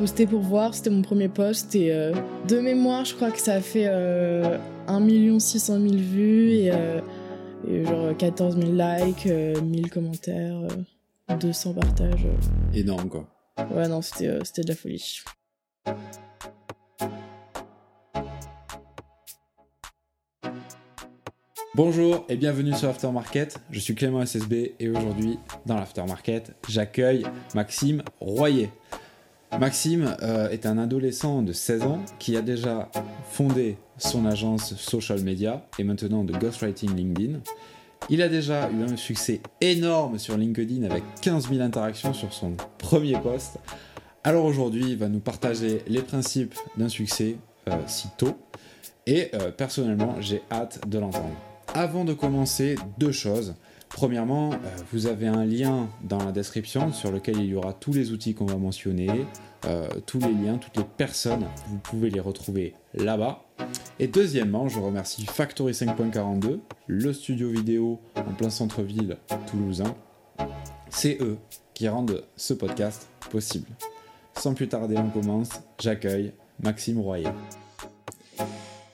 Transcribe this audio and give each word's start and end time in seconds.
posté 0.00 0.26
pour 0.26 0.40
voir, 0.40 0.72
c'était 0.72 0.88
mon 0.88 1.02
premier 1.02 1.28
post 1.28 1.74
et 1.74 1.90
de 2.48 2.58
mémoire, 2.58 3.04
je 3.04 3.14
crois 3.14 3.30
que 3.30 3.38
ça 3.38 3.52
a 3.52 3.60
fait 3.60 3.86
1 3.86 5.38
600 5.38 5.78
000 5.78 5.94
vues 5.96 6.52
et, 6.52 6.72
et 7.68 7.84
genre 7.84 8.16
14 8.16 8.56
000 8.56 8.72
likes, 8.72 9.26
1000 9.26 9.90
commentaires, 9.90 10.58
200 11.38 11.74
partages. 11.74 12.26
Énorme 12.72 13.10
quoi. 13.10 13.28
Ouais, 13.74 13.88
non, 13.88 14.00
c'était 14.00 14.38
c'était 14.42 14.62
de 14.62 14.68
la 14.68 14.74
folie. 14.74 15.20
Bonjour 21.74 22.24
et 22.30 22.36
bienvenue 22.36 22.72
sur 22.72 22.88
Aftermarket, 22.88 23.60
je 23.70 23.78
suis 23.78 23.94
Clément 23.94 24.24
SSB 24.24 24.76
et 24.80 24.88
aujourd'hui 24.88 25.38
dans 25.66 25.76
l'Aftermarket 25.76 26.54
j'accueille 26.68 27.26
Maxime 27.54 28.02
Royer. 28.18 28.70
Maxime 29.58 30.16
euh, 30.22 30.48
est 30.50 30.64
un 30.64 30.78
adolescent 30.78 31.42
de 31.42 31.52
16 31.52 31.82
ans 31.82 32.00
qui 32.18 32.36
a 32.36 32.42
déjà 32.42 32.88
fondé 33.30 33.76
son 33.98 34.24
agence 34.24 34.74
social 34.76 35.20
media 35.22 35.66
et 35.78 35.84
maintenant 35.84 36.24
de 36.24 36.32
ghostwriting 36.32 36.94
LinkedIn. 36.94 37.40
Il 38.08 38.22
a 38.22 38.28
déjà 38.28 38.70
eu 38.70 38.82
un 38.82 38.96
succès 38.96 39.40
énorme 39.60 40.18
sur 40.18 40.36
LinkedIn 40.36 40.84
avec 40.84 41.02
15 41.20 41.50
000 41.50 41.60
interactions 41.60 42.14
sur 42.14 42.32
son 42.32 42.52
premier 42.78 43.18
post. 43.20 43.58
Alors 44.24 44.44
aujourd'hui 44.44 44.84
il 44.90 44.96
va 44.96 45.08
nous 45.08 45.20
partager 45.20 45.82
les 45.86 46.02
principes 46.02 46.54
d'un 46.76 46.88
succès 46.88 47.36
euh, 47.68 47.72
si 47.86 48.08
tôt 48.16 48.38
et 49.06 49.30
euh, 49.34 49.50
personnellement 49.50 50.16
j'ai 50.20 50.42
hâte 50.50 50.88
de 50.88 50.98
l'entendre. 50.98 51.34
Avant 51.74 52.04
de 52.04 52.14
commencer, 52.14 52.76
deux 52.98 53.12
choses. 53.12 53.54
Premièrement, 53.90 54.52
euh, 54.52 54.56
vous 54.92 55.06
avez 55.06 55.26
un 55.26 55.44
lien 55.44 55.88
dans 56.04 56.24
la 56.24 56.32
description 56.32 56.92
sur 56.92 57.10
lequel 57.10 57.36
il 57.38 57.46
y 57.46 57.54
aura 57.54 57.72
tous 57.72 57.92
les 57.92 58.12
outils 58.12 58.34
qu'on 58.34 58.46
va 58.46 58.56
mentionner, 58.56 59.26
euh, 59.66 59.88
tous 60.06 60.20
les 60.20 60.32
liens, 60.32 60.58
toutes 60.58 60.76
les 60.76 60.84
personnes, 60.84 61.46
vous 61.66 61.78
pouvez 61.78 62.08
les 62.08 62.20
retrouver 62.20 62.74
là-bas. 62.94 63.44
Et 63.98 64.06
deuxièmement, 64.06 64.68
je 64.68 64.78
remercie 64.78 65.26
Factory 65.26 65.72
5.42, 65.72 66.60
le 66.86 67.12
studio 67.12 67.50
vidéo 67.50 68.00
en 68.16 68.32
plein 68.32 68.48
centre-ville 68.48 69.18
toulousain. 69.50 69.94
C'est 70.88 71.18
eux 71.20 71.36
qui 71.74 71.88
rendent 71.88 72.24
ce 72.36 72.54
podcast 72.54 73.08
possible. 73.30 73.68
Sans 74.38 74.54
plus 74.54 74.68
tarder, 74.68 74.96
on 74.96 75.10
commence. 75.10 75.50
J'accueille 75.78 76.32
Maxime 76.62 77.00
Royer. 77.00 77.30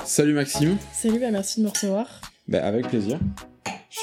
Salut 0.05 0.33
Maxime. 0.33 0.79
Salut, 0.93 1.21
bah 1.21 1.31
merci 1.31 1.61
de 1.61 1.67
me 1.67 1.71
recevoir. 1.71 2.21
Ben, 2.49 2.65
avec 2.65 2.89
plaisir. 2.89 3.19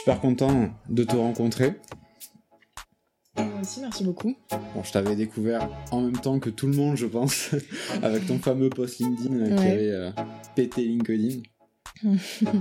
Super 0.03 0.19
content 0.19 0.69
de 0.89 1.05
te 1.05 1.15
rencontrer. 1.15 1.75
Moi 3.37 3.45
aussi, 3.61 3.79
merci 3.79 4.03
beaucoup. 4.03 4.35
Bon, 4.75 4.83
je 4.83 4.91
t'avais 4.91 5.15
découvert 5.15 5.69
en 5.91 6.01
même 6.01 6.17
temps 6.17 6.39
que 6.39 6.49
tout 6.49 6.67
le 6.67 6.73
monde, 6.73 6.97
je 6.97 7.05
pense, 7.05 7.51
avec 8.03 8.27
ton 8.27 8.37
fameux 8.37 8.67
post 8.69 8.99
LinkedIn 8.99 9.33
euh, 9.33 9.55
qui 9.55 9.63
avait 9.63 9.91
euh, 9.91 10.11
pété 10.55 10.83
LinkedIn. 10.83 11.41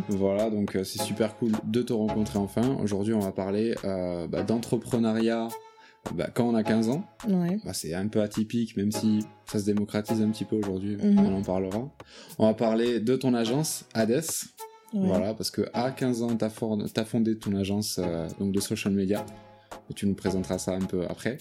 voilà, 0.08 0.50
donc 0.50 0.76
euh, 0.76 0.84
c'est 0.84 1.02
super 1.02 1.36
cool 1.36 1.50
de 1.64 1.82
te 1.82 1.92
rencontrer 1.92 2.38
enfin. 2.38 2.76
Aujourd'hui, 2.80 3.12
on 3.12 3.18
va 3.18 3.32
parler 3.32 3.74
bah, 3.82 4.44
d'entrepreneuriat 4.44 5.48
bah, 6.14 6.28
quand 6.32 6.44
on 6.48 6.54
a 6.54 6.62
15 6.62 6.90
ans. 6.90 7.04
Ouais. 7.28 7.58
Bah, 7.64 7.72
c'est 7.72 7.92
un 7.92 8.06
peu 8.06 8.22
atypique, 8.22 8.77
même 8.77 8.92
si 8.92 9.27
ça 9.46 9.58
se 9.58 9.64
démocratise 9.64 10.22
un 10.22 10.30
petit 10.30 10.44
peu 10.44 10.54
aujourd'hui, 10.54 10.96
Mhm. 10.96 11.18
on 11.18 11.38
en 11.38 11.42
parlera. 11.42 11.90
On 12.38 12.46
va 12.46 12.54
parler 12.54 13.00
de 13.00 13.16
ton 13.16 13.34
agence, 13.34 13.84
Hades. 13.94 14.22
Ouais. 14.92 15.06
Voilà, 15.06 15.34
parce 15.34 15.50
que 15.50 15.62
à 15.72 15.90
15 15.90 16.22
ans, 16.22 16.36
tu 16.36 16.44
as, 16.44 17.04
fondé 17.04 17.38
ton 17.38 17.54
agence 17.56 17.98
euh, 17.98 18.28
donc 18.38 18.52
de 18.52 18.60
social 18.60 18.92
media. 18.92 19.24
Et 19.90 19.94
tu 19.94 20.06
nous 20.06 20.14
présenteras 20.14 20.58
ça 20.58 20.74
un 20.74 20.84
peu 20.84 21.04
après. 21.08 21.38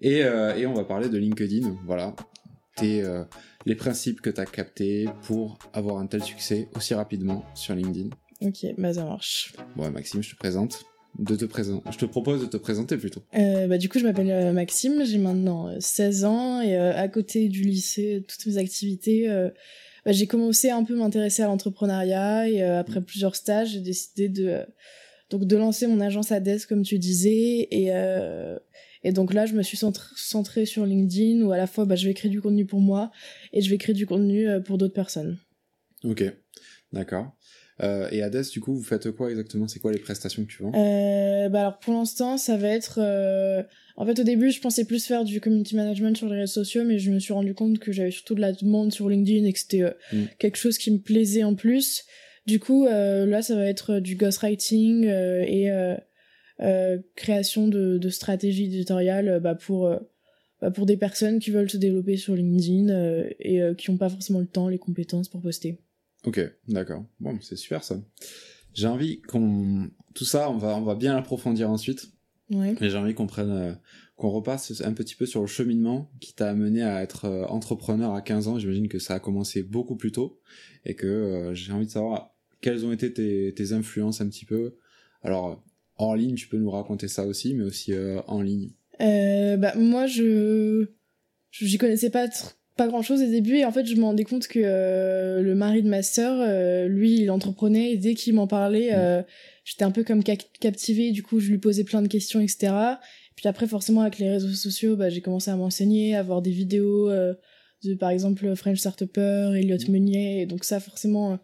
Et, 0.00 0.22
euh, 0.22 0.54
et 0.54 0.66
on 0.66 0.74
va 0.74 0.84
parler 0.84 1.08
de 1.08 1.18
LinkedIn. 1.18 1.76
Voilà, 1.84 2.14
Tes, 2.76 3.02
euh, 3.02 3.24
les 3.64 3.74
principes 3.74 4.20
que 4.20 4.30
tu 4.30 4.40
as 4.40 4.46
captés 4.46 5.08
pour 5.22 5.58
avoir 5.72 5.98
un 5.98 6.06
tel 6.06 6.22
succès 6.22 6.68
aussi 6.76 6.94
rapidement 6.94 7.44
sur 7.54 7.74
LinkedIn. 7.74 8.10
Ok, 8.42 8.66
bah 8.78 8.92
ça 8.94 9.04
marche. 9.04 9.54
Bon, 9.76 9.90
Maxime, 9.90 10.22
je 10.22 10.30
te 10.30 10.36
présente. 10.36 10.84
De 11.18 11.34
te 11.34 11.46
présenter. 11.46 11.90
Je 11.90 11.96
te 11.96 12.04
propose 12.04 12.42
de 12.42 12.46
te 12.46 12.58
présenter 12.58 12.98
plutôt. 12.98 13.22
Euh, 13.34 13.66
bah, 13.66 13.78
du 13.78 13.88
coup, 13.88 13.98
je 13.98 14.04
m'appelle 14.04 14.30
euh, 14.30 14.52
Maxime, 14.52 15.02
j'ai 15.02 15.16
maintenant 15.16 15.68
euh, 15.68 15.76
16 15.80 16.24
ans 16.26 16.60
et 16.60 16.76
à 16.76 17.08
côté 17.08 17.48
du 17.48 17.62
lycée, 17.62 18.22
toutes 18.28 18.44
mes 18.44 18.58
activités, 18.58 19.26
bah, 20.06 20.12
j'ai 20.12 20.28
commencé 20.28 20.70
à 20.70 20.76
un 20.76 20.84
peu 20.84 20.94
m'intéresser 20.94 21.42
à 21.42 21.46
l'entrepreneuriat 21.46 22.48
et 22.48 22.62
euh, 22.62 22.78
après 22.78 23.00
plusieurs 23.00 23.34
stages, 23.34 23.72
j'ai 23.72 23.80
décidé 23.80 24.28
de 24.28 24.46
euh, 24.46 24.64
donc 25.30 25.44
de 25.44 25.56
lancer 25.56 25.88
mon 25.88 26.00
agence 26.00 26.30
Hades 26.30 26.64
comme 26.68 26.82
tu 26.84 27.00
disais 27.00 27.66
et 27.72 27.88
euh, 27.88 28.56
et 29.02 29.12
donc 29.12 29.34
là, 29.34 29.46
je 29.46 29.54
me 29.54 29.62
suis 29.62 29.76
centr- 29.76 30.16
centrée 30.16 30.64
sur 30.64 30.86
LinkedIn 30.86 31.42
où 31.42 31.50
à 31.50 31.56
la 31.56 31.66
fois 31.66 31.84
bah, 31.86 31.96
je 31.96 32.06
vais 32.06 32.14
créer 32.14 32.30
du 32.30 32.40
contenu 32.40 32.66
pour 32.66 32.80
moi 32.80 33.10
et 33.52 33.60
je 33.60 33.68
vais 33.68 33.78
créer 33.78 33.94
du 33.94 34.06
contenu 34.06 34.46
pour 34.64 34.78
d'autres 34.78 34.94
personnes. 34.94 35.38
Ok, 36.04 36.22
d'accord. 36.92 37.36
Euh, 37.82 38.08
et 38.10 38.22
Hades, 38.22 38.44
du 38.50 38.60
coup, 38.60 38.74
vous 38.74 38.82
faites 38.82 39.10
quoi 39.10 39.28
exactement? 39.30 39.68
C'est 39.68 39.80
quoi 39.80 39.92
les 39.92 39.98
prestations 39.98 40.44
que 40.44 40.50
tu 40.50 40.62
vends? 40.62 40.72
Euh, 40.74 41.48
bah 41.50 41.60
alors 41.60 41.78
pour 41.78 41.92
l'instant, 41.92 42.38
ça 42.38 42.56
va 42.56 42.68
être. 42.68 42.98
euh, 43.02 43.62
En 43.96 44.06
fait, 44.06 44.18
au 44.18 44.24
début, 44.24 44.50
je 44.50 44.60
pensais 44.60 44.84
plus 44.86 45.04
faire 45.06 45.24
du 45.24 45.40
community 45.40 45.76
management 45.76 46.16
sur 46.16 46.28
les 46.28 46.40
réseaux 46.40 46.52
sociaux, 46.64 46.84
mais 46.84 46.98
je 46.98 47.10
me 47.10 47.18
suis 47.18 47.32
rendu 47.34 47.52
compte 47.54 47.78
que 47.78 47.92
j'avais 47.92 48.10
surtout 48.10 48.34
de 48.34 48.40
la 48.40 48.52
demande 48.52 48.92
sur 48.92 49.08
LinkedIn 49.10 49.44
et 49.46 49.52
que 49.52 49.58
c'était 49.58 49.82
euh, 49.82 49.90
Mm. 50.12 50.24
quelque 50.38 50.56
chose 50.56 50.78
qui 50.78 50.90
me 50.90 50.98
plaisait 50.98 51.44
en 51.44 51.54
plus. 51.54 52.04
Du 52.46 52.60
coup, 52.60 52.86
euh, 52.86 53.26
là, 53.26 53.42
ça 53.42 53.54
va 53.56 53.66
être 53.66 53.98
du 53.98 54.16
ghostwriting 54.16 55.06
euh, 55.06 55.44
et 55.46 55.70
euh, 55.70 55.96
euh, 56.60 56.98
création 57.16 57.68
de, 57.68 57.98
de 57.98 58.08
stratégies 58.08 58.66
éditoriales 58.66 59.28
euh, 59.28 59.40
bah, 59.40 59.54
pour 59.54 59.86
euh, 59.86 59.98
bah, 60.62 60.70
pour 60.70 60.86
des 60.86 60.96
personnes 60.96 61.38
qui 61.40 61.50
veulent 61.50 61.68
se 61.68 61.76
développer 61.76 62.16
sur 62.16 62.34
LinkedIn 62.34 62.88
euh, 62.88 63.28
et 63.40 63.60
euh, 63.60 63.74
qui 63.74 63.90
n'ont 63.90 63.98
pas 63.98 64.08
forcément 64.08 64.40
le 64.40 64.46
temps, 64.46 64.68
les 64.68 64.78
compétences 64.78 65.28
pour 65.28 65.42
poster. 65.42 65.78
Ok, 66.26 66.40
d'accord. 66.68 67.06
Bon, 67.20 67.38
c'est 67.40 67.56
super 67.56 67.82
ça. 67.84 67.96
J'ai 68.74 68.86
envie 68.86 69.22
qu'on... 69.22 69.88
Tout 70.14 70.24
ça, 70.24 70.50
on 70.50 70.58
va, 70.58 70.76
on 70.76 70.82
va 70.82 70.94
bien 70.94 71.14
l'approfondir 71.14 71.70
ensuite. 71.70 72.10
Ouais. 72.50 72.74
Mais 72.80 72.90
j'ai 72.90 72.98
envie 72.98 73.14
qu'on 73.14 73.26
prenne... 73.26 73.50
euh, 73.50 73.72
qu'on 74.16 74.30
repasse 74.30 74.80
un 74.80 74.92
petit 74.92 75.14
peu 75.14 75.26
sur 75.26 75.40
le 75.40 75.46
cheminement 75.46 76.10
qui 76.20 76.34
t'a 76.34 76.48
amené 76.50 76.82
à 76.82 77.02
être 77.02 77.26
euh, 77.26 77.44
entrepreneur 77.46 78.14
à 78.14 78.22
15 78.22 78.48
ans. 78.48 78.58
J'imagine 78.58 78.88
que 78.88 78.98
ça 78.98 79.14
a 79.14 79.20
commencé 79.20 79.62
beaucoup 79.62 79.96
plus 79.96 80.12
tôt. 80.12 80.40
Et 80.84 80.94
que 80.94 81.06
euh, 81.06 81.54
j'ai 81.54 81.72
envie 81.72 81.86
de 81.86 81.90
savoir 81.90 82.34
quelles 82.60 82.84
ont 82.84 82.92
été 82.92 83.12
tes, 83.12 83.54
tes 83.54 83.72
influences 83.72 84.20
un 84.20 84.28
petit 84.28 84.44
peu. 84.44 84.76
Alors, 85.22 85.62
hors 85.96 86.16
ligne, 86.16 86.34
tu 86.34 86.48
peux 86.48 86.58
nous 86.58 86.70
raconter 86.70 87.08
ça 87.08 87.26
aussi, 87.26 87.54
mais 87.54 87.64
aussi 87.64 87.92
en 88.26 88.42
ligne. 88.42 88.72
Euh, 89.00 89.56
bah 89.58 89.74
moi 89.76 90.06
je 90.06 90.86
j'y 91.50 91.76
connaissais 91.78 92.10
pas 92.10 92.28
pas 92.76 92.86
grand 92.88 93.02
chose 93.02 93.22
au 93.22 93.26
début 93.26 93.56
et 93.56 93.64
en 93.64 93.72
fait 93.72 93.86
je 93.86 93.94
me 93.96 94.04
rendais 94.04 94.24
compte 94.24 94.46
que 94.48 94.58
euh, 94.62 95.40
le 95.40 95.54
mari 95.54 95.82
de 95.82 95.88
ma 95.88 96.02
sœur 96.02 96.36
euh, 96.40 96.86
lui 96.88 97.20
il 97.20 97.30
entreprenait 97.30 97.92
et 97.92 97.96
dès 97.96 98.14
qu'il 98.14 98.34
m'en 98.34 98.46
parlait 98.46 98.90
euh, 98.92 99.22
j'étais 99.64 99.84
un 99.84 99.90
peu 99.90 100.04
comme 100.04 100.22
ca- 100.24 100.36
captivée 100.60 101.10
du 101.10 101.22
coup 101.22 101.40
je 101.40 101.50
lui 101.50 101.58
posais 101.58 101.84
plein 101.84 102.02
de 102.02 102.08
questions 102.08 102.40
etc 102.40 102.72
puis 103.34 103.48
après 103.48 103.66
forcément 103.66 104.02
avec 104.02 104.18
les 104.18 104.30
réseaux 104.30 104.48
sociaux 104.48 104.96
bah 104.96 105.08
j'ai 105.08 105.20
commencé 105.22 105.50
à 105.50 105.56
m'enseigner 105.56 106.14
à 106.16 106.22
voir 106.22 106.42
des 106.42 106.50
vidéos 106.50 107.08
euh, 107.10 107.34
de 107.84 107.94
par 107.94 108.10
exemple 108.10 108.54
French 108.56 108.78
Startupper 108.78 109.52
Elliot 109.56 109.78
Meunier 109.88 110.42
et 110.42 110.46
donc 110.46 110.64
ça 110.64 110.78
forcément 110.78 111.32
euh, 111.32 111.36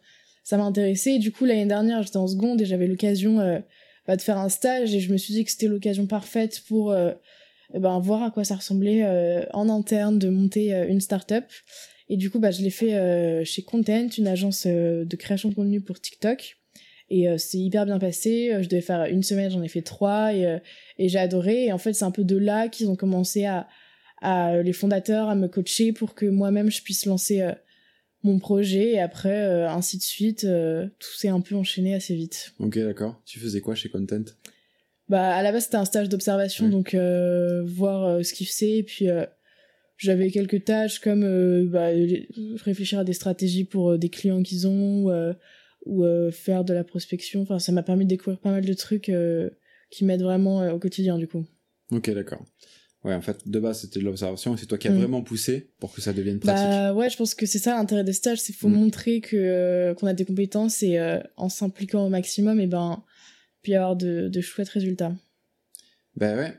ça 0.43 0.57
m'a 0.57 0.63
intéressé 0.65 1.11
et 1.11 1.19
du 1.19 1.31
coup 1.31 1.45
l'année 1.45 1.65
dernière 1.65 2.03
j'étais 2.03 2.17
en 2.17 2.27
seconde 2.27 2.61
et 2.61 2.65
j'avais 2.65 2.87
l'occasion 2.87 3.39
euh, 3.39 3.59
bah, 4.07 4.15
de 4.17 4.21
faire 4.21 4.37
un 4.37 4.49
stage 4.49 4.93
et 4.93 4.99
je 4.99 5.11
me 5.11 5.17
suis 5.17 5.33
dit 5.33 5.43
que 5.45 5.51
c'était 5.51 5.67
l'occasion 5.67 6.05
parfaite 6.05 6.61
pour 6.67 6.93
ben, 7.79 7.99
voir 7.99 8.23
à 8.23 8.31
quoi 8.31 8.43
ça 8.43 8.55
ressemblait 8.55 9.03
euh, 9.03 9.45
en 9.53 9.67
interne 9.69 10.19
de 10.19 10.29
monter 10.29 10.73
euh, 10.73 10.87
une 10.87 11.01
start-up. 11.01 11.45
Et 12.09 12.17
du 12.17 12.29
coup, 12.29 12.39
bah, 12.39 12.51
je 12.51 12.61
l'ai 12.61 12.69
fait 12.69 12.95
euh, 12.95 13.43
chez 13.43 13.63
Content, 13.63 14.07
une 14.17 14.27
agence 14.27 14.67
de 14.67 15.15
création 15.15 15.49
de 15.49 15.55
contenu 15.55 15.81
pour 15.81 15.99
TikTok. 15.99 16.57
Et 17.09 17.27
c'est 17.37 17.59
hyper 17.59 17.85
bien 17.85 17.99
passé. 17.99 18.57
Je 18.61 18.67
devais 18.67 18.81
faire 18.81 19.05
une 19.05 19.21
semaine, 19.21 19.51
j'en 19.51 19.61
ai 19.61 19.67
fait 19.67 19.83
trois 19.83 20.33
et, 20.33 20.59
j'ai 20.97 21.19
adoré. 21.19 21.65
Et 21.65 21.71
en 21.71 21.77
fait, 21.77 21.93
c'est 21.93 22.05
un 22.05 22.11
peu 22.11 22.23
de 22.23 22.37
là 22.37 22.69
qu'ils 22.69 22.89
ont 22.89 22.95
commencé 22.95 23.45
à, 23.45 23.67
à 24.21 24.63
les 24.63 24.73
fondateurs 24.73 25.29
à 25.29 25.35
me 25.35 25.47
coacher 25.47 25.93
pour 25.93 26.15
que 26.15 26.25
moi-même 26.25 26.71
je 26.71 26.81
puisse 26.81 27.05
lancer 27.05 27.47
mon 28.23 28.39
projet. 28.39 28.93
Et 28.93 28.99
après, 28.99 29.45
ainsi 29.65 29.97
de 29.97 30.03
suite, 30.03 30.41
tout 30.41 31.13
s'est 31.15 31.27
un 31.27 31.41
peu 31.41 31.55
enchaîné 31.55 31.93
assez 31.93 32.15
vite. 32.15 32.53
Ok, 32.57 32.79
d'accord. 32.79 33.21
Tu 33.25 33.37
faisais 33.37 33.61
quoi 33.61 33.75
chez 33.75 33.89
Content? 33.89 34.23
Bah, 35.09 35.35
à 35.35 35.43
la 35.43 35.51
base, 35.51 35.65
c'était 35.65 35.77
un 35.77 35.85
stage 35.85 36.09
d'observation, 36.09 36.69
donc 36.69 36.93
euh, 36.93 37.63
voir 37.65 38.03
euh, 38.05 38.23
ce 38.23 38.33
qu'il 38.33 38.47
faisait. 38.47 38.77
Et 38.77 38.83
puis, 38.83 39.09
euh, 39.09 39.25
j'avais 39.97 40.31
quelques 40.31 40.63
tâches 40.63 40.99
comme 40.99 41.67
bah, 41.69 41.89
réfléchir 42.63 42.99
à 42.99 43.03
des 43.03 43.13
stratégies 43.13 43.63
pour 43.65 43.97
des 43.97 44.09
clients 44.09 44.41
qu'ils 44.43 44.67
ont, 44.67 45.05
ou, 45.05 45.11
ou 45.85 46.31
faire 46.31 46.63
de 46.63 46.73
la 46.73 46.83
prospection. 46.83 47.41
Enfin, 47.41 47.59
ça 47.59 47.71
m'a 47.71 47.83
permis 47.83 48.05
de 48.05 48.09
découvrir 48.09 48.39
pas 48.39 48.51
mal 48.51 48.65
de 48.65 48.73
trucs 48.73 49.11
qui 49.91 50.05
m'aident 50.05 50.23
vraiment 50.23 50.67
au 50.73 50.79
quotidien, 50.79 51.17
du 51.17 51.27
coup. 51.27 51.45
Ok, 51.91 52.09
d'accord. 52.11 52.43
Ouais, 53.03 53.13
en 53.13 53.21
fait, 53.21 53.47
de 53.47 53.59
base, 53.59 53.81
c'était 53.81 53.99
de 53.99 54.05
l'observation 54.05 54.55
et 54.55 54.57
c'est 54.57 54.65
toi 54.65 54.77
qui 54.77 54.87
as 54.87 54.91
Mm. 54.91 54.97
vraiment 54.97 55.21
poussé 55.21 55.71
pour 55.79 55.93
que 55.93 55.99
ça 56.01 56.13
devienne 56.13 56.39
pratique. 56.39 56.63
Bah 56.69 56.93
ouais, 56.93 57.09
je 57.09 57.17
pense 57.17 57.35
que 57.35 57.45
c'est 57.45 57.59
ça 57.59 57.75
l'intérêt 57.75 58.05
des 58.05 58.13
stages, 58.13 58.39
c'est 58.39 58.53
faut 58.53 58.69
Mm. 58.69 58.75
montrer 58.75 59.19
que 59.21 59.35
euh, 59.35 59.93
qu'on 59.93 60.07
a 60.07 60.13
des 60.13 60.23
compétences 60.23 60.81
et 60.83 60.97
euh, 60.97 61.19
en 61.35 61.49
s'impliquant 61.49 62.05
au 62.05 62.09
maximum, 62.09 62.61
et 62.61 62.67
ben, 62.67 63.03
puis 63.63 63.73
avoir 63.75 63.95
de, 63.95 64.27
de 64.27 64.41
chouettes 64.41 64.69
résultats. 64.69 65.15
Ben 66.15 66.37
ouais. 66.37 66.53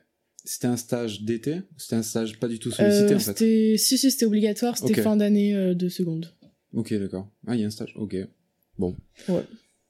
c'était 0.44 0.66
un 0.66 0.76
stage 0.76 1.22
d'été 1.22 1.60
C'était 1.78 1.96
un 1.96 2.02
stage 2.02 2.38
pas 2.40 2.48
du 2.48 2.58
tout 2.58 2.70
sollicité 2.72 3.14
Euh, 3.14 3.16
en 3.16 3.20
fait? 3.20 3.38
si 3.78 3.78
si 3.98 4.10
c'était 4.10 4.24
obligatoire, 4.26 4.76
c'était 4.76 5.00
fin 5.02 5.16
d'année 5.16 5.54
euh, 5.54 5.74
de 5.74 5.88
seconde. 5.88 6.32
Ok, 6.72 6.92
d'accord. 6.94 7.30
Ah, 7.46 7.54
il 7.54 7.60
y 7.60 7.64
a 7.64 7.66
un 7.68 7.70
stage. 7.70 7.92
Ok. 7.96 8.16
Bon. 8.78 8.96
Ouais. 9.28 9.42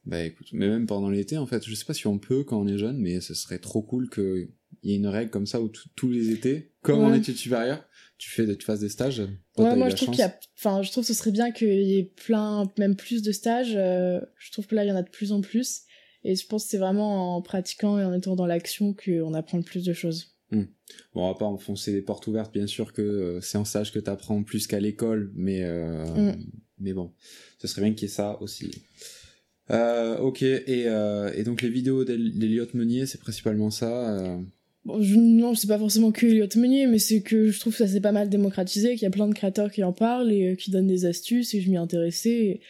Bah 0.04 0.22
écoute, 0.22 0.48
mais 0.52 0.68
même 0.68 0.84
pendant 0.86 1.08
l'été, 1.08 1.38
en 1.38 1.46
fait, 1.46 1.64
je 1.66 1.74
sais 1.74 1.86
pas 1.86 1.94
si 1.94 2.06
on 2.06 2.18
peut 2.18 2.44
quand 2.44 2.60
on 2.60 2.66
est 2.68 2.76
jeune, 2.76 2.98
mais 2.98 3.22
ce 3.22 3.32
serait 3.32 3.58
trop 3.58 3.80
cool 3.80 4.10
qu'il 4.10 4.48
y 4.82 4.92
ait 4.92 4.96
une 4.96 5.06
règle 5.06 5.30
comme 5.30 5.46
ça 5.46 5.62
où 5.62 5.70
tous 5.96 6.10
les 6.10 6.28
étés, 6.30 6.72
comme 6.82 7.00
en 7.00 7.10
Ouais. 7.10 7.16
études 7.18 7.38
supérieures, 7.38 7.82
tu 8.18 8.28
fais, 8.28 8.54
tu 8.54 8.66
fasses 8.66 8.80
des 8.80 8.90
stages. 8.90 9.22
Toi, 9.56 9.70
Ouais, 9.70 9.76
moi 9.76 9.88
je 9.88 9.96
trouve 9.96 10.10
qu'il 10.10 10.18
y 10.18 10.22
a, 10.24 10.38
enfin 10.58 10.82
je 10.82 10.90
trouve 10.90 11.04
que 11.04 11.08
ce 11.08 11.14
serait 11.14 11.30
bien 11.30 11.52
qu'il 11.52 11.80
y 11.84 11.96
ait 11.96 12.04
plein, 12.04 12.70
même 12.76 12.96
plus 12.96 13.22
de 13.22 13.32
stages. 13.32 13.72
euh, 13.76 14.20
je 14.38 14.52
trouve 14.52 14.66
que 14.66 14.74
là 14.74 14.84
il 14.84 14.88
y 14.88 14.92
en 14.92 14.96
a 14.96 15.02
de 15.02 15.08
plus 15.08 15.32
en 15.32 15.40
plus, 15.40 15.84
et 16.24 16.34
je 16.36 16.46
pense 16.46 16.64
que 16.64 16.70
c'est 16.70 16.78
vraiment 16.78 17.36
en 17.36 17.42
pratiquant 17.42 17.98
et 17.98 18.04
en 18.04 18.12
étant 18.12 18.34
dans 18.36 18.46
l'action 18.46 18.94
qu'on 18.94 19.34
apprend 19.34 19.58
le 19.58 19.64
plus 19.64 19.84
de 19.84 19.92
choses. 19.92 20.30
Bon, 20.52 20.66
on 21.14 21.28
va 21.28 21.34
pas 21.34 21.46
enfoncer 21.46 21.92
les 21.92 22.02
portes 22.02 22.26
ouvertes, 22.28 22.52
bien 22.52 22.68
sûr 22.68 22.92
que 22.92 23.02
euh, 23.02 23.40
c'est 23.40 23.58
en 23.58 23.64
stage 23.64 23.92
que 23.92 23.98
t'apprends 23.98 24.42
plus 24.44 24.66
qu'à 24.68 24.78
l'école, 24.78 25.32
mais 25.34 25.62
euh, 25.64 26.04
Mm. 26.32 26.36
mais 26.78 26.92
bon, 26.92 27.12
ce 27.58 27.66
serait 27.66 27.82
bien 27.82 27.92
qu'il 27.92 28.02
y 28.08 28.10
ait 28.10 28.14
ça 28.14 28.40
aussi. 28.40 28.70
Euh, 29.70 30.18
ok, 30.18 30.42
et, 30.42 30.86
et 31.36 31.42
donc 31.42 31.62
les 31.62 31.70
vidéos 31.70 32.04
d'El- 32.04 32.38
d'Eliott 32.38 32.74
Meunier, 32.74 33.06
c'est 33.06 33.20
principalement 33.20 33.70
ça. 33.70 34.38
Bon, 34.84 35.00
je, 35.00 35.16
non, 35.16 35.54
c'est 35.54 35.66
pas 35.66 35.78
forcément 35.78 36.12
que 36.12 36.26
Elliot 36.26 36.46
Meunier, 36.56 36.86
mais 36.86 36.98
c'est 36.98 37.22
que 37.22 37.48
je 37.50 37.58
trouve 37.58 37.72
que 37.72 37.78
ça 37.78 37.88
s'est 37.88 38.02
pas 38.02 38.12
mal 38.12 38.28
démocratisé, 38.28 38.92
qu'il 38.92 39.02
y 39.04 39.06
a 39.06 39.10
plein 39.10 39.26
de 39.26 39.34
créateurs 39.34 39.72
qui 39.72 39.82
en 39.82 39.94
parlent 39.94 40.30
et 40.30 40.56
qui 40.58 40.70
donnent 40.70 40.86
des 40.86 41.06
astuces, 41.06 41.54
et 41.54 41.62
je 41.62 41.70
m'y 41.70 41.78
intéressais, 41.78 42.30
et, 42.30 42.60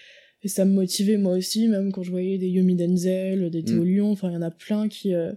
et 0.44 0.49
ça 0.49 0.64
me 0.64 0.73
motivait 0.73 1.17
moi 1.17 1.37
aussi, 1.37 1.67
même 1.67 1.91
quand 1.91 2.02
je 2.05 2.11
voyais 2.12 2.38
des 2.38 2.49
Yomi 2.49 2.76
Denzel, 2.76 3.50
des 3.50 3.64
Théo 3.64 3.82
Mm. 3.82 3.87
Lyon, 3.87 4.11
enfin 4.12 4.31
il 4.31 4.35
y 4.35 4.37
en 4.37 4.43
a 4.43 4.50
plein 4.52 4.88
qui, 4.88 5.14
euh, 5.14 5.32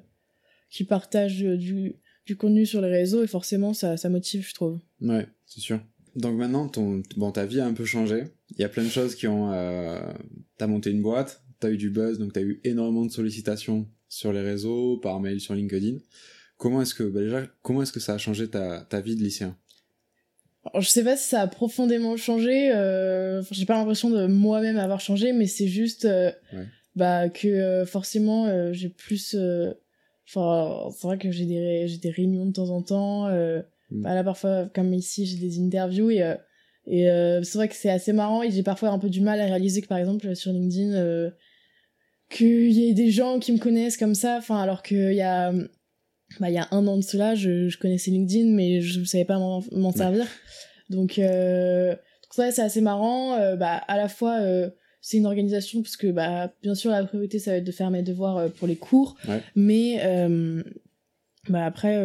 qui 0.69 0.83
partagent 0.83 1.43
euh, 1.43 1.57
du, 1.57 1.95
du 2.25 2.35
contenu 2.35 2.65
sur 2.65 2.81
les 2.81 2.89
réseaux, 2.89 3.23
et 3.23 3.27
forcément 3.27 3.73
ça, 3.73 3.97
ça 3.97 4.09
motive, 4.09 4.45
je 4.47 4.53
trouve. 4.53 4.79
Ouais, 5.01 5.25
c'est 5.45 5.61
sûr. 5.61 5.79
Donc 6.15 6.37
maintenant, 6.37 6.67
ton, 6.67 7.01
bon, 7.15 7.31
ta 7.31 7.45
vie 7.45 7.59
a 7.59 7.65
un 7.65 7.73
peu 7.73 7.85
changé. 7.85 8.23
Il 8.51 8.61
y 8.61 8.65
a 8.65 8.69
plein 8.69 8.83
de 8.83 8.89
choses 8.89 9.15
qui 9.15 9.27
ont. 9.27 9.51
Euh, 9.53 9.99
t'as 10.57 10.67
monté 10.67 10.89
une 10.89 11.01
boîte, 11.01 11.43
t'as 11.59 11.71
eu 11.71 11.77
du 11.77 11.89
buzz, 11.89 12.17
donc 12.19 12.33
t'as 12.33 12.41
eu 12.41 12.59
énormément 12.63 13.05
de 13.05 13.11
sollicitations 13.11 13.87
sur 14.09 14.33
les 14.33 14.41
réseaux, 14.41 14.97
par 14.97 15.19
mail, 15.19 15.39
sur 15.39 15.53
LinkedIn. 15.53 15.97
Comment 16.57 16.81
est-ce 16.81 16.95
que, 16.95 17.03
bah 17.03 17.21
déjà, 17.21 17.45
comment 17.61 17.83
est-ce 17.83 17.91
que 17.93 17.99
ça 17.99 18.15
a 18.15 18.17
changé 18.17 18.47
ta, 18.49 18.81
ta 18.81 18.99
vie 18.99 19.15
de 19.15 19.21
lycéen? 19.23 19.55
Alors, 20.73 20.81
je 20.81 20.89
sais 20.89 21.03
pas 21.03 21.15
si 21.17 21.27
ça 21.29 21.41
a 21.41 21.47
profondément 21.47 22.17
changé. 22.17 22.71
Euh, 22.73 23.41
j'ai 23.51 23.65
pas 23.65 23.75
l'impression 23.75 24.09
de 24.09 24.27
moi-même 24.27 24.77
avoir 24.77 24.99
changé, 24.99 25.31
mais 25.33 25.47
c'est 25.47 25.67
juste 25.67 26.05
euh, 26.05 26.31
Ouais. 26.53 26.65
bah 26.95 27.29
que 27.29 27.47
euh, 27.47 27.85
forcément 27.85 28.45
euh, 28.47 28.73
j'ai 28.73 28.89
plus. 28.89 29.35
euh, 29.35 29.73
Enfin, 30.29 30.89
c'est 30.91 31.07
vrai 31.07 31.17
que 31.17 31.31
j'ai 31.31 31.45
des 31.45 31.87
j'ai 31.87 31.97
des 31.99 32.09
réunions 32.09 32.45
de 32.45 32.51
temps 32.51 32.69
en 32.69 32.81
temps. 32.81 33.27
Euh, 33.27 33.61
Mm. 33.89 34.01
bah, 34.03 34.13
là 34.15 34.23
parfois, 34.25 34.65
comme 34.75 34.93
ici, 34.93 35.25
j'ai 35.25 35.37
des 35.37 35.59
interviews 35.61 36.11
et 36.11 36.35
et 36.87 37.09
euh, 37.09 37.41
c'est 37.43 37.57
vrai 37.57 37.69
que 37.69 37.75
c'est 37.75 37.89
assez 37.89 38.11
marrant 38.11 38.43
et 38.43 38.51
j'ai 38.51 38.63
parfois 38.63 38.89
un 38.89 38.99
peu 38.99 39.09
du 39.09 39.21
mal 39.21 39.39
à 39.39 39.45
réaliser 39.45 39.81
que 39.81 39.87
par 39.87 39.97
exemple 39.97 40.35
sur 40.35 40.51
LinkedIn 40.51 40.93
euh, 40.93 41.29
qu'il 42.29 42.71
y 42.71 42.89
ait 42.89 42.93
des 42.93 43.11
gens 43.11 43.39
qui 43.39 43.53
me 43.53 43.57
connaissent 43.57 43.95
comme 43.97 44.15
ça. 44.15 44.35
Enfin, 44.37 44.57
alors 44.61 44.83
qu'il 44.83 45.13
y 45.13 45.21
a 45.21 45.53
bah, 46.39 46.49
il 46.49 46.53
y 46.53 46.57
a 46.57 46.67
un 46.71 46.85
an 46.87 46.97
de 46.97 47.03
cela, 47.03 47.35
je, 47.35 47.69
je 47.69 47.77
connaissais 47.77 48.11
LinkedIn, 48.11 48.51
mais 48.51 48.81
je 48.81 48.99
ne 48.99 49.05
savais 49.05 49.25
pas 49.25 49.39
m'en 49.39 49.91
servir. 49.91 50.25
Donc, 50.89 51.19
euh, 51.19 51.91
donc 51.91 52.33
ça, 52.33 52.51
c'est 52.51 52.61
assez 52.61 52.81
marrant. 52.81 53.33
Euh, 53.35 53.55
bah, 53.55 53.75
à 53.87 53.97
la 53.97 54.07
fois, 54.07 54.39
euh, 54.41 54.69
c'est 55.01 55.17
une 55.17 55.25
organisation, 55.25 55.81
parce 55.81 55.97
que 55.97 56.07
bah, 56.07 56.53
bien 56.61 56.75
sûr, 56.75 56.91
la 56.91 57.03
priorité, 57.03 57.39
ça 57.39 57.51
va 57.51 57.57
être 57.57 57.63
de 57.63 57.71
faire 57.71 57.89
mes 57.91 58.03
devoirs 58.03 58.37
euh, 58.37 58.49
pour 58.49 58.67
les 58.67 58.75
cours. 58.75 59.15
Ouais. 59.27 59.41
Mais 59.55 60.01
bah, 61.49 61.65
après, 61.65 62.03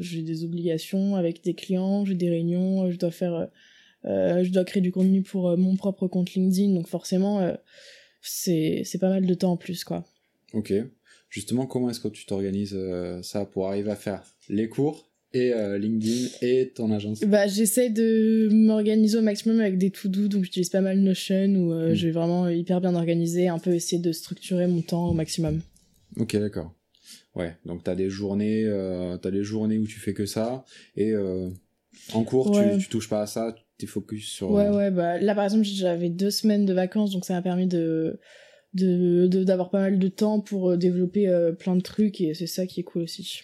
j'ai 0.00 0.22
des 0.22 0.44
obligations 0.44 1.16
avec 1.16 1.42
des 1.42 1.54
clients, 1.54 2.04
j'ai 2.04 2.14
des 2.14 2.30
réunions, 2.30 2.90
je 2.90 2.98
dois 2.98 3.10
faire... 3.10 3.48
je 4.04 4.50
dois 4.50 4.64
créer 4.64 4.82
du 4.82 4.92
contenu 4.92 5.22
pour 5.22 5.56
mon 5.56 5.76
propre 5.76 6.06
compte 6.06 6.34
LinkedIn, 6.34 6.74
donc 6.74 6.86
forcément, 6.86 7.50
c'est 8.20 8.82
c'est 8.84 8.98
pas 8.98 9.08
mal 9.08 9.24
de 9.24 9.34
temps 9.34 9.52
en 9.52 9.56
plus, 9.56 9.84
quoi. 9.84 10.04
Ok. 10.52 10.72
Justement, 11.34 11.66
comment 11.66 11.90
est-ce 11.90 11.98
que 11.98 12.06
tu 12.06 12.26
t'organises 12.26 12.76
euh, 12.76 13.20
ça 13.22 13.44
pour 13.44 13.66
arriver 13.66 13.90
à 13.90 13.96
faire 13.96 14.22
les 14.48 14.68
cours 14.68 15.10
et 15.32 15.52
euh, 15.52 15.78
LinkedIn 15.78 16.28
et 16.42 16.70
ton 16.72 16.92
agence? 16.92 17.24
Bah, 17.24 17.48
j'essaie 17.48 17.90
de 17.90 18.48
m'organiser 18.52 19.18
au 19.18 19.22
maximum 19.22 19.58
avec 19.58 19.76
des 19.76 19.90
to-do, 19.90 20.28
donc 20.28 20.44
j'utilise 20.44 20.68
pas 20.70 20.80
mal 20.80 21.00
Notion 21.00 21.46
où 21.56 21.72
euh, 21.72 21.90
Mm. 21.90 21.94
je 21.94 22.06
vais 22.06 22.12
vraiment 22.12 22.48
hyper 22.48 22.80
bien 22.80 22.94
organiser, 22.94 23.48
un 23.48 23.58
peu 23.58 23.74
essayer 23.74 24.00
de 24.00 24.12
structurer 24.12 24.68
mon 24.68 24.80
temps 24.80 25.08
au 25.08 25.12
maximum. 25.12 25.60
Ok, 26.20 26.36
d'accord. 26.36 26.72
Ouais, 27.34 27.56
donc 27.66 27.82
t'as 27.82 27.96
des 27.96 28.10
journées, 28.10 28.62
euh, 28.64 29.16
t'as 29.16 29.32
des 29.32 29.42
journées 29.42 29.78
où 29.78 29.88
tu 29.88 29.98
fais 29.98 30.14
que 30.14 30.26
ça 30.26 30.64
et 30.96 31.14
en 32.12 32.22
cours 32.22 32.48
Ouais. 32.52 32.76
tu, 32.76 32.84
tu 32.84 32.88
touches 32.88 33.08
pas 33.08 33.22
à 33.22 33.26
ça, 33.26 33.56
t'es 33.76 33.88
focus 33.88 34.24
sur. 34.28 34.52
Ouais, 34.52 34.68
ouais, 34.68 34.92
bah 34.92 35.18
là 35.18 35.34
par 35.34 35.42
exemple 35.42 35.64
j'avais 35.64 36.10
deux 36.10 36.30
semaines 36.30 36.64
de 36.64 36.72
vacances, 36.72 37.10
donc 37.10 37.24
ça 37.24 37.34
m'a 37.34 37.42
permis 37.42 37.66
de 37.66 38.20
de 38.74 39.26
d'avoir 39.44 39.70
pas 39.70 39.80
mal 39.80 39.98
de 39.98 40.08
temps 40.08 40.40
pour 40.40 40.70
euh, 40.72 40.76
développer 40.76 41.28
euh, 41.28 41.52
plein 41.52 41.76
de 41.76 41.80
trucs 41.80 42.20
et 42.20 42.34
c'est 42.34 42.46
ça 42.46 42.66
qui 42.66 42.80
est 42.80 42.84
cool 42.84 43.02
aussi. 43.02 43.42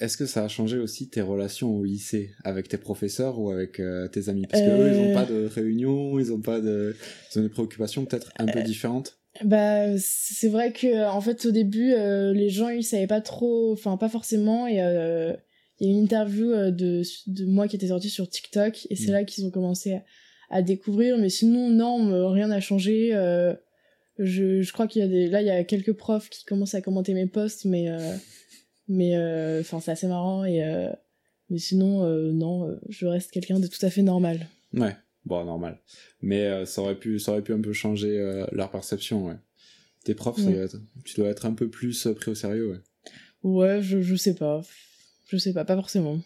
Est-ce 0.00 0.18
que 0.18 0.26
ça 0.26 0.44
a 0.44 0.48
changé 0.48 0.76
aussi 0.78 1.08
tes 1.08 1.22
relations 1.22 1.74
au 1.74 1.82
lycée 1.82 2.32
avec 2.44 2.68
tes 2.68 2.76
professeurs 2.76 3.38
ou 3.40 3.50
avec 3.50 3.80
euh, 3.80 4.06
tes 4.06 4.28
amis? 4.28 4.46
Parce 4.46 4.62
que 4.62 4.68
eux, 4.68 4.92
ils 4.92 5.00
ont 5.00 5.14
pas 5.14 5.24
de 5.24 5.46
réunion, 5.46 6.18
ils 6.18 6.30
ont 6.30 6.42
pas 6.42 6.60
de, 6.60 6.94
ils 7.34 7.38
ont 7.38 7.42
des 7.42 7.48
préoccupations 7.48 8.04
peut-être 8.04 8.30
un 8.38 8.46
peu 8.46 8.62
différentes? 8.62 9.18
Bah 9.44 9.96
c'est 9.98 10.48
vrai 10.48 10.72
que 10.72 11.06
en 11.08 11.20
fait 11.20 11.46
au 11.46 11.52
début 11.52 11.94
les 12.34 12.50
gens 12.50 12.68
ils 12.70 12.82
savaient 12.82 13.06
pas 13.06 13.20
trop, 13.20 13.72
enfin 13.72 13.96
pas 13.96 14.08
forcément 14.08 14.66
et 14.66 14.72
il 15.80 15.86
y 15.86 15.90
a 15.90 15.92
une 15.92 16.02
interview 16.02 16.50
de 16.70 17.02
de 17.28 17.44
moi 17.46 17.68
qui 17.68 17.76
était 17.76 17.88
sortie 17.88 18.10
sur 18.10 18.28
TikTok 18.28 18.86
et 18.90 18.96
c'est 18.96 19.10
Mm. 19.10 19.12
là 19.12 19.24
qu'ils 19.24 19.46
ont 19.46 19.50
commencé 19.50 19.92
à, 19.94 20.02
à 20.50 20.62
découvrir 20.62 21.18
mais 21.18 21.28
sinon 21.28 21.70
non 21.70 22.30
rien 22.32 22.48
n'a 22.48 22.60
changé 22.60 23.10
euh, 23.14 23.54
je, 24.18 24.62
je 24.62 24.72
crois 24.72 24.86
qu'il 24.88 25.00
y 25.02 25.04
a 25.04 25.08
des 25.08 25.28
là 25.28 25.40
il 25.42 25.46
y 25.46 25.50
a 25.50 25.62
quelques 25.64 25.92
profs 25.92 26.28
qui 26.30 26.44
commencent 26.44 26.74
à 26.74 26.80
commenter 26.82 27.14
mes 27.14 27.26
posts 27.26 27.64
mais 27.64 27.88
euh, 27.90 28.14
mais 28.88 29.16
euh, 29.16 29.60
enfin 29.60 29.80
c'est 29.80 29.90
assez 29.92 30.06
marrant 30.06 30.44
et 30.44 30.64
euh, 30.64 30.90
mais 31.50 31.58
sinon 31.58 32.06
non 32.32 32.78
je 32.88 33.06
reste 33.06 33.30
quelqu'un 33.30 33.58
de 33.60 33.66
tout 33.66 33.84
à 33.84 33.90
fait 33.90 34.02
normal. 34.02 34.46
Ouais, 34.74 34.94
bon, 35.24 35.44
normal. 35.44 35.80
Mais 36.20 36.66
ça 36.66 36.82
aurait 36.82 36.98
pu, 36.98 37.18
ça 37.18 37.32
aurait 37.32 37.42
pu 37.42 37.52
un 37.54 37.60
peu 37.60 37.72
changer 37.72 38.44
leur 38.52 38.70
perception. 38.70 39.26
Ouais. 39.28 39.36
Tes 40.04 40.14
profs, 40.14 40.38
ça 40.38 40.50
doit 40.50 40.62
être- 40.64 40.80
tu 41.04 41.14
dois 41.16 41.28
être 41.30 41.46
un 41.46 41.54
peu 41.54 41.70
plus 41.70 42.06
pris 42.16 42.30
au 42.32 42.34
sérieux. 42.34 42.70
Ouais. 42.72 42.78
Ouais, 43.42 43.82
je 43.82 44.02
je 44.02 44.14
sais 44.14 44.34
pas. 44.34 44.60
Je 45.28 45.38
sais 45.38 45.54
pas, 45.54 45.64
pas 45.64 45.74
forcément. 45.76 46.20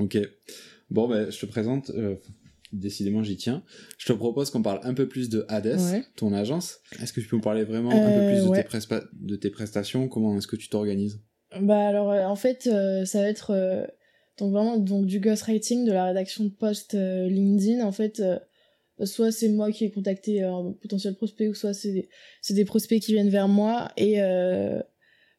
Ok. 0.00 0.18
Bon, 0.90 1.08
ben, 1.08 1.30
je 1.30 1.38
te 1.40 1.46
présente. 1.46 1.90
Décidément, 2.72 3.22
j'y 3.22 3.36
tiens. 3.36 3.62
Je 3.98 4.06
te 4.06 4.12
propose 4.12 4.50
qu'on 4.50 4.62
parle 4.62 4.80
un 4.84 4.94
peu 4.94 5.08
plus 5.08 5.28
de 5.28 5.44
Hades, 5.48 5.78
Ouais. 5.78 6.04
ton 6.16 6.32
agence. 6.32 6.80
Est-ce 7.02 7.12
que 7.12 7.20
tu 7.20 7.28
peux 7.28 7.36
me 7.36 7.42
parler 7.42 7.64
vraiment 7.64 7.90
un 7.90 8.12
peu 8.12 8.20
Euh, 8.20 8.26
plus 8.26 8.44
de, 8.44 8.48
ouais. 8.48 8.62
tes 8.62 8.68
prespa- 8.68 9.06
de 9.12 9.36
tes 9.36 9.50
prestations? 9.50 10.08
Comment 10.08 10.36
est-ce 10.36 10.46
que 10.46 10.56
tu 10.56 10.68
t'organises? 10.68 11.20
Bah 11.60 11.86
alors 11.88 12.10
euh, 12.10 12.24
en 12.24 12.36
fait 12.36 12.66
euh, 12.66 13.04
ça 13.04 13.20
va 13.20 13.28
être 13.28 13.86
donc 14.38 14.52
vraiment 14.52 14.78
donc 14.78 15.04
du 15.04 15.20
ghostwriting, 15.20 15.84
de 15.84 15.92
la 15.92 16.06
rédaction 16.06 16.44
de 16.44 16.48
posts 16.48 16.94
euh, 16.94 17.28
LinkedIn 17.28 17.84
en 17.84 17.92
fait 17.92 18.22
soit 19.04 19.32
c'est 19.32 19.48
moi 19.50 19.70
qui 19.70 19.84
ai 19.84 19.90
contacté 19.90 20.42
un 20.42 20.72
potentiel 20.80 21.14
prospect 21.14 21.48
ou 21.48 21.54
soit 21.54 21.74
c'est 21.74 21.92
des, 21.92 22.08
c'est 22.40 22.54
des 22.54 22.64
prospects 22.64 23.00
qui 23.02 23.12
viennent 23.12 23.28
vers 23.28 23.48
moi 23.48 23.90
et 23.98 24.22
euh, 24.22 24.80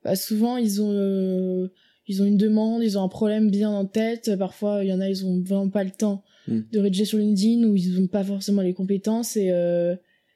bah, 0.03 0.15
souvent 0.15 0.57
ils 0.57 0.83
ont 0.83 0.91
euh, 0.91 1.71
ils 2.07 2.21
ont 2.21 2.25
une 2.25 2.37
demande, 2.37 2.83
ils 2.83 2.97
ont 2.97 3.03
un 3.03 3.09
problème 3.09 3.49
bien 3.49 3.69
en 3.69 3.85
tête, 3.85 4.31
parfois 4.37 4.83
il 4.83 4.89
y 4.89 4.93
en 4.93 4.99
a 4.99 5.09
ils 5.09 5.25
ont 5.25 5.41
vraiment 5.41 5.69
pas 5.69 5.83
le 5.83 5.91
temps 5.91 6.23
Mm. 6.47 6.59
de 6.71 6.79
rédiger 6.79 7.05
sur 7.05 7.17
LinkedIn 7.17 7.63
ou 7.63 7.75
ils 7.75 7.99
ont 7.99 8.07
pas 8.07 8.23
forcément 8.23 8.61
les 8.61 8.73
compétences 8.73 9.37
et 9.37 9.51
euh, 9.51 9.95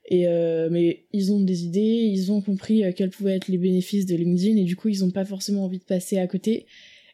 et 0.10 0.26
euh, 0.28 0.70
mais 0.72 1.06
ils 1.12 1.34
ont 1.34 1.42
des 1.42 1.66
idées, 1.66 1.82
ils 1.82 2.32
ont 2.32 2.42
compris 2.42 2.86
euh, 2.86 2.94
quels 2.96 3.10
pouvaient 3.10 3.36
être 3.36 3.50
les 3.50 3.58
bénéfices 3.58 4.06
de 4.06 4.16
LinkedIn 4.16 4.56
et 4.56 4.64
du 4.64 4.78
coup 4.78 4.88
ils 4.88 5.04
ont 5.04 5.12
pas 5.12 5.26
forcément 5.26 5.66
envie 5.66 5.80
de 5.80 5.84
passer 5.84 6.18
à 6.18 6.28
côté. 6.28 6.66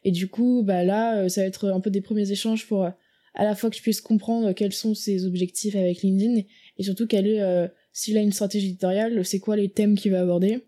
Et 0.03 0.11
du 0.11 0.27
coup 0.27 0.61
bah 0.63 0.83
là 0.83 1.27
ça 1.27 1.41
va 1.41 1.47
être 1.47 1.69
un 1.69 1.79
peu 1.79 1.89
des 1.89 2.01
premiers 2.01 2.31
échanges 2.31 2.67
pour 2.67 2.83
à 2.83 2.95
la 3.43 3.55
fois 3.55 3.71
que 3.71 3.77
je 3.77 3.81
puisse 3.81 3.99
comprendre 3.99 4.53
quels 4.53 4.73
sont 4.73 4.93
ses 4.93 5.25
objectifs 5.25 5.75
avec 5.75 6.03
LinkedIn 6.03 6.43
et 6.77 6.83
surtout 6.83 7.07
quelle 7.07 7.25
est 7.25 7.41
euh, 7.41 7.67
s'il 7.93 8.17
a 8.17 8.21
une 8.21 8.31
stratégie 8.31 8.67
éditoriale, 8.67 9.25
c'est 9.25 9.39
quoi 9.39 9.55
les 9.55 9.69
thèmes 9.69 9.95
qu'il 9.95 10.11
va 10.11 10.21
aborder. 10.21 10.59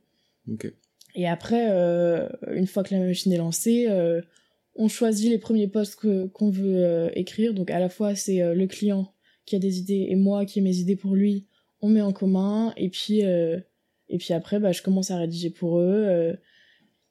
Ok. 0.51 0.72
Et 1.15 1.27
après, 1.27 1.69
euh, 1.72 2.27
une 2.53 2.67
fois 2.67 2.84
que 2.84 2.93
la 2.93 3.00
machine 3.00 3.31
est 3.31 3.38
lancée, 3.38 3.88
euh, 3.89 4.22
on 4.75 4.88
choisit 4.88 5.31
les 5.31 5.38
premiers 5.38 5.67
posts 5.67 5.95
que- 5.95 6.27
qu'on 6.27 6.50
veut 6.50 6.84
euh, 6.84 7.10
écrire. 7.13 7.53
Donc 7.53 7.72
à 7.72 7.79
la 7.79 7.89
fois, 7.89 8.15
c'est 8.15 8.53
le 8.53 8.67
client 8.67 9.13
qui 9.45 9.55
a 9.55 9.60
des 9.60 9.79
idées 9.79 10.07
et 10.10 10.15
moi 10.15 10.45
qui 10.45 10.60
ai 10.60 10.62
mes 10.62 10.77
idées 10.77 10.95
pour 10.95 11.15
lui. 11.15 11.48
On 11.81 11.89
met 11.89 12.01
en 12.01 12.12
commun 12.13 12.74
et 12.77 12.89
puis 12.89 13.22
et 13.22 14.17
puis 14.17 14.34
après, 14.34 14.60
bah, 14.60 14.72
je 14.72 14.81
commence 14.81 15.12
à 15.12 15.17
rédiger 15.17 15.50
pour 15.50 15.79
eux. 15.79 16.36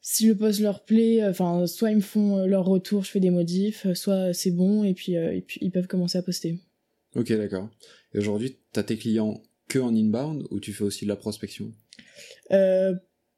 si 0.00 0.26
le 0.26 0.36
post 0.36 0.60
leur 0.60 0.84
plaît, 0.84 1.26
enfin 1.26 1.66
soit 1.66 1.90
ils 1.90 1.96
me 1.96 2.00
font 2.02 2.44
leur 2.44 2.66
retour, 2.66 3.04
je 3.04 3.10
fais 3.10 3.20
des 3.20 3.30
modifs, 3.30 3.90
soit 3.94 4.34
c'est 4.34 4.50
bon 4.50 4.84
et 4.84 4.92
puis 4.94 5.14
et 5.14 5.40
puis 5.40 5.58
ils 5.62 5.70
peuvent 5.70 5.86
commencer 5.86 6.18
à 6.18 6.22
poster. 6.22 6.58
Ok, 7.14 7.32
d'accord. 7.32 7.70
Et 8.12 8.18
aujourd'hui, 8.18 8.58
t'as 8.72 8.82
tes 8.82 8.96
clients 8.96 9.40
que 9.68 9.78
en 9.78 9.94
inbound 9.94 10.44
ou 10.50 10.60
tu 10.60 10.72
fais 10.72 10.84
aussi 10.84 11.04
de 11.04 11.10
la 11.10 11.16
prospection? 11.16 11.72
Euh, 12.50 12.94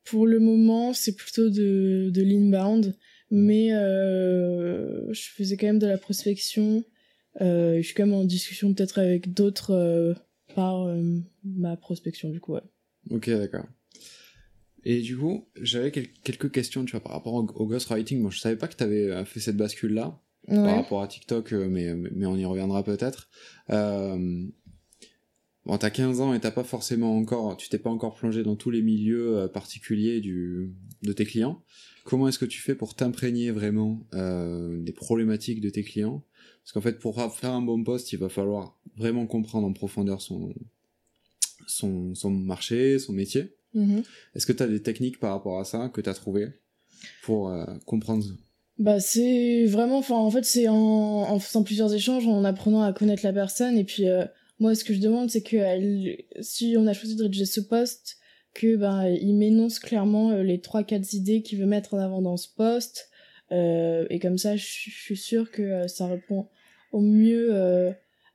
pour 0.07 0.27
le 0.27 0.39
moment, 0.41 0.93
c'est 0.95 1.15
plutôt 1.15 1.51
de, 1.51 2.11
de 2.11 2.23
l'inbound, 2.23 2.95
mais 3.31 3.73
euh, 3.75 5.13
je 5.13 5.23
faisais 5.35 5.57
quand 5.57 5.67
même 5.67 5.79
de 5.79 5.87
la 5.87 5.99
prospection. 5.99 6.85
Euh, 7.41 7.77
je 7.79 7.83
suis 7.83 7.95
quand 7.95 8.07
même 8.07 8.15
en 8.15 8.25
discussion 8.25 8.73
peut-être 8.73 8.99
avec 8.99 9.35
d'autres 9.35 9.73
euh, 9.73 10.15
par 10.55 10.87
ma 11.45 11.77
prospection, 11.77 12.31
du 12.31 12.41
coup, 12.41 12.55
ouais. 12.55 12.63
Ok, 13.11 13.29
d'accord. 13.29 13.67
Et 14.85 15.01
du 15.03 15.17
coup, 15.19 15.49
j'avais 15.61 15.91
quel- 15.91 16.13
quelques 16.23 16.51
questions, 16.53 16.85
tu 16.85 16.93
vois, 16.93 17.01
par 17.03 17.13
rapport 17.13 17.35
au, 17.35 17.43
au 17.43 17.67
ghostwriting. 17.67 18.23
Bon, 18.23 18.31
je 18.31 18.39
savais 18.39 18.57
pas 18.57 18.69
que 18.69 18.77
tu 18.77 18.85
avais 18.85 19.25
fait 19.25 19.41
cette 19.41 19.57
bascule-là 19.57 20.19
par 20.49 20.77
rapport 20.77 21.03
à 21.03 21.09
TikTok, 21.09 21.53
mais, 21.53 21.93
mais 21.95 22.25
on 22.27 22.37
y 22.37 22.45
reviendra 22.45 22.85
peut-être. 22.85 23.29
Euh, 23.71 24.45
bon, 25.67 25.77
t'as 25.77 25.91
15 25.91 26.21
ans 26.21 26.33
et 26.33 26.41
t'as 26.41 26.51
pas 26.51 26.65
forcément 26.65 27.17
encore, 27.17 27.57
tu 27.57 27.69
t'es 27.69 27.79
pas 27.79 27.91
encore 27.91 28.15
plongé 28.15 28.43
dans 28.43 28.57
tous 28.57 28.71
les 28.71 28.83
milieux 28.83 29.37
euh, 29.37 29.49
particuliers 29.49 30.21
du, 30.21 30.73
de 31.03 31.13
tes 31.13 31.25
clients. 31.25 31.63
Comment 32.05 32.29
est-ce 32.29 32.39
que 32.39 32.45
tu 32.45 32.61
fais 32.61 32.77
pour 32.77 32.95
t'imprégner 32.95 33.51
vraiment 33.51 34.07
euh, 34.15 34.81
des 34.81 34.93
problématiques 34.93 35.61
de 35.61 35.69
tes 35.69 35.83
clients? 35.83 36.23
Parce 36.63 36.73
qu'en 36.73 36.81
fait, 36.81 36.99
pour 36.99 37.17
faire 37.33 37.53
un 37.53 37.63
bon 37.63 37.83
poste, 37.83 38.13
il 38.13 38.19
va 38.19 38.29
falloir 38.29 38.79
vraiment 38.97 39.27
comprendre 39.27 39.67
en 39.67 39.73
profondeur 39.73 40.21
son, 40.21 40.53
son, 41.67 42.15
son 42.15 42.31
marché, 42.31 42.99
son 42.99 43.13
métier. 43.13 43.57
Mhm. 43.75 44.03
Est-ce 44.35 44.47
que 44.47 44.53
tu 44.53 44.63
as 44.63 44.69
des 44.69 44.83
techniques 44.83 45.19
par 45.19 45.33
rapport 45.33 45.61
à 45.61 45.65
ça 45.65 45.91
que 45.93 46.01
tu 46.01 46.09
as 46.09 46.15
trouvées 46.15 46.49
pour 47.23 47.51
euh, 47.51 47.65
comprendre? 47.85 48.25
Bah 48.79 49.01
c'est 49.01 49.65
vraiment, 49.65 49.99
enfin 49.99 50.17
en 50.17 50.31
fait 50.31 50.45
c'est 50.45 50.69
en, 50.69 50.75
en 50.75 51.39
faisant 51.39 51.63
plusieurs 51.63 51.95
échanges, 51.95 52.27
en 52.27 52.45
apprenant 52.45 52.83
à 52.83 52.93
connaître 52.93 53.25
la 53.25 53.33
personne 53.33 53.79
et 53.79 53.85
puis 53.85 54.09
euh, 54.09 54.25
moi 54.59 54.75
ce 54.75 54.85
que 54.85 54.95
je 54.95 55.01
demande 55.01 55.31
c'est 55.31 55.43
que 55.43 55.57
si 56.41 56.77
on 56.79 56.87
a 56.87 56.93
choisi 56.93 57.17
de 57.17 57.23
rédiger 57.23 57.47
ce 57.47 57.61
poste, 57.61 58.17
que 58.55 58.77
ben 58.77 59.07
il 59.09 59.35
m'énonce 59.37 59.79
clairement 59.79 60.31
euh, 60.31 60.43
les 60.43 60.61
trois 60.61 60.83
quatre 60.83 61.13
idées 61.13 61.43
qu'il 61.43 61.59
veut 61.59 61.67
mettre 61.67 61.95
en 61.95 61.99
avant 61.99 62.23
dans 62.23 62.37
ce 62.37 62.49
poste. 62.49 63.11
Euh, 63.53 64.07
et 64.11 64.19
comme 64.19 64.39
ça 64.39 64.57
je 64.57 64.65
suis- 64.65 65.17
sûre 65.17 65.51
que 65.51 65.63
euh, 65.63 65.89
ça 65.89 66.07
répond 66.07 66.49
au 66.91 67.01
mieux 67.01 67.55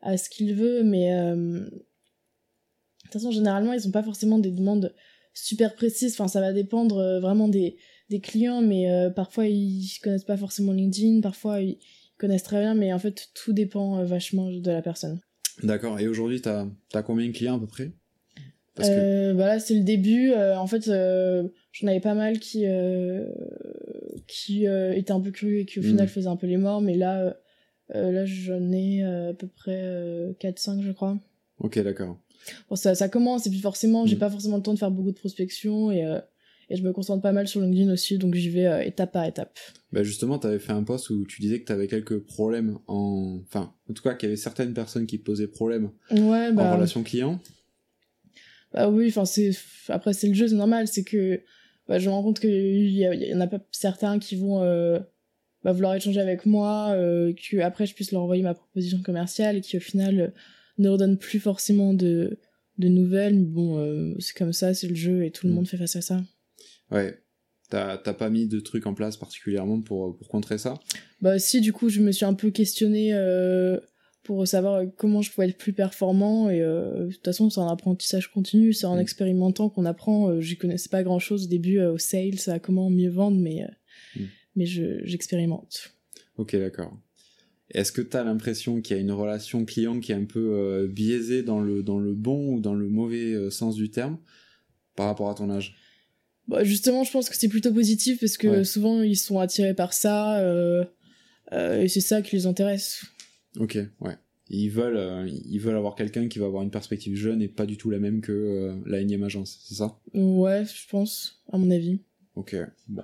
à 0.02 0.18
ce 0.18 0.30
qu'il 0.30 0.54
veut. 0.56 0.84
Mais 0.84 1.12
de 1.12 1.70
toute 3.04 3.14
façon 3.14 3.32
généralement 3.32 3.74
ils 3.74 3.88
ont 3.88 3.92
pas 3.92 4.04
forcément 4.04 4.38
des 4.40 4.52
demandes 4.52 4.94
super 5.34 5.76
précises, 5.76 6.14
enfin 6.14 6.28
ça 6.28 6.42
va 6.42 6.54
dépendre 6.54 7.20
vraiment 7.20 7.48
des 7.48 7.78
des 8.10 8.20
clients, 8.20 8.62
mais 8.62 8.86
parfois 9.16 9.48
ils 9.48 9.90
connaissent 10.04 10.26
pas 10.26 10.38
forcément 10.38 10.74
LinkedIn, 10.74 11.22
parfois 11.22 11.62
ils 11.62 11.80
connaissent 12.18 12.44
très 12.44 12.60
bien, 12.60 12.76
mais 12.76 12.94
en 12.94 13.00
fait 13.00 13.30
tout 13.34 13.54
dépend 13.54 14.04
vachement 14.04 14.52
de 14.52 14.70
la 14.70 14.82
personne. 14.82 15.20
D'accord. 15.64 16.00
Et 16.00 16.08
aujourd'hui, 16.08 16.42
tu 16.42 16.50
as, 16.50 17.04
combien 17.04 17.28
de 17.28 17.32
clients 17.34 17.58
à 17.58 17.60
peu 17.60 17.68
près? 17.68 17.92
Parce 18.76 18.90
que 18.90 18.96
Euh, 19.00 19.34
bah 19.34 19.48
là 19.48 19.60
c'est 19.60 19.76
le 19.76 19.84
début, 19.84 20.32
euh, 20.32 20.56
en 20.58 20.66
fait 20.66 20.88
euh, 20.88 21.44
j'en 21.74 21.88
avais 21.88 22.00
pas 22.00 22.14
mal 22.14 22.40
qui 22.40 22.66
qui 24.28 24.66
étaient 24.66 25.12
un 25.12 25.20
peu 25.20 25.32
curieux 25.32 25.60
et 25.60 25.66
qui 25.66 25.80
au 25.80 25.84
Mm. 25.84 25.86
final 25.88 26.08
faisaient 26.08 26.28
un 26.28 26.36
peu 26.38 26.48
les 26.48 26.58
morts, 26.58 26.82
mais 26.82 26.96
là 26.96 27.36
là 27.94 28.26
j'en 28.26 28.72
ai 28.72 29.04
à 29.04 29.34
peu 29.34 29.48
près 29.48 29.82
euh, 29.84 30.32
4-5 30.40 30.82
je 30.82 30.92
crois. 30.92 31.18
Ok, 31.60 31.80
d'accord. 31.80 32.18
Bon 32.70 32.76
ça, 32.76 32.96
ça 32.96 33.10
commence 33.10 33.46
et 33.46 33.50
puis 33.50 33.60
forcément 33.60 34.06
j'ai 34.06 34.16
Mm. 34.16 34.20
pas 34.20 34.30
forcément 34.30 34.58
le 34.58 34.64
temps 34.64 34.74
de 34.74 34.80
faire 34.80 34.90
beaucoup 34.92 35.12
de 35.12 35.18
prospection 35.20 35.92
et, 35.92 36.06
euh, 36.06 36.20
et 36.72 36.76
je 36.78 36.84
me 36.84 36.92
concentre 36.94 37.22
pas 37.22 37.32
mal 37.34 37.48
sur 37.48 37.60
LinkedIn 37.62 37.92
aussi, 37.92 38.18
donc 38.18 38.34
j'y 38.36 38.50
vais 38.50 38.66
euh, 38.66 38.82
étape 38.82 39.12
par 39.12 39.26
étape. 39.26 39.60
Bah 39.92 40.04
justement, 40.04 40.40
tu 40.40 40.48
avais 40.48 40.60
fait 40.60 40.72
un 40.72 40.84
post 40.84 41.10
où 41.10 41.26
tu 41.26 41.42
disais 41.42 41.60
que 41.60 41.66
tu 41.66 41.72
avais 41.74 41.88
quelques 41.88 42.20
problèmes 42.20 42.78
en... 42.88 43.40
Enfin, 43.48 43.74
en 43.90 43.94
tout 43.94 44.02
cas, 44.02 44.14
qu'il 44.16 44.28
y 44.28 44.32
avait 44.32 44.38
certaines 44.38 44.74
personnes 44.74 45.06
qui 45.06 45.18
posaient 45.18 45.48
problème 45.48 45.92
Ouais, 46.10 46.50
en 46.50 46.54
bah, 46.54 46.74
relation 46.74 47.04
client. 47.04 47.40
Bah 48.74 48.90
oui, 48.90 49.08
enfin 49.10 49.26
c'est 49.26 49.52
après 49.90 50.14
c'est 50.14 50.28
le 50.30 50.34
jeu, 50.34 50.48
c'est 50.48 50.56
normal, 50.56 50.88
c'est 50.88 51.04
que 51.04 51.42
bah, 51.88 52.00
je 52.00 52.08
me 52.08 52.14
rends 52.14 52.24
compte 52.24 52.40
qu'il 52.40 52.90
y, 52.92 53.06
a- 53.06 53.14
il 53.14 53.22
y 53.24 53.34
en 53.34 53.42
a 53.42 53.48
pas 53.48 53.60
certains 53.72 54.18
qui 54.18 54.38
vont 54.38 54.64
euh, 54.64 55.00
bah, 55.64 55.74
vouloir 55.74 55.94
échanger 55.94 56.22
avec 56.22 56.46
moi, 56.46 56.92
euh, 56.96 57.34
que 57.34 57.58
après 57.60 57.86
je 57.86 57.94
puisse 57.94 58.14
leur 58.14 58.22
envoyer 58.22 58.44
ma 58.44 58.54
proposition 58.54 59.02
commerciale 59.02 59.58
et 59.58 59.62
qui 59.62 59.76
au 59.76 59.82
final 59.82 60.20
euh, 60.22 60.28
ne 60.78 60.88
redonnent 60.90 61.18
plus 61.18 61.40
forcément 61.40 61.94
de 61.94 62.40
de 62.78 62.88
nouvelles. 62.88 63.36
Mais 63.36 63.46
bon, 63.46 63.78
euh, 63.80 64.16
c'est 64.20 64.38
comme 64.38 64.54
ça, 64.54 64.74
c'est 64.74 64.88
le 64.88 64.96
jeu 64.96 65.26
et 65.26 65.32
tout 65.32 65.48
le 65.48 65.52
Mm. 65.52 65.56
monde 65.58 65.68
fait 65.68 65.78
face 65.78 65.98
à 65.98 66.02
ça. 66.02 66.22
Ouais. 66.92 67.18
T'as 67.70 67.98
t'as 67.98 68.14
pas 68.14 68.30
mis 68.30 68.48
de 68.48 68.60
trucs 68.60 68.86
en 68.86 68.94
place 68.94 69.16
particulièrement 69.16 69.82
pour, 69.82 70.18
pour 70.18 70.28
contrer 70.28 70.58
ça? 70.58 70.74
Bah 71.22 71.40
si, 71.40 71.62
du 71.62 71.72
coup, 71.72 71.88
je 71.88 72.02
me 72.02 72.12
suis 72.12 72.26
un 72.26 72.34
peu 72.34 72.52
questionnée 72.52 73.14
euh, 73.14 73.80
pour 74.24 74.46
savoir 74.46 74.84
comment 74.98 75.22
je 75.22 75.32
pouvais 75.32 75.48
être 75.50 75.58
plus 75.58 75.72
performant. 75.72 76.50
Et 76.50 76.62
euh, 76.62 77.06
de 77.08 77.12
toute 77.14 77.24
façon, 77.24 77.50
c'est 77.50 77.62
un 77.62 77.68
apprentissage 77.68 78.28
continu, 78.30 78.74
c'est 78.74 78.88
en 78.88 78.98
Mm. 78.98 79.02
expérimentant 79.02 79.70
qu'on 79.70 79.86
apprend. 79.86 80.30
Euh, 80.30 80.42
J'y 80.42 80.58
connaissais 80.58 80.90
pas 80.90 81.02
grand-chose 81.04 81.46
au 81.46 81.48
début 81.48 81.80
euh, 81.80 81.94
au 81.94 81.98
sales, 81.98 82.40
à 82.48 82.60
comment 82.60 82.90
mieux 82.90 83.10
vendre, 83.10 83.38
mais, 83.40 83.66
Mm. 84.18 84.24
mais 84.58 84.66
je- 84.66 85.00
j'expérimente. 85.06 85.94
Ok, 86.38 86.56
d'accord. 86.58 86.98
Est-ce 87.74 87.94
que 87.94 88.02
tu 88.02 88.18
as 88.18 88.26
l'impression 88.26 88.82
qu'il 88.82 88.98
y 88.98 89.00
a 89.00 89.02
une 89.02 89.14
relation 89.14 89.64
client 89.64 90.02
qui 90.02 90.12
est 90.12 90.16
un 90.16 90.26
peu 90.26 90.56
euh, 90.56 90.88
biaisée 90.90 91.42
dans 91.42 91.62
le, 91.62 91.84
dans 91.84 92.00
le 92.00 92.14
bon 92.14 92.56
ou 92.56 92.60
dans 92.60 92.74
le 92.76 92.90
mauvais 92.90 93.32
euh, 93.34 93.50
sens 93.50 93.76
du 93.76 93.90
terme 93.92 94.18
par 94.98 95.06
rapport 95.06 95.30
à 95.30 95.36
ton 95.36 95.50
âge? 95.50 95.78
Bah, 96.52 96.66
justement, 96.66 97.06
je 97.06 97.12
pense 97.12 97.30
que 97.30 97.38
c'est 97.38 97.48
plutôt 97.48 97.72
positif 97.74 98.20
parce 98.20 98.36
que 98.36 98.48
Ouais. 98.48 98.64
souvent, 98.66 99.02
ils 99.02 99.16
sont 99.18 99.40
attirés 99.40 99.74
par 99.74 99.94
ça 99.94 100.38
euh, 100.40 100.84
euh, 101.54 101.82
et 101.82 101.88
c'est 101.88 102.02
ça 102.02 102.22
qui 102.22 102.36
les 102.36 102.46
intéresse. 102.46 103.06
Ok, 103.58 103.78
ouais. 104.02 104.18
Ils 104.50 104.68
veulent, 104.70 104.98
euh, 104.98 105.30
ils 105.30 105.60
veulent 105.60 105.78
avoir 105.78 105.96
quelqu'un 105.96 106.28
qui 106.28 106.40
va 106.40 106.48
avoir 106.48 106.62
une 106.62 106.70
perspective 106.70 107.16
jeune 107.16 107.42
et 107.42 107.48
pas 107.48 107.66
du 107.66 107.78
tout 107.78 107.90
la 107.90 108.00
même 108.00 108.20
que 108.20 108.76
la 108.86 109.00
énième 109.00 109.24
agence, 109.24 109.62
c'est 109.64 109.76
ça? 109.76 109.98
Ouais, 110.14 110.66
je 110.66 110.90
pense, 110.90 111.42
à 111.54 111.58
mon 111.58 111.72
avis. 111.72 112.02
Ok, 112.36 112.58
bon. 112.90 113.04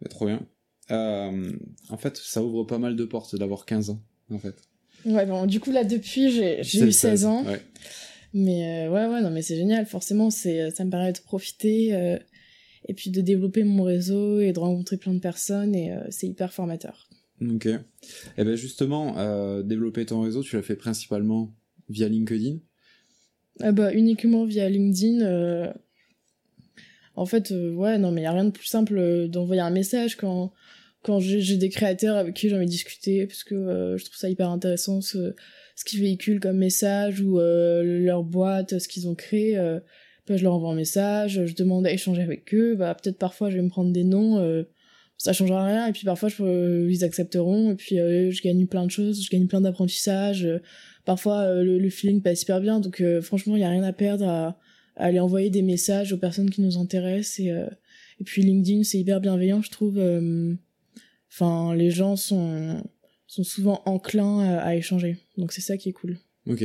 Bah, 0.00 0.08
trop 0.08 0.24
bien. 0.24 0.40
En 0.88 1.96
fait, 1.98 2.16
ça 2.16 2.42
ouvre 2.42 2.64
pas 2.64 2.78
mal 2.78 2.96
de 2.96 3.04
portes 3.04 3.36
d'avoir 3.36 3.66
15 3.66 3.90
ans, 3.90 4.02
en 4.30 4.38
fait. 4.38 4.54
Ouais, 5.04 5.26
bon, 5.26 5.44
du 5.44 5.60
coup, 5.60 5.72
là, 5.72 5.84
depuis, 5.84 6.30
j'ai 6.30 6.60
eu 6.60 6.64
16, 6.64 6.96
16 6.96 7.24
ans. 7.26 7.44
Ouais. 7.44 7.60
Mais 8.32 8.86
euh, 8.86 8.90
ouais, 8.90 9.06
ouais, 9.06 9.20
non, 9.22 9.30
mais 9.30 9.42
c'est 9.42 9.56
génial. 9.56 9.84
Forcément, 9.86 10.30
c'est, 10.30 10.70
ça 10.70 10.84
me 10.86 10.90
permet 10.90 11.12
de 11.12 11.18
profiter 11.18 11.94
euh, 11.94 12.18
et 12.86 12.94
puis 12.94 13.10
de 13.10 13.20
développer 13.20 13.64
mon 13.64 13.82
réseau 13.82 14.40
et 14.40 14.52
de 14.52 14.58
rencontrer 14.58 14.96
plein 14.96 15.12
de 15.12 15.20
personnes 15.20 15.74
et 15.74 15.92
euh, 15.92 16.00
c'est 16.10 16.26
hyper 16.26 16.52
formateur. 16.52 17.08
Ok. 17.42 17.66
Et 17.66 18.44
ben 18.44 18.54
justement, 18.56 19.18
euh, 19.18 19.62
développer 19.62 20.06
ton 20.06 20.22
réseau, 20.22 20.42
tu 20.42 20.56
l'as 20.56 20.62
fait 20.62 20.76
principalement 20.76 21.52
via 21.88 22.08
LinkedIn? 22.08 22.58
Ah 23.60 23.72
bah, 23.72 23.92
uniquement 23.92 24.44
via 24.44 24.68
LinkedIn. 24.68 25.20
euh, 25.22 25.72
En 27.16 27.26
fait, 27.26 27.50
ouais, 27.50 27.98
non, 27.98 28.12
mais 28.12 28.22
il 28.22 28.24
y 28.24 28.28
a 28.28 28.32
rien 28.32 28.44
de 28.44 28.50
plus 28.50 28.66
simple 28.66 29.28
d'envoyer 29.28 29.62
un 29.62 29.70
message 29.70 30.16
quand, 30.16 30.52
quand 31.02 31.18
j'ai 31.20 31.56
des 31.56 31.68
créateurs 31.70 32.16
avec 32.16 32.34
qui 32.34 32.48
j'ai 32.48 32.56
envie 32.56 32.66
de 32.66 32.70
discuter 32.70 33.26
parce 33.26 33.44
que 33.44 33.94
je 33.96 34.04
trouve 34.04 34.16
ça 34.16 34.28
hyper 34.28 34.50
intéressant 34.50 35.00
ce, 35.00 35.34
ce 35.74 35.84
qu'ils 35.84 36.00
véhiculent 36.00 36.40
comme 36.40 36.58
message 36.58 37.20
ou 37.20 37.38
leur 37.38 38.22
boîte, 38.22 38.78
ce 38.78 38.88
qu'ils 38.88 39.08
ont 39.08 39.14
créé. 39.14 39.58
Bah, 40.26 40.36
je 40.36 40.42
leur 40.42 40.54
envoie 40.54 40.70
un 40.72 40.74
message, 40.74 41.44
je 41.46 41.54
demande 41.54 41.86
à 41.86 41.92
échanger 41.92 42.22
avec 42.22 42.52
eux. 42.54 42.74
Bah, 42.76 42.94
peut-être 42.94 43.18
parfois 43.18 43.50
je 43.50 43.56
vais 43.56 43.62
me 43.62 43.68
prendre 43.68 43.92
des 43.92 44.04
noms, 44.04 44.38
euh, 44.38 44.64
ça 45.18 45.32
changera 45.32 45.64
rien. 45.64 45.86
Et 45.86 45.92
puis 45.92 46.04
parfois 46.04 46.28
je, 46.28 46.42
euh, 46.42 46.88
ils 46.90 47.04
accepteront. 47.04 47.72
Et 47.72 47.74
puis 47.74 47.98
euh, 47.98 48.30
je 48.30 48.42
gagne 48.42 48.66
plein 48.66 48.84
de 48.86 48.90
choses, 48.90 49.24
je 49.24 49.30
gagne 49.30 49.46
plein 49.46 49.60
d'apprentissages. 49.60 50.44
euh, 50.44 50.58
parfois 51.04 51.40
euh, 51.42 51.62
le, 51.62 51.78
le 51.78 51.90
feeling 51.90 52.20
passe 52.22 52.40
super 52.40 52.60
bien. 52.60 52.80
Donc 52.80 53.00
euh, 53.00 53.20
franchement, 53.22 53.56
il 53.56 53.60
y 53.60 53.64
a 53.64 53.70
rien 53.70 53.84
à 53.84 53.92
perdre 53.92 54.26
à, 54.26 54.58
à 54.96 55.04
aller 55.06 55.20
envoyer 55.20 55.50
des 55.50 55.62
messages 55.62 56.12
aux 56.12 56.18
personnes 56.18 56.50
qui 56.50 56.62
nous 56.62 56.78
intéressent. 56.78 57.40
Et, 57.40 57.48
et 58.20 58.24
puis 58.24 58.42
LinkedIn, 58.42 58.82
c'est 58.82 58.98
hyper 58.98 59.20
bienveillant, 59.20 59.62
je 59.62 59.70
trouve. 59.70 60.00
Enfin, 61.30 61.74
les 61.74 61.90
gens 61.90 62.16
sont, 62.16 62.82
sont 63.26 63.44
souvent 63.44 63.82
enclins 63.84 64.40
à, 64.40 64.58
à 64.60 64.74
échanger. 64.74 65.18
Donc 65.36 65.52
c'est 65.52 65.60
ça 65.60 65.76
qui 65.76 65.90
est 65.90 65.92
cool. 65.92 66.18
Ok. 66.46 66.64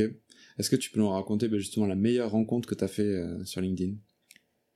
Est-ce 0.58 0.70
que 0.70 0.76
tu 0.76 0.90
peux 0.90 1.00
nous 1.00 1.08
raconter 1.08 1.48
ben, 1.48 1.58
justement 1.58 1.86
la 1.86 1.94
meilleure 1.96 2.30
rencontre 2.30 2.68
que 2.68 2.74
tu 2.74 2.84
as 2.84 2.88
fait 2.88 3.02
euh, 3.02 3.44
sur 3.44 3.60
LinkedIn? 3.60 3.94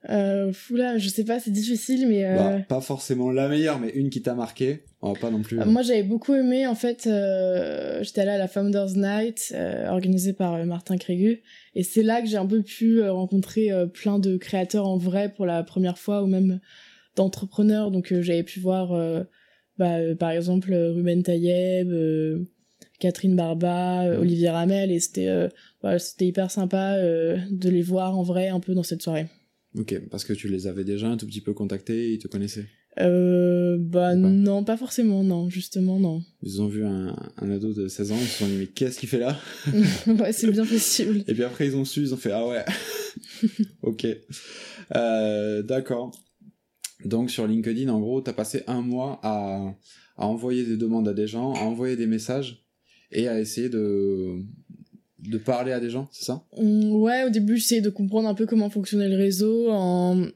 Euh, 0.09 0.52
fou 0.52 0.76
là, 0.76 0.99
je 0.99 1.09
sais 1.09 1.25
pas, 1.25 1.40
c'est 1.40 1.50
difficile, 1.50 2.06
mais... 2.06 2.25
euh, 2.25 2.37
bah, 2.37 2.59
Pas 2.68 2.80
forcément 2.80 3.33
la 3.33 3.49
meilleure, 3.49 3.80
mais 3.80 3.90
une 3.90 4.09
qui 4.09 4.23
t'a 4.23 4.35
marqué. 4.35 4.85
On 5.02 5.12
va 5.12 5.18
pas 5.18 5.30
non 5.30 5.42
plus. 5.42 5.59
Euh, 5.61 5.64
Moi, 5.64 5.83
j'avais 5.83 6.04
beaucoup 6.04 6.33
aimé, 6.35 6.64
en 6.66 6.76
fait, 6.76 7.09
euh, 7.09 8.02
j'étais 8.04 8.21
allée 8.21 8.30
à 8.30 8.38
la 8.38 8.47
Founders 8.47 8.95
Night, 8.95 9.54
organisée 9.88 10.33
par 10.33 10.64
Martin 10.64 10.97
Crégu, 10.97 11.42
et 11.75 11.83
c'est 11.83 12.04
là 12.04 12.21
que 12.23 12.28
j'ai 12.28 12.37
un 12.37 12.47
peu 12.47 12.62
pu 12.62 13.02
rencontrer 13.02 13.71
plein 13.95 14.18
de 14.21 14.37
créateurs 14.37 14.87
en 14.87 14.97
vrai 14.97 15.33
pour 15.35 15.45
la 15.45 15.64
première 15.64 15.99
fois, 15.99 16.23
ou 16.23 16.26
même 16.26 16.61
d'entrepreneurs, 17.16 17.90
donc 17.90 18.14
j'avais 18.21 18.45
pu 18.45 18.61
voir, 18.61 18.95
bah, 19.76 20.14
par 20.18 20.30
exemple, 20.30 20.73
Ruben 20.73 21.23
Tayeb, 21.25 21.90
Catherine 22.99 23.37
Barba, 23.37 24.05
euh, 24.05 24.15
Mhm. 24.17 24.21
Olivier 24.23 24.50
Ramel, 24.50 24.91
et 24.91 25.00
c'était 25.00 25.29
euh, 25.29 25.49
voilà, 25.83 25.99
c'était 25.99 26.26
hyper 26.26 26.50
sympa 26.50 26.95
euh, 26.97 27.38
de 27.50 27.69
les 27.71 27.83
voir 27.83 28.19
en 28.19 28.23
vrai 28.23 28.49
un 28.49 28.61
peu 28.61 28.75
dans 28.75 28.83
cette 28.83 29.03
soirée. 29.03 29.26
Ok, 29.79 30.00
parce 30.11 30.25
que 30.25 30.33
tu 30.33 30.49
les 30.49 30.67
avais 30.67 30.85
déjà 30.85 31.09
un 31.09 31.17
tout 31.17 31.26
petit 31.26 31.43
peu 31.43 31.53
contactés, 31.53 32.12
ils 32.12 32.19
te 32.19 32.29
connaissaient? 32.29 32.67
Euh, 32.99 33.76
bah 33.79 34.12
Pas? 34.12 34.15
non, 34.15 34.65
pas 34.65 34.79
forcément, 34.79 35.23
non, 35.23 35.50
justement, 35.50 36.00
non. 36.00 36.23
Ils 36.43 36.62
ont 36.62 36.67
vu 36.67 36.83
un, 36.87 37.15
un 37.37 37.50
ado 37.50 37.75
de 37.75 37.88
16 37.88 38.12
ans, 38.12 38.17
ils 38.19 38.26
se 38.26 38.38
sont 38.38 38.47
dit 38.47 38.57
mais 38.57 38.67
qu'est-ce 38.69 38.99
qu'il 38.99 39.09
fait 39.11 39.19
là? 39.19 39.38
Ouais, 40.07 40.33
c'est 40.33 40.50
bien 40.50 40.65
possible. 40.65 41.23
Et 41.29 41.35
puis 41.35 41.43
après 41.45 41.67
ils 41.67 41.76
ont 41.76 41.85
su, 41.85 42.00
ils 42.00 42.15
ont 42.15 42.17
fait 42.17 42.33
ah 42.33 42.47
ouais. 42.49 42.65
ok. 43.83 44.07
Euh, 44.97 45.62
D'accord. 45.62 46.11
Donc 47.05 47.31
sur 47.31 47.47
LinkedIn, 47.47 47.88
en 47.91 48.00
gros, 48.00 48.23
tu 48.23 48.31
as 48.31 48.33
passé 48.33 48.62
un 48.67 48.81
mois 48.81 49.21
à, 49.23 49.75
à 50.17 50.26
envoyer 50.26 50.65
des 50.65 50.79
demandes 50.79 51.07
à 51.09 51.12
des 51.12 51.26
gens, 51.26 51.53
à 51.53 51.61
envoyer 51.61 51.97
des 51.97 52.07
messages 52.07 52.66
et 53.13 53.29
à 53.29 53.39
essayer 53.41 53.69
de, 53.69 54.37
de 55.29 55.39
parler 55.39 55.73
à 55.73 55.81
des 55.81 55.91
gens, 55.91 56.09
c'est 56.13 56.25
ça? 56.25 56.45
Hum, 56.57 56.93
Ouais, 56.97 57.25
au 57.25 57.31
début, 57.31 57.57
j'essayais 57.57 57.81
de 57.81 57.91
comprendre 57.91 58.29
un 58.29 58.35
peu 58.35 58.47
comment 58.47 58.71
fonctionnait 58.71 59.09
le 59.09 59.17
réseau 59.17 59.71
en, 59.71 60.27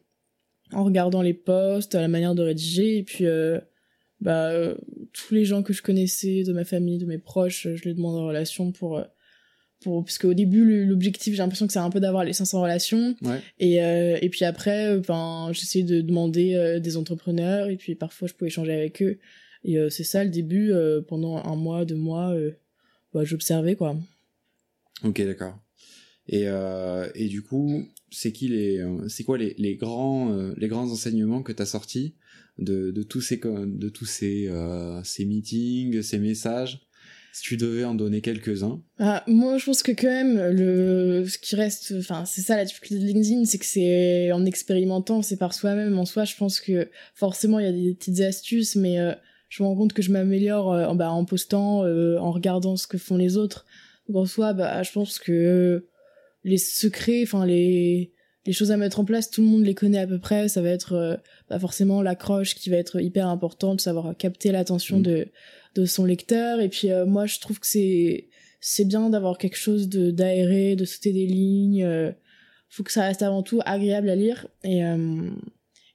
en 0.72 0.84
regardant 0.84 1.22
les 1.22 1.34
posts, 1.34 1.94
la 1.94 2.08
manière 2.08 2.34
de 2.34 2.42
rédiger, 2.42 2.98
et 2.98 3.02
puis 3.02 3.26
euh, 3.26 3.58
bah, 4.20 4.50
euh, 4.50 4.74
tous 5.12 5.34
les 5.34 5.44
gens 5.44 5.62
que 5.62 5.72
je 5.72 5.82
connaissais, 5.82 6.42
de 6.44 6.52
ma 6.52 6.64
famille, 6.64 6.98
de 6.98 7.06
mes 7.06 7.18
proches, 7.18 7.68
je 7.74 7.84
les 7.84 7.94
demande 7.94 8.16
en 8.16 8.26
relation 8.26 8.72
pour... 8.72 8.98
euh, 8.98 9.04
pour 9.82 10.04
parce 10.04 10.18
qu'au 10.18 10.34
début, 10.34 10.84
l'objectif, 10.84 11.32
j'ai 11.32 11.38
l'impression 11.38 11.66
que 11.66 11.72
c'est 11.72 11.78
un 11.78 11.88
peu 11.88 12.00
d'avoir 12.00 12.22
les 12.22 12.34
500 12.34 12.60
relations, 12.60 13.14
Ouais. 13.22 13.40
et, 13.58 13.82
euh, 13.82 14.18
et 14.20 14.28
puis 14.28 14.44
après, 14.44 14.88
euh, 14.88 15.00
ben, 15.08 15.48
j'essayais 15.52 15.84
de 15.86 16.02
demander 16.02 16.54
euh, 16.54 16.80
des 16.80 16.98
entrepreneurs, 16.98 17.70
et 17.70 17.76
puis 17.76 17.94
parfois, 17.94 18.28
je 18.28 18.34
pouvais 18.34 18.48
échanger 18.48 18.74
avec 18.74 19.00
eux. 19.02 19.18
Et 19.64 19.78
euh, 19.78 19.90
c'est 19.90 20.04
ça 20.04 20.24
le 20.24 20.30
début, 20.30 20.72
euh, 20.72 21.00
pendant 21.00 21.36
un 21.36 21.56
mois, 21.56 21.84
deux 21.84 21.96
mois, 21.96 22.32
euh, 22.32 22.52
bah, 23.12 23.24
j'observais, 23.24 23.76
quoi. 23.76 23.96
Ok, 25.04 25.20
d'accord. 25.22 25.58
Et, 26.28 26.44
et 27.16 27.28
du 27.28 27.42
coup, 27.42 27.88
c'est 28.10 28.30
qui 28.30 28.48
les, 28.48 28.80
c'est 29.08 29.24
quoi 29.24 29.36
les, 29.36 29.54
les 29.58 29.74
grands, 29.74 30.52
les 30.56 30.68
grands 30.68 30.88
enseignements 30.88 31.42
que 31.42 31.50
tu 31.50 31.60
as 31.60 31.66
sortis 31.66 32.14
de, 32.58 32.92
de 32.92 33.02
tous 33.02 33.20
ces, 33.20 33.38
de 33.38 33.88
tous 33.88 34.04
ces, 34.04 34.48
ces 35.02 35.24
meetings, 35.24 36.02
ces 36.02 36.18
messages? 36.18 36.86
Si 37.32 37.42
tu 37.42 37.56
devais 37.56 37.84
en 37.84 37.94
donner 37.94 38.20
quelques-uns. 38.20 38.82
Ah, 38.98 39.22
moi, 39.28 39.56
je 39.56 39.64
pense 39.64 39.84
que 39.84 39.92
quand 39.92 40.08
même, 40.08 40.36
le, 40.50 41.24
ce 41.28 41.38
qui 41.38 41.54
reste, 41.54 41.94
enfin, 41.98 42.24
c'est 42.24 42.40
ça 42.40 42.56
la 42.56 42.64
difficulté 42.64 42.98
de 42.98 43.06
LinkedIn, 43.06 43.44
c'est 43.44 43.58
que 43.58 43.66
c'est 43.66 44.32
en 44.32 44.44
expérimentant, 44.44 45.22
c'est 45.22 45.36
par 45.36 45.54
soi-même. 45.54 45.96
En 45.96 46.06
soi, 46.06 46.24
je 46.24 46.34
pense 46.36 46.60
que 46.60 46.88
forcément, 47.14 47.60
il 47.60 47.66
y 47.66 47.68
a 47.68 47.72
des 47.72 47.94
petites 47.94 48.20
astuces, 48.20 48.74
mais 48.74 48.98
euh, 48.98 49.14
je 49.50 49.62
me 49.62 49.68
rends 49.68 49.76
compte 49.76 49.92
que 49.92 50.00
je 50.00 50.10
m'améliore 50.10 50.72
euh, 50.72 50.86
en, 50.86 50.94
bah, 50.94 51.10
en 51.10 51.26
postant, 51.26 51.84
euh, 51.84 52.16
en 52.18 52.30
regardant 52.32 52.76
ce 52.78 52.86
que 52.86 52.96
font 52.96 53.16
les 53.18 53.36
autres. 53.36 53.66
Donc 54.08 54.16
en 54.16 54.24
soi, 54.26 54.54
bah, 54.54 54.82
je 54.82 54.92
pense 54.92 55.18
que 55.18 55.86
les 56.44 56.56
secrets, 56.56 57.22
enfin, 57.24 57.44
les, 57.44 58.12
les 58.46 58.52
choses 58.54 58.70
à 58.70 58.78
mettre 58.78 59.00
en 59.00 59.04
place, 59.04 59.30
tout 59.30 59.42
le 59.42 59.48
monde 59.48 59.64
les 59.64 59.74
connaît 59.74 59.98
à 59.98 60.06
peu 60.06 60.18
près. 60.18 60.48
Ça 60.48 60.62
va 60.62 60.70
être 60.70 60.94
euh, 60.94 61.16
bah, 61.50 61.58
forcément 61.58 62.00
l'accroche 62.00 62.54
qui 62.54 62.70
va 62.70 62.76
être 62.78 63.00
hyper 63.02 63.26
importante, 63.28 63.80
savoir 63.82 64.16
capter 64.16 64.52
l'attention 64.52 64.98
Mm. 65.00 65.02
de, 65.02 65.28
de 65.74 65.84
son 65.84 66.04
lecteur. 66.06 66.60
Et 66.60 66.68
puis 66.70 66.90
euh, 66.90 67.04
moi, 67.04 67.26
je 67.26 67.38
trouve 67.40 67.58
que 67.60 67.66
c'est 67.66 68.28
c'est 68.62 68.84
bien 68.86 69.10
d'avoir 69.10 69.36
quelque 69.38 69.56
chose 69.56 69.88
de 69.88 70.10
d'aéré, 70.10 70.76
de 70.76 70.84
sauter 70.84 71.12
des 71.12 71.26
lignes. 71.26 71.82
euh, 71.84 72.12
faut 72.72 72.84
que 72.84 72.92
ça 72.92 73.02
reste 73.02 73.22
avant 73.22 73.42
tout 73.42 73.60
agréable 73.64 74.08
à 74.08 74.14
lire 74.14 74.46
et 74.62 74.84
euh, 74.84 75.28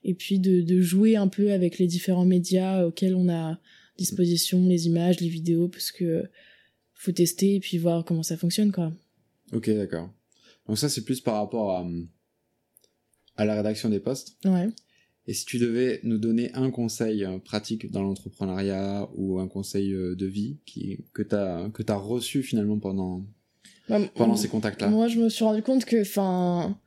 et 0.08 0.14
puis 0.14 0.38
de, 0.38 0.62
de 0.62 0.80
jouer 0.80 1.16
un 1.16 1.28
peu 1.28 1.52
avec 1.52 1.78
les 1.78 1.86
différents 1.86 2.24
médias 2.24 2.86
auxquels 2.86 3.14
on 3.14 3.28
a 3.28 3.58
disposition, 3.98 4.66
les 4.66 4.86
images, 4.86 5.20
les 5.20 5.28
vidéos, 5.28 5.68
parce 5.68 5.90
que 5.90 6.24
faut 6.94 7.12
tester 7.12 7.56
et 7.56 7.60
puis 7.60 7.76
voir 7.76 8.04
comment 8.04 8.22
ça 8.22 8.36
fonctionne 8.36 8.72
quoi. 8.72 8.92
Ok, 9.52 9.68
d'accord. 9.70 10.08
Donc 10.66 10.78
ça, 10.78 10.88
c'est 10.88 11.04
plus 11.04 11.20
par 11.20 11.36
rapport 11.36 11.70
à, 11.72 11.86
à 13.36 13.44
la 13.44 13.54
rédaction 13.56 13.88
des 13.88 14.00
posts. 14.00 14.36
Ouais. 14.44 14.68
Et 15.28 15.34
si 15.34 15.44
tu 15.44 15.58
devais 15.58 16.00
nous 16.04 16.18
donner 16.18 16.52
un 16.54 16.70
conseil 16.70 17.24
euh, 17.24 17.38
pratique 17.38 17.90
dans 17.90 18.02
l'entrepreneuriat 18.02 19.08
ou 19.16 19.40
un 19.40 19.48
conseil 19.48 19.92
euh, 19.92 20.14
de 20.14 20.26
vie 20.26 20.58
qui, 20.66 20.98
que 21.12 21.22
tu 21.22 21.34
as, 21.34 21.68
que 21.74 21.82
as 21.88 21.96
reçu 21.96 22.42
finalement 22.42 22.78
pendant, 22.78 23.24
Bah, 23.88 24.00
pendant 24.14 24.36
ces 24.36 24.48
contacts-là? 24.48 24.88
Moi, 24.88 25.08
je 25.08 25.18
me 25.18 25.28
suis 25.28 25.44
rendu 25.44 25.62
compte 25.62 25.84
que, 25.84 26.00
enfin, 26.00 26.78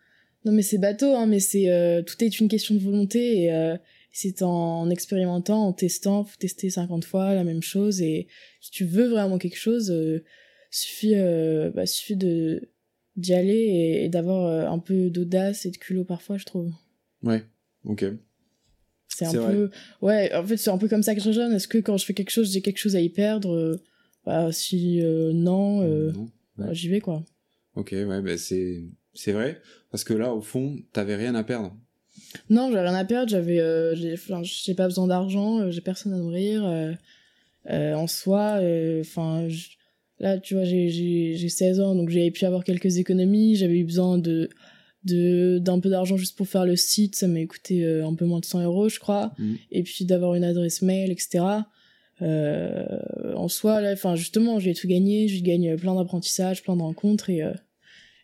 non 0.46 0.52
mais 0.52 0.62
c'est 0.62 0.78
bateau, 0.78 1.14
hein, 1.16 1.26
mais 1.26 1.40
c'est 1.40 1.70
euh, 1.70 2.02
tout 2.02 2.24
est 2.24 2.40
une 2.40 2.48
question 2.48 2.76
de 2.76 2.80
volonté 2.80 3.44
et 3.44 3.54
euh, 3.54 3.76
c'est 4.12 4.42
en 4.42 4.90
expérimentant, 4.90 5.68
en 5.68 5.74
testant, 5.74 6.24
faut 6.24 6.38
tester 6.38 6.70
50 6.70 7.06
fois 7.06 7.36
la 7.36 7.44
même 7.44 7.62
chose 7.62 8.02
et 8.02 8.28
si 8.62 8.72
tu 8.72 8.86
veux 8.86 9.08
vraiment 9.08 9.38
quelque 9.38 9.58
chose, 9.58 9.92
euh, 9.92 10.24
suffit, 10.72 11.16
euh, 11.16 11.72
bah, 11.72 11.86
suffit 11.86 12.16
de 12.16 12.70
d'y 13.16 13.34
aller 13.34 13.54
et, 13.54 14.06
et 14.06 14.10
d'avoir 14.10 14.72
un 14.72 14.80
peu 14.80 15.10
d'audace 15.10 15.66
et 15.66 15.72
de 15.72 15.78
culot 15.78 16.06
parfois, 16.06 16.38
je 16.38 16.46
trouve. 16.46 16.72
Ouais, 17.22 17.44
ok. 17.84 18.06
C'est 19.10 19.26
un 19.26 19.34
vrai. 19.34 19.52
peu, 19.54 19.70
ouais, 20.02 20.34
en 20.34 20.46
fait 20.46 20.56
c'est 20.56 20.70
un 20.70 20.78
peu 20.78 20.88
comme 20.88 21.04
ça 21.04 21.16
que 21.16 21.20
je 21.22 21.28
raisonne. 21.28 21.52
Est-ce 21.54 21.68
que 21.68 21.80
quand 21.80 21.98
je 21.98 22.06
fais 22.06 22.14
quelque 22.14 22.30
chose, 22.30 22.54
j'ai 22.54 22.62
quelque 22.62 22.78
chose 22.78 22.96
à 22.96 23.02
y 23.02 23.10
perdre 23.10 23.78
Bah 24.26 24.52
si 24.54 25.02
non, 25.34 25.82
Non. 26.12 26.30
bah, 26.58 26.72
j'y 26.72 26.88
vais 26.88 27.02
quoi. 27.02 27.26
Ok, 27.76 27.90
ouais, 27.92 28.22
bah 28.22 28.38
c'est, 28.38 28.84
c'est 29.14 29.32
vrai? 29.32 29.62
Parce 29.92 30.04
que 30.04 30.14
là, 30.14 30.34
au 30.34 30.42
fond, 30.42 30.78
t'avais 30.94 31.16
rien 31.16 31.36
à 31.36 31.44
perdre. 31.44 31.76
Non, 32.50 32.70
j'ai 32.72 32.80
rien 32.80 32.94
à 32.96 33.06
perdre, 33.06 33.30
j'avais 33.30 33.60
euh, 33.60 33.96
j'ai 33.96 34.16
j'ai 34.44 34.74
pas 34.76 34.86
besoin 34.86 35.08
d'argent, 35.08 35.60
euh, 35.62 35.72
j'ai 35.72 35.82
personne 35.82 36.14
à 36.14 36.18
nourrir 36.18 36.64
euh, 37.70 37.94
en 37.94 38.08
soi 38.08 38.60
enfin 39.02 39.48
là 40.20 40.38
tu 40.38 40.54
vois 40.54 40.64
j'ai 40.64 40.90
j'ai 40.90 41.36
j'ai 41.36 41.50
16 41.50 41.80
ans 41.80 41.96
donc 41.96 42.10
j'avais 42.10 42.30
pu 42.32 42.46
avoir 42.46 42.64
quelques 42.64 42.98
économies, 42.98 43.56
j'avais 43.56 43.80
eu 43.80 43.84
besoin 43.84 44.18
de 44.18 44.50
de 45.06 45.60
d'un 45.60 45.80
peu 45.80 45.90
d'argent 45.90 46.18
juste 46.18 46.38
pour 46.38 46.48
faire 46.48 46.66
le 46.66 46.76
site, 46.76 47.16
ça 47.16 47.28
m'a 47.28 47.44
coûté 47.46 47.86
un 47.86 48.14
peu 48.14 48.26
moins 48.26 48.40
de 48.42 48.46
100 48.46 48.64
euros 48.64 48.90
je 48.90 49.00
crois 49.00 49.34
Mhm. 49.40 49.58
et 49.72 49.84
puis 49.84 50.06
d'avoir 50.06 50.36
une 50.36 50.44
adresse 50.44 50.82
mail 50.82 51.10
etc. 51.12 51.46
En 52.22 53.48
soi 53.48 53.82
là 53.82 53.94
enfin 53.94 54.16
justement, 54.16 54.60
j'ai 54.60 54.74
tout 54.74 54.88
gagné, 54.88 55.28
je 55.28 55.42
gagne 55.44 55.76
plein 55.78 55.96
d'apprentissages, 55.96 56.64
plein 56.64 56.76
de 56.76 56.82
rencontres 56.82 57.30
et 57.30 57.42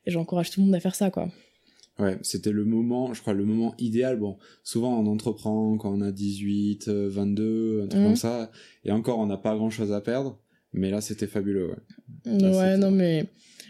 et 0.05 0.11
j'encourage 0.11 0.49
tout 0.51 0.59
le 0.61 0.65
monde 0.67 0.75
à 0.75 0.79
faire 0.79 0.95
ça 0.95 1.09
quoi. 1.11 1.29
Ouais, 1.97 2.17
c'était 2.23 2.51
le 2.51 2.65
moment, 2.65 3.13
je 3.13 3.21
crois, 3.21 3.33
le 3.33 3.45
moment 3.45 3.73
idéal. 3.79 4.17
Bon, 4.19 4.37
souvent 4.63 4.99
on 4.99 5.07
entreprend 5.07 5.77
quand 5.77 5.93
on 5.93 6.01
a 6.01 6.11
18, 6.11 6.89
euh, 6.89 7.07
22, 7.09 7.83
un 7.83 7.87
truc 7.87 8.01
Mhm. 8.01 8.07
comme 8.07 8.15
ça. 8.17 8.51
Et 8.83 8.91
encore, 8.91 9.17
on 9.19 9.25
n'a 9.27 9.37
pas 9.37 9.55
grand 9.55 9.69
chose 9.69 9.93
à 9.93 10.01
perdre. 10.01 10.37
Mais 10.73 10.89
là, 10.91 10.99
c'était 10.99 11.27
fabuleux, 11.27 11.69
ouais. 11.69 12.49
Ouais, 12.51 12.75
non, 12.77 12.91
mais 12.91 13.27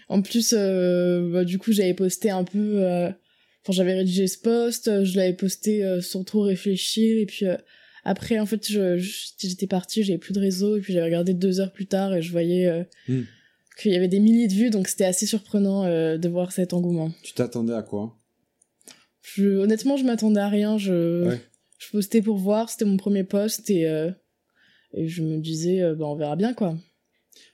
en 0.10 0.24
plus, 0.24 0.56
euh, 0.58 1.32
bah, 1.32 1.44
du 1.46 1.60
coup, 1.60 1.72
j'avais 1.72 1.94
posté 1.94 2.30
un 2.32 2.44
peu. 2.44 2.84
euh, 2.84 3.12
Enfin, 3.64 3.74
j'avais 3.74 3.94
rédigé 3.96 4.28
ce 4.28 4.38
post, 4.38 4.88
euh, 4.88 5.04
je 5.06 5.18
l'avais 5.18 5.34
posté 5.34 5.84
euh, 5.84 6.00
sans 6.00 6.24
trop 6.24 6.42
réfléchir, 6.42 7.18
et 7.20 7.26
puis 7.26 7.48
euh, 7.48 7.58
après, 8.04 8.38
en 8.38 8.46
fait, 8.46 8.68
je- 8.72 8.98
je- 9.00 9.30
j'étais 9.40 9.66
partie, 9.66 10.04
j'avais 10.04 10.20
plus 10.20 10.34
de 10.34 10.40
réseau, 10.40 10.78
et 10.78 10.82
puis 10.82 10.94
j'avais 10.94 11.06
regardé 11.06 11.34
deux 11.34 11.60
heures 11.60 11.72
plus 11.74 11.88
tard, 11.88 12.14
et 12.16 12.22
je 12.22 12.32
voyais 12.32 12.68
euh, 12.68 12.84
Hmm. 13.08 13.22
Qu'il 13.78 13.92
y 13.92 13.96
avait 13.96 14.08
des 14.08 14.20
milliers 14.20 14.48
de 14.48 14.54
vues, 14.54 14.70
donc 14.70 14.88
c'était 14.88 15.06
assez 15.06 15.26
surprenant 15.26 15.84
euh, 15.86 16.18
de 16.18 16.30
voir 16.30 16.52
cet 16.52 16.74
engouement. 16.74 17.12
Tu 17.24 17.34
t'attendais 17.34 17.74
à 17.74 17.82
quoi? 17.84 18.18
Je, 19.22 19.58
honnêtement, 19.58 19.98
je 19.98 20.04
m'attendais 20.06 20.40
à 20.40 20.50
rien, 20.50 20.78
je, 20.78 21.28
Ouais. 21.28 21.42
je 21.80 21.90
postais 21.92 22.22
pour 22.22 22.38
voir, 22.38 22.70
c'était 22.70 22.86
mon 22.86 22.98
premier 22.98 23.24
post, 23.24 23.70
et, 23.70 23.88
euh, 23.88 24.12
et 24.94 25.08
je 25.08 25.24
me 25.24 25.40
disais, 25.40 25.82
euh, 25.82 25.96
bah, 25.96 26.06
on 26.06 26.16
verra 26.16 26.36
bien, 26.36 26.54
quoi. 26.54 26.78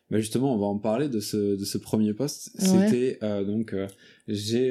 bah 0.10 0.20
Justement, 0.20 0.54
on 0.54 0.58
va 0.60 0.66
en 0.68 0.78
parler 0.78 1.08
de 1.10 1.20
ce, 1.20 1.56
de 1.58 1.66
ce 1.66 1.78
premier 1.78 2.14
poste. 2.14 2.52
Ouais. 2.60 2.68
C'était 2.90 3.18
euh, 3.24 3.44
donc, 3.46 3.74
j'ai, 4.28 4.70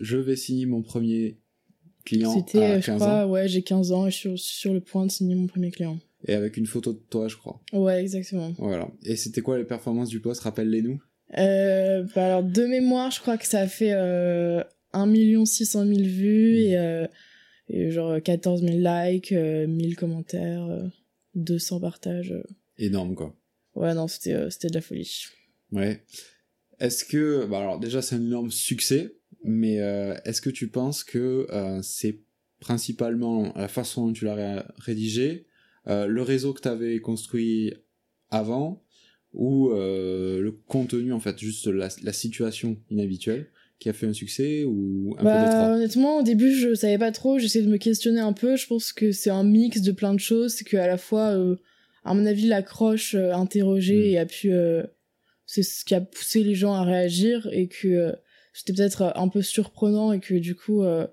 je 0.00 0.16
vais 0.16 0.36
signer 0.36 0.66
mon 0.66 0.82
premier 0.82 1.38
client 2.04 2.34
C'était, 2.34 2.64
à 2.64 2.80
15 2.80 2.84
je 2.84 2.90
ans. 2.92 2.96
crois, 2.98 3.26
ouais, 3.26 3.48
j'ai 3.48 3.62
15 3.62 3.92
ans, 3.92 4.06
et 4.06 4.10
je 4.10 4.16
suis 4.36 4.38
sur 4.38 4.74
le 4.74 4.80
point 4.80 5.06
de 5.06 5.10
signer 5.12 5.34
mon 5.36 5.46
premier 5.46 5.70
client. 5.70 5.98
Et 6.26 6.34
avec 6.34 6.56
une 6.56 6.66
photo 6.66 6.92
de 6.92 7.02
toi, 7.10 7.28
je 7.28 7.36
crois. 7.36 7.60
Ouais, 7.72 8.00
exactement. 8.00 8.54
Voilà. 8.58 8.88
Et 9.04 9.16
c'était 9.16 9.42
quoi 9.42 9.58
les 9.58 9.64
performances 9.64 10.08
du 10.08 10.20
poste? 10.20 10.40
Rappelle-les-nous. 10.42 11.00
Euh, 11.38 12.04
bah 12.14 12.26
alors, 12.26 12.42
de 12.42 12.64
mémoire, 12.66 13.10
je 13.10 13.20
crois 13.20 13.36
que 13.38 13.46
ça 13.46 13.60
a 13.60 13.66
fait 13.66 13.92
euh, 13.92 14.62
1 14.92 15.44
600 15.44 15.86
000 15.86 16.00
vues 16.02 16.58
et, 16.60 16.78
euh, 16.78 17.06
et 17.68 17.90
genre 17.90 18.22
14 18.22 18.62
000 18.62 18.78
likes, 18.78 19.32
euh, 19.32 19.66
1000 19.66 19.96
commentaires, 19.96 20.64
euh, 20.64 20.86
200 21.34 21.80
partages. 21.80 22.34
Énorme, 22.78 23.14
quoi. 23.14 23.34
Ouais, 23.74 23.92
non, 23.94 24.06
c'était 24.08 24.50
c'était 24.50 24.68
de 24.68 24.74
la 24.74 24.80
folie. 24.80 25.24
Ouais. 25.72 26.04
Est-ce 26.78 27.04
que, 27.04 27.46
bah 27.46 27.58
alors 27.60 27.78
déjà 27.80 28.02
c'est 28.02 28.14
un 28.16 28.20
énorme 28.22 28.50
succès, 28.50 29.14
mais 29.44 29.74
est-ce 30.24 30.40
que 30.40 30.50
tu 30.50 30.68
penses 30.68 31.02
que 31.04 31.46
c'est 31.82 32.20
principalement 32.60 33.52
la 33.56 33.68
façon 33.68 34.06
dont 34.06 34.12
tu 34.12 34.24
l'as 34.24 34.34
ré- 34.34 34.62
rédigé, 34.78 35.46
euh, 35.88 36.06
le 36.06 36.22
réseau 36.22 36.52
que 36.52 36.60
tu 36.62 36.68
avais 36.68 36.98
construit 37.00 37.74
avant, 38.30 38.82
ou 39.32 39.70
euh, 39.72 40.40
le 40.40 40.52
contenu 40.52 41.12
en 41.12 41.20
fait, 41.20 41.38
juste 41.38 41.66
la, 41.66 41.88
la 42.02 42.12
situation 42.12 42.76
inhabituelle 42.90 43.48
qui 43.80 43.88
a 43.88 43.92
fait 43.92 44.06
un 44.06 44.12
succès, 44.12 44.64
ou 44.64 45.14
un 45.18 45.26
peu 45.26 45.38
des 45.38 45.48
Bah, 45.48 45.50
trois 45.50 45.76
honnêtement, 45.76 46.18
au 46.18 46.22
début, 46.22 46.54
je 46.54 46.74
savais 46.74 46.96
pas 46.98 47.10
trop, 47.12 47.38
j'essayais 47.38 47.64
de 47.64 47.70
me 47.70 47.76
questionner 47.76 48.20
un 48.20 48.32
peu. 48.32 48.56
Je 48.56 48.66
pense 48.66 48.92
que 48.92 49.10
c'est 49.12 49.30
un 49.30 49.42
mix 49.44 49.80
de 49.82 49.92
plein 49.92 50.14
de 50.14 50.20
choses. 50.20 50.54
C'est 50.54 50.64
qu'à 50.64 50.86
la 50.86 50.96
fois, 50.96 51.30
euh, 51.36 51.56
à 52.04 52.14
mon 52.14 52.24
avis, 52.24 52.46
l'accroche 52.46 53.14
euh, 53.16 53.32
interrogée 53.34 54.10
Mm. 54.10 54.12
et 54.12 54.18
a 54.18 54.26
pu. 54.26 54.52
euh, 54.52 54.84
c'est 55.46 55.62
ce 55.64 55.84
qui 55.84 55.94
a 55.94 56.00
poussé 56.00 56.42
les 56.44 56.54
gens 56.54 56.72
à 56.72 56.84
réagir 56.84 57.48
et 57.52 57.66
que 57.68 57.88
euh, 57.88 58.12
c'était 58.54 58.72
peut-être 58.72 59.12
un 59.16 59.28
peu 59.28 59.42
surprenant 59.42 60.12
et 60.12 60.20
que 60.20 60.34
du 60.34 60.54
coup, 60.54 60.82
euh, 60.84 61.06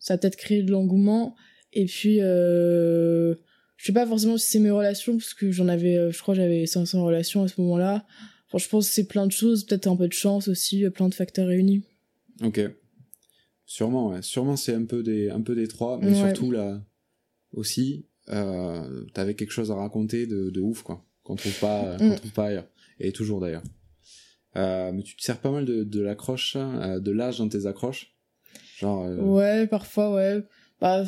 ça 0.00 0.14
a 0.14 0.18
peut-être 0.18 0.36
créé 0.36 0.62
de 0.62 0.70
l'engouement. 0.72 1.34
Et 1.72 1.86
puis, 1.86 2.18
euh, 2.20 3.36
je 3.80 3.86
sais 3.86 3.92
pas 3.94 4.06
forcément 4.06 4.36
si 4.36 4.46
c'est 4.50 4.58
mes 4.58 4.70
relations, 4.70 5.16
parce 5.16 5.32
que 5.32 5.50
j'en 5.50 5.66
avais, 5.68 5.96
euh, 5.96 6.10
je 6.12 6.20
crois, 6.20 6.34
j'avais 6.34 6.66
500 6.66 7.02
relations 7.02 7.42
à 7.44 7.48
ce 7.48 7.58
moment-là. 7.62 8.04
Enfin, 8.48 8.58
je 8.58 8.68
pense 8.68 8.88
que 8.88 8.92
c'est 8.94 9.06
plein 9.06 9.26
de 9.26 9.32
choses, 9.32 9.64
peut-être 9.64 9.86
un 9.86 9.96
peu 9.96 10.06
de 10.06 10.12
chance 10.12 10.48
aussi, 10.48 10.84
euh, 10.84 10.90
plein 10.90 11.08
de 11.08 11.14
facteurs 11.14 11.46
réunis. 11.46 11.82
Ok. 12.42 12.60
Sûrement, 13.64 14.08
ouais. 14.08 14.22
Sûrement 14.22 14.56
c'est 14.56 14.74
un 14.74 14.84
peu 14.84 15.02
des, 15.02 15.30
un 15.30 15.40
peu 15.40 15.54
des 15.54 15.66
trois, 15.68 15.98
mais 15.98 16.08
Ouais. 16.08 16.14
surtout 16.14 16.50
la, 16.50 16.82
aussi, 17.52 18.06
euh, 18.28 19.04
t'avais 19.14 19.34
quelque 19.34 19.52
chose 19.52 19.70
à 19.70 19.76
raconter 19.76 20.26
de, 20.26 20.50
de 20.50 20.60
ouf, 20.60 20.82
quoi, 20.82 21.04
qu'on 21.22 21.36
trouve 21.36 21.58
pas, 21.60 21.94
Mm. 21.96 21.98
qu'on 21.98 22.14
trouve 22.16 22.32
pas 22.32 22.46
ailleurs. 22.46 22.68
Et 22.98 23.12
toujours 23.12 23.40
d'ailleurs. 23.40 23.62
Euh, 24.56 24.90
mais 24.92 25.02
tu 25.04 25.16
te 25.16 25.22
sers 25.22 25.40
pas 25.40 25.50
mal 25.50 25.64
de, 25.64 25.84
de 25.84 26.00
l'accroche, 26.00 26.56
de 26.56 27.10
l'âge 27.12 27.38
dans 27.38 27.48
tes 27.48 27.66
accroches. 27.66 28.12
Genre, 28.78 29.04
euh, 29.06 29.16
Ouais, 29.16 29.66
parfois, 29.68 30.12
ouais. 30.14 30.42
Bah, 30.80 31.04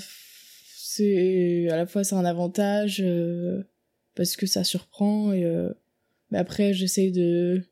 c'est 0.97 1.69
à 1.71 1.77
la 1.77 1.87
fois 1.87 2.05
c'est 2.05 2.15
un 2.15 2.25
avantage 2.25 3.01
euh, 3.01 3.63
parce 4.15 4.37
que 4.37 4.47
ça 4.47 4.65
surprend 4.65 5.33
et 5.33 5.45
euh, 5.45 5.73
mais 6.31 6.39
après 6.39 6.75
j'essaye 6.75 7.13
de 7.13 7.63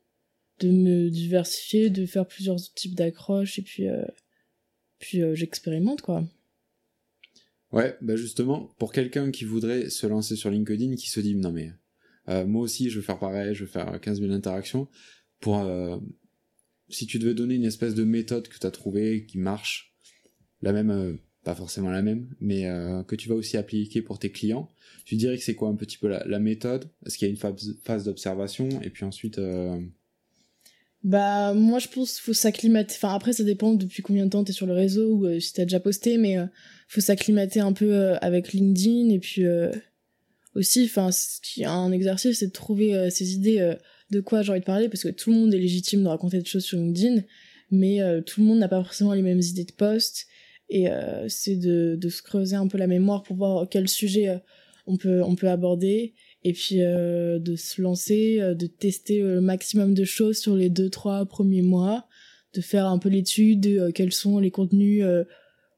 de 0.60 0.70
me 0.70 1.08
diversifier, 1.08 1.88
de 1.88 2.04
faire 2.04 2.26
plusieurs 2.26 2.58
types 2.74 2.94
d'accroches 2.94 3.58
et 3.58 3.62
puis 3.62 3.88
euh, 3.88 4.04
puis 4.98 5.22
j'expérimente 5.34 6.02
quoi. 6.02 6.24
Ouais, 7.72 7.96
bah 8.02 8.16
justement, 8.16 8.74
pour 8.78 8.92
quelqu'un 8.92 9.30
qui 9.30 9.44
voudrait 9.44 9.90
se 9.90 10.06
lancer 10.06 10.34
sur 10.34 10.50
LinkedIn, 10.50 10.96
qui 10.96 11.08
se 11.08 11.20
dit 11.20 11.36
non 11.36 11.52
mais 11.52 11.72
moi 12.46 12.62
aussi 12.62 12.90
je 12.90 12.96
veux 12.96 13.04
faire 13.04 13.18
pareil, 13.18 13.54
je 13.54 13.64
veux 13.64 13.70
faire 13.70 14.00
15 14.00 14.20
000 14.20 14.32
interactions, 14.32 14.88
pour 15.40 15.66
si 16.88 17.06
tu 17.06 17.18
devais 17.18 17.34
donner 17.34 17.54
une 17.54 17.64
espèce 17.64 17.94
de 17.94 18.04
méthode 18.04 18.48
que 18.48 18.58
tu 18.58 18.66
as 18.66 18.70
trouvée 18.70 19.24
qui 19.26 19.38
marche, 19.38 19.94
la 20.62 20.72
même, 20.72 21.18
pas 21.44 21.54
forcément 21.54 21.90
la 21.90 22.02
même, 22.02 22.28
mais 22.40 22.66
euh, 22.66 23.02
que 23.02 23.16
tu 23.16 23.28
vas 23.28 23.34
aussi 23.34 23.56
appliquer 23.56 24.02
pour 24.02 24.18
tes 24.18 24.30
clients, 24.30 24.68
tu 25.10 25.16
dirais 25.16 25.36
que 25.36 25.42
c'est 25.42 25.56
quoi 25.56 25.68
un 25.68 25.74
petit 25.74 25.98
peu 25.98 26.06
la, 26.06 26.38
méthode? 26.38 26.88
Est-ce 27.04 27.18
qu'il 27.18 27.26
y 27.26 27.28
a 27.28 27.32
une 27.32 27.74
phase, 27.82 28.04
d'observation? 28.04 28.68
Et 28.82 28.90
puis 28.90 29.04
ensuite 29.04 29.38
euh, 29.38 29.76
Bah 31.02 31.52
moi 31.52 31.80
je 31.80 31.88
pense 31.88 32.20
faut 32.20 32.32
s'acclimater. 32.32 32.94
Enfin 32.96 33.14
après 33.14 33.32
ça 33.32 33.42
dépend 33.42 33.74
depuis 33.74 34.02
combien 34.02 34.26
de 34.26 34.30
temps 34.30 34.44
t'es 34.44 34.52
sur 34.52 34.66
le 34.66 34.72
réseau 34.72 35.14
ou 35.14 35.26
euh, 35.26 35.40
si 35.40 35.52
t'as 35.52 35.64
déjà 35.64 35.80
posté, 35.80 36.16
mais 36.16 36.38
euh, 36.38 36.46
faut 36.86 37.00
s'acclimater 37.00 37.58
un 37.58 37.72
peu 37.72 38.14
avec 38.20 38.52
LinkedIn 38.52 39.08
et 39.10 39.18
puis 39.18 39.44
aussi, 40.54 40.84
enfin 40.84 41.10
un 41.64 41.90
exercice 41.90 42.38
c'est 42.38 42.46
de 42.46 42.52
trouver 42.52 43.10
ses 43.10 43.32
idées 43.34 43.74
de 44.10 44.20
quoi 44.20 44.42
j'ai 44.42 44.50
envie 44.50 44.60
de 44.60 44.64
parler 44.64 44.88
parce 44.88 45.02
que 45.02 45.08
tout 45.08 45.30
le 45.30 45.36
monde 45.36 45.54
est 45.54 45.58
légitime 45.58 46.02
de 46.04 46.08
raconter 46.08 46.38
des 46.38 46.44
choses 46.44 46.64
sur 46.64 46.78
LinkedIn, 46.78 47.22
mais 47.72 48.00
tout 48.26 48.40
le 48.40 48.46
monde 48.46 48.58
n'a 48.58 48.68
pas 48.68 48.82
forcément 48.82 49.12
les 49.12 49.22
mêmes 49.22 49.40
idées 49.40 49.64
de 49.64 49.72
post 49.72 50.26
et 50.70 50.88
euh, 50.88 51.28
c'est 51.28 51.56
de, 51.56 51.96
de 51.96 52.08
se 52.08 52.22
creuser 52.22 52.56
un 52.56 52.68
peu 52.68 52.78
la 52.78 52.86
mémoire 52.86 53.22
pour 53.22 53.36
voir 53.36 53.68
quel 53.68 53.88
sujet 53.88 54.28
euh, 54.28 54.38
on 54.86 54.96
peut 54.96 55.22
on 55.22 55.34
peut 55.34 55.48
aborder 55.48 56.14
et 56.42 56.52
puis 56.52 56.80
euh, 56.80 57.38
de 57.38 57.56
se 57.56 57.82
lancer, 57.82 58.40
euh, 58.40 58.54
de 58.54 58.66
tester 58.66 59.20
euh, 59.20 59.34
le 59.34 59.40
maximum 59.40 59.94
de 59.94 60.04
choses 60.04 60.38
sur 60.38 60.56
les 60.56 60.70
deux 60.70 60.88
trois 60.88 61.26
premiers 61.26 61.62
mois, 61.62 62.06
de 62.54 62.60
faire 62.60 62.86
un 62.86 62.98
peu 62.98 63.08
l'étude 63.08 63.60
de 63.60 63.90
quels 63.90 64.12
sont 64.12 64.38
les 64.38 64.50
contenus 64.50 65.04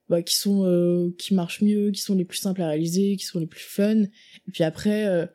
bah, 0.09 0.23
qui 0.23 0.37
sont 0.37 0.65
euh, 0.65 1.11
qui 1.19 1.35
marchent 1.35 1.63
mieux, 1.63 1.91
qui 1.91 2.01
sont 2.01 2.15
les 2.15 2.25
plus 2.25 2.39
simples 2.39 2.63
à 2.63 2.69
réaliser, 2.69 3.17
qui 3.17 3.25
sont 3.25 3.41
les 3.41 3.47
plus 3.47 3.65
fun. 3.65 4.03
Et 4.03 4.51
puis 4.53 4.65
après, 4.65 5.07
euh, 5.07 5.27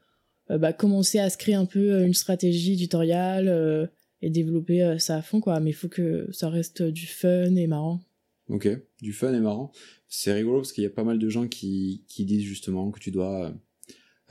bah, 0.58 0.74
commencer 0.74 1.20
à 1.20 1.30
se 1.30 1.38
créer 1.38 1.56
un 1.56 1.65
peu 1.65 2.04
une 2.04 2.13
stratégie 2.13 2.74
éditoriale 2.74 3.50
euh, 3.50 3.88
et 4.22 4.30
développer 4.30 4.98
ça 5.00 5.17
à 5.17 5.22
fond 5.22 5.41
quoi. 5.41 5.60
Mais 5.60 5.72
il 5.72 5.76
faut 5.76 5.89
que 5.89 6.28
ça 6.32 6.50
reste 6.50 6.82
du 6.82 7.06
fun 7.06 7.56
et 7.56 7.67
marrant. 7.67 8.00
Ok, 8.49 8.69
du 9.01 9.13
fun 9.13 9.33
et 9.33 9.39
marrant. 9.39 9.71
C'est 10.07 10.31
rigolo 10.33 10.60
parce 10.60 10.71
qu'il 10.71 10.83
y 10.83 10.88
a 10.88 10.91
pas 10.91 11.03
mal 11.03 11.19
de 11.19 11.29
gens 11.29 11.47
qui, 11.47 12.03
qui 12.07 12.25
disent 12.25 12.43
justement 12.43 12.91
que 12.91 12.99
tu 12.99 13.12
dois 13.12 13.53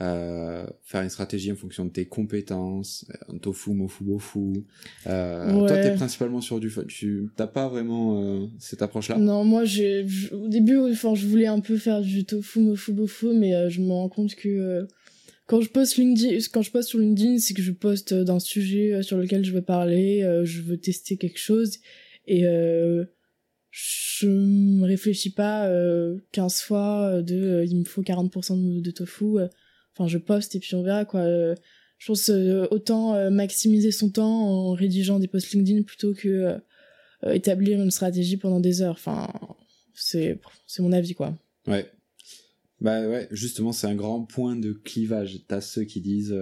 euh, 0.01 0.65
faire 0.83 1.01
une 1.01 1.09
stratégie 1.09 1.51
en 1.51 1.55
fonction 1.55 1.85
de 1.85 1.91
tes 1.91 2.05
compétences, 2.05 3.05
euh, 3.29 3.37
tofu, 3.39 3.71
mofu, 3.71 4.03
bofu. 4.03 4.65
Euh, 5.07 5.53
Ouais. 5.53 5.67
Toi, 5.67 5.77
t'es 5.77 5.93
principalement 5.93 6.41
sur 6.41 6.59
du 6.59 6.69
fun. 6.69 6.83
Tu 6.87 7.29
t'as 7.35 7.47
pas 7.47 7.67
vraiment 7.67 8.21
euh, 8.23 8.47
cette 8.59 8.81
approche-là? 8.81 9.17
Non, 9.17 9.43
moi, 9.43 9.65
j'ai, 9.65 10.05
au 10.31 10.47
début, 10.47 10.77
enfin, 10.77 11.15
je 11.15 11.25
voulais 11.27 11.47
un 11.47 11.59
peu 11.59 11.77
faire 11.77 12.01
du 12.01 12.25
tofu, 12.25 12.59
mofu, 12.59 12.93
bofu, 12.93 13.33
mais 13.33 13.55
euh, 13.55 13.69
je 13.69 13.81
me 13.81 13.91
rends 13.91 14.09
compte 14.09 14.35
que 14.35 14.49
euh, 14.49 14.85
quand 15.45 15.61
je 15.61 15.69
poste 15.69 15.97
LinkedIn, 15.97 16.37
quand 16.51 16.61
je 16.61 16.71
poste 16.71 16.89
sur 16.89 16.99
LinkedIn, 16.99 17.37
c'est 17.39 17.53
que 17.53 17.61
je 17.61 17.71
poste 17.71 18.11
euh, 18.11 18.23
d'un 18.23 18.39
sujet 18.39 18.93
euh, 18.93 19.01
sur 19.01 19.17
lequel 19.17 19.45
je 19.45 19.53
veux 19.53 19.61
parler, 19.61 20.23
euh, 20.23 20.43
je 20.43 20.61
veux 20.61 20.77
tester 20.77 21.17
quelque 21.17 21.39
chose, 21.39 21.77
et 22.27 22.45
euh, 22.45 23.05
je 23.79 24.27
me 24.27 24.85
réfléchis 24.85 25.29
pas 25.29 25.67
euh, 25.67 26.17
15 26.31 26.61
fois 26.61 27.11
euh, 27.11 27.21
de 27.21 27.35
euh, 27.35 27.65
il 27.65 27.77
me 27.77 27.83
faut 27.83 28.01
40% 28.01 28.81
de, 28.81 28.91
tofu. 28.91 29.37
euh. 29.37 29.47
Enfin, 29.93 30.07
je 30.07 30.17
poste 30.17 30.55
et 30.55 30.59
puis 30.59 30.75
on 30.75 30.83
verra, 30.83 31.05
quoi. 31.05 31.23
Je 31.97 32.05
pense 32.05 32.29
autant 32.69 33.31
maximiser 33.31 33.91
son 33.91 34.11
temps 34.11 34.69
en 34.69 34.73
rédigeant 34.73 35.17
des 35.17 35.27
posts 35.27 35.53
LinkedIn 35.53 35.81
plutôt 35.81 36.13
que 36.13 36.55
établir 37.25 37.81
une 37.81 37.89
stratégie 37.89 38.37
pendant 38.37 38.59
des 38.59 38.83
heures. 38.83 38.93
Enfin, 38.93 39.27
c'est 39.95 40.39
mon 40.77 40.91
avis 40.91 41.15
quoi. 41.15 41.35
Ouais. 41.65 41.91
Bah 42.79 43.07
ouais, 43.07 43.27
justement, 43.31 43.71
c'est 43.71 43.87
un 43.87 43.95
grand 43.95 44.21
point 44.21 44.55
de 44.55 44.71
clivage. 44.71 45.39
T'as 45.47 45.61
ceux 45.61 45.85
qui 45.85 45.99
disent 45.99 46.37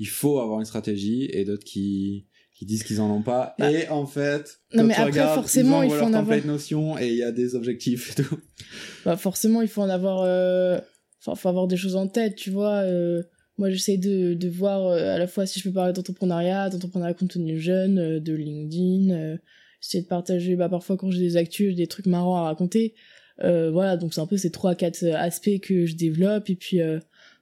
il 0.00 0.08
faut 0.08 0.40
avoir 0.40 0.58
une 0.58 0.66
stratégie 0.66 1.26
et 1.32 1.44
d'autres 1.44 1.62
qui 1.62 2.26
qui 2.60 2.66
disent 2.66 2.82
qu'ils 2.84 3.00
en 3.00 3.10
ont 3.10 3.22
pas. 3.22 3.54
Bah, 3.58 3.72
et 3.72 3.88
en 3.88 4.04
fait, 4.04 4.60
non, 4.74 4.82
quand 4.82 4.84
mais 4.88 4.94
tu 4.94 5.00
après, 5.00 5.10
regardes, 5.12 5.34
forcément, 5.40 5.82
ils 5.82 5.86
il 5.88 5.94
faut 5.96 6.04
en 6.04 6.12
avoir. 6.12 6.44
notion 6.44 6.98
et 6.98 7.08
il 7.08 7.14
y 7.16 7.22
a 7.22 7.32
des 7.32 7.54
objectifs 7.54 8.12
et 8.18 8.22
tout. 8.22 8.38
Bah 9.06 9.16
forcément, 9.16 9.62
il 9.62 9.68
faut 9.68 9.80
en 9.80 9.88
avoir. 9.88 10.20
euh, 10.26 10.78
Enfin, 11.24 11.34
faut 11.36 11.48
avoir 11.48 11.66
des 11.66 11.78
choses 11.78 11.96
en 11.96 12.06
tête, 12.06 12.34
tu 12.36 12.50
vois. 12.50 12.82
euh, 12.82 13.22
Moi, 13.56 13.70
j'essaie 13.70 13.96
de, 13.96 14.34
de 14.34 14.48
voir 14.50 14.86
euh, 14.86 15.14
à 15.14 15.18
la 15.18 15.26
fois 15.26 15.46
si 15.46 15.58
je 15.58 15.64
peux 15.68 15.72
parler 15.72 15.94
d'entrepreneuriat, 15.94 16.68
d'entrepreneuriat 16.68 17.14
contenu 17.14 17.58
jeune, 17.58 17.98
euh, 17.98 18.20
de 18.20 18.34
LinkedIn, 18.34 19.36
essayer 19.82 20.02
de 20.02 20.08
partager, 20.08 20.54
bah, 20.56 20.68
parfois 20.68 20.98
quand 20.98 21.10
j'ai 21.10 21.20
des 21.20 21.36
actus, 21.38 21.70
j'ai 21.70 21.76
des 21.76 21.86
trucs 21.86 22.06
marrants 22.06 22.36
à 22.36 22.42
raconter. 22.42 22.94
Voilà, 23.42 23.96
donc 23.96 24.12
c'est 24.12 24.20
un 24.20 24.26
peu 24.26 24.36
ces 24.36 24.50
trois, 24.50 24.74
quatre 24.74 25.02
aspects 25.14 25.60
que 25.62 25.86
je 25.86 25.94
développe. 25.96 26.50
Et 26.50 26.56
puis, 26.56 26.78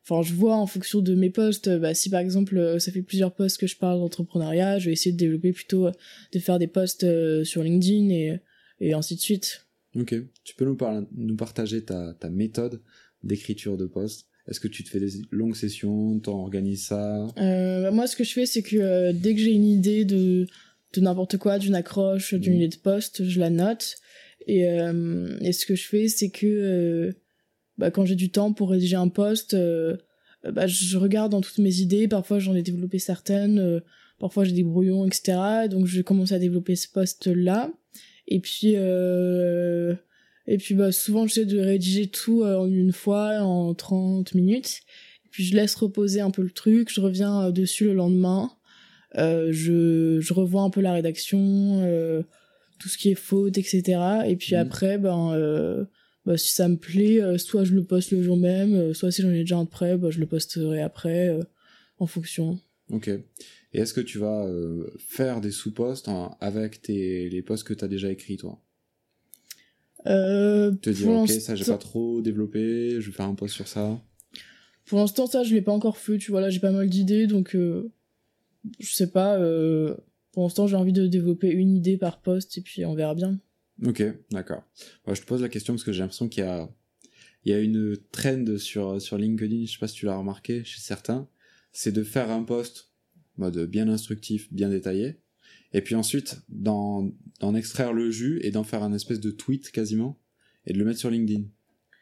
enfin, 0.09 0.23
je 0.23 0.33
vois 0.35 0.57
en 0.57 0.67
fonction 0.67 1.01
de 1.01 1.15
mes 1.15 1.31
posts, 1.31 1.69
euh, 1.69 1.79
bah, 1.79 1.95
si 1.95 2.09
par 2.11 2.21
exemple, 2.21 2.57
euh, 2.57 2.79
ça 2.79 2.91
fait 2.93 3.03
plusieurs 3.03 3.35
posts 3.35 3.59
que 3.59 3.67
je 3.67 3.77
parle 3.77 3.99
d'entrepreneuriat, 4.01 4.79
je 4.79 4.87
vais 4.87 4.93
essayer 4.93 5.13
de 5.13 5.17
développer 5.19 5.53
plutôt, 5.53 5.87
euh, 5.87 5.93
de 6.33 6.39
faire 6.39 6.59
des 6.59 6.67
posts 6.67 7.07
sur 7.45 7.63
LinkedIn 7.63 8.09
et, 8.11 8.41
et 8.81 8.93
ainsi 8.95 9.15
de 9.17 9.21
suite. 9.21 9.67
Ok. 9.97 10.15
Tu 10.45 10.55
peux 10.55 10.65
nous, 10.65 10.77
parler, 10.77 11.07
nous 11.17 11.37
partager 11.37 11.83
ta, 11.85 12.15
ta 12.15 12.29
méthode 12.31 12.81
d'écriture 13.25 13.77
de 13.77 13.87
poste 13.87 14.27
Est-ce 14.47 14.61
que 14.61 14.69
tu 14.69 14.85
te 14.85 14.91
fais 14.91 15.01
des 15.01 15.09
longues 15.31 15.57
sessions 15.57 16.19
T'en 16.21 16.39
organises 16.43 16.85
ça? 16.87 17.27
Euh, 17.39 17.83
bah, 17.83 17.91
moi, 17.91 18.07
ce 18.07 18.15
que 18.17 18.23
je 18.25 18.33
fais, 18.33 18.47
c'est 18.47 18.63
que 18.63 18.77
euh, 18.77 19.13
dès 19.15 19.35
que 19.35 19.41
j'ai 19.41 19.53
une 19.53 19.65
idée 19.67 20.05
de, 20.05 20.47
de 20.95 21.01
n'importe 21.01 21.37
quoi, 21.39 21.59
d'une 21.59 21.75
accroche, 21.75 22.35
d'une 22.35 22.53
Mhm. 22.55 22.59
idée 22.63 22.69
de 22.77 22.81
poste, 22.81 23.25
je 23.25 23.41
la 23.41 23.51
note. 23.51 23.97
Et, 24.47 24.69
euh, 24.69 25.37
et 25.41 25.53
ce 25.53 25.67
que 25.67 25.75
je 25.75 25.87
fais, 25.89 26.09
c'est 26.09 26.31
que 26.31 27.15
bah, 27.79 27.91
quand 27.91 28.05
j'ai 28.05 28.15
du 28.17 28.31
temps 28.31 28.53
pour 28.53 28.71
rédiger 28.71 28.97
un 28.97 29.09
poste, 29.09 29.55
euh, 29.55 29.97
bah, 30.53 30.67
je 30.67 30.97
regarde 30.99 31.33
dans 31.33 31.41
toutes 31.41 31.59
mes 31.59 31.77
idées. 31.81 32.09
Parfois, 32.09 32.39
j'en 32.39 32.55
ai 32.55 32.63
développé 32.63 32.99
certaines. 32.99 33.59
euh, 33.59 33.81
parfois, 34.19 34.45
j'ai 34.45 34.53
des 34.53 34.65
brouillons, 34.65 35.07
etc. 35.07 35.69
Donc, 35.71 35.87
je 35.87 36.03
commence 36.03 36.33
à 36.33 36.39
développer 36.39 36.77
ce 36.77 36.89
poste-là. 36.89 37.71
Et 38.27 38.41
puis, 38.41 38.73
euh, 38.77 39.95
et 40.47 40.59
puis 40.59 40.75
bah, 40.75 40.93
souvent, 40.93 41.27
j'essaie 41.27 41.47
de 41.47 41.59
rédiger 41.59 42.09
tout 42.09 42.43
euh, 42.43 42.57
en 42.59 42.67
une 42.67 42.93
fois, 42.93 43.41
en 43.41 43.75
30 43.75 44.35
minutes. 44.35 44.81
Puis 45.31 45.45
je 45.45 45.55
laisse 45.55 45.75
reposer 45.75 46.21
un 46.21 46.31
peu 46.31 46.43
le 46.43 46.51
truc, 46.51 46.91
je 46.93 47.01
reviens 47.01 47.45
euh, 47.45 47.53
dessus 47.53 47.85
le 47.85 47.95
lendemain. 47.95 48.51
Euh, 49.17 49.49
je, 49.53 50.19
je 50.21 50.35
revois 50.35 50.63
un 50.63 50.71
peu 50.71 50.81
la 50.81 50.93
rédaction, 50.93 51.81
euh, 51.85 52.23
tout 52.79 52.89
ce 52.89 52.99
qui 52.99 53.11
est 53.11 53.15
faute, 53.15 53.57
etc. 53.59 53.83
Et 54.27 54.37
puis 54.37 54.55
Mhm. 54.55 54.61
après, 54.61 54.99
ben, 54.99 55.33
euh, 55.35 55.85
bah, 56.29 56.37
si 56.37 56.51
ça 56.53 56.69
me 56.69 56.77
plaît, 56.77 57.23
euh, 57.23 57.39
soit 57.39 57.65
je 57.65 57.73
le 57.73 57.83
poste 57.85 58.11
le 58.11 58.23
jour 58.23 58.37
même, 58.37 58.75
euh, 58.75 58.93
soit 58.93 59.11
si 59.11 59.23
j'en 59.23 59.31
ai 59.31 59.39
déjà 59.41 59.57
un 59.57 59.65
de 59.65 59.71
prêt, 59.71 59.97
bah, 59.97 60.11
je 60.11 60.21
le 60.21 60.27
posterai 60.27 60.83
après, 60.83 61.29
euh, 61.31 61.43
en 61.99 62.07
fonction. 62.07 62.59
Ok. 62.91 63.09
Et 63.09 63.23
est-ce 63.81 63.95
que 63.95 64.03
tu 64.03 64.19
vas 64.19 64.45
euh, 64.45 64.91
faire 64.99 65.41
des 65.41 65.51
sous-posts 65.51 66.07
en- 66.09 66.37
avec 66.41 66.83
tes, 66.83 67.31
les 67.31 67.41
posts 67.41 67.65
que 67.65 67.73
tu 67.73 67.83
as 67.83 67.89
déjà 67.89 68.11
écrits, 68.11 68.37
toi? 68.37 68.61
Euh, 70.07 70.71
Te 70.73 70.91
dire, 70.91 71.09
ok, 71.13 71.31
ça 71.31 71.57
j'ai 71.57 71.65
pas 71.65 71.79
trop 71.79 72.21
développé, 72.21 73.01
je 73.01 73.07
vais 73.11 73.17
faire 73.17 73.25
un 73.27 73.35
post 73.35 73.55
sur 73.55 73.67
ça. 73.67 73.99
Pour 74.85 74.99
l'instant, 74.99 75.27
ça, 75.27 75.45
je 75.45 75.55
l'ai 75.55 75.63
pas 75.63 75.73
encore 75.73 75.97
fait, 75.97 76.19
tu 76.19 76.31
vois, 76.31 76.43
là, 76.43 76.51
j'ai 76.51 76.61
pas 76.61 76.73
mal 76.73 76.91
d'idées, 76.91 77.27
donc, 77.27 77.57
euh, 77.57 77.91
je 78.81 78.93
sais 78.93 79.11
pas, 79.11 79.39
pour 80.33 80.43
l'instant, 80.43 80.67
j'ai 80.67 80.77
envie 80.77 80.93
de 80.93 81.07
développer 81.07 81.49
une 81.51 81.75
idée 81.75 81.97
par 81.97 82.21
poste, 82.21 82.59
et 82.59 82.61
puis 82.61 82.85
on 82.85 82.95
verra 82.95 83.15
bien. 83.15 83.41
Ok, 83.85 84.03
d'accord. 84.31 84.63
Moi, 85.07 85.15
je 85.15 85.21
te 85.21 85.27
pose 85.27 85.43
la 85.43 85.49
question 85.49 85.75
parce 85.75 85.85
que 85.85 85.93
j'ai 85.93 86.01
l'impression 86.01 86.29
qu'il 86.29 86.45
y 86.45 86.47
a, 86.47 86.69
il 87.45 87.53
y 87.53 87.55
a 87.55 87.61
une 87.61 87.97
trend 88.11 88.57
sur, 88.59 89.01
sur 89.01 89.17
LinkedIn, 89.19 89.67
je 89.67 89.73
sais 89.73 89.79
pas 89.79 89.89
si 89.89 89.95
tu 89.95 90.07
l'as 90.07 90.17
remarqué 90.17 90.65
chez 90.65 90.81
certains, 90.81 91.29
c'est 91.73 91.93
de 91.93 92.03
faire 92.03 92.31
un 92.31 92.43
post 92.43 92.91
mode 93.37 93.57
bien 93.67 93.89
instructif, 93.89 94.53
bien 94.53 94.69
détaillé, 94.69 95.21
et 95.73 95.81
puis 95.81 95.95
ensuite 95.95 96.39
d'en, 96.49 97.13
d'en 97.39 97.55
extraire 97.55 97.93
le 97.93 98.11
jus 98.11 98.41
et 98.43 98.51
d'en 98.51 98.65
faire 98.65 98.83
un 98.83 98.93
espèce 98.93 99.21
de 99.21 99.31
tweet 99.31 99.71
quasiment, 99.71 100.19
et 100.67 100.73
de 100.73 100.79
le 100.79 100.85
mettre 100.85 100.99
sur 100.99 101.11
LinkedIn. 101.11 101.45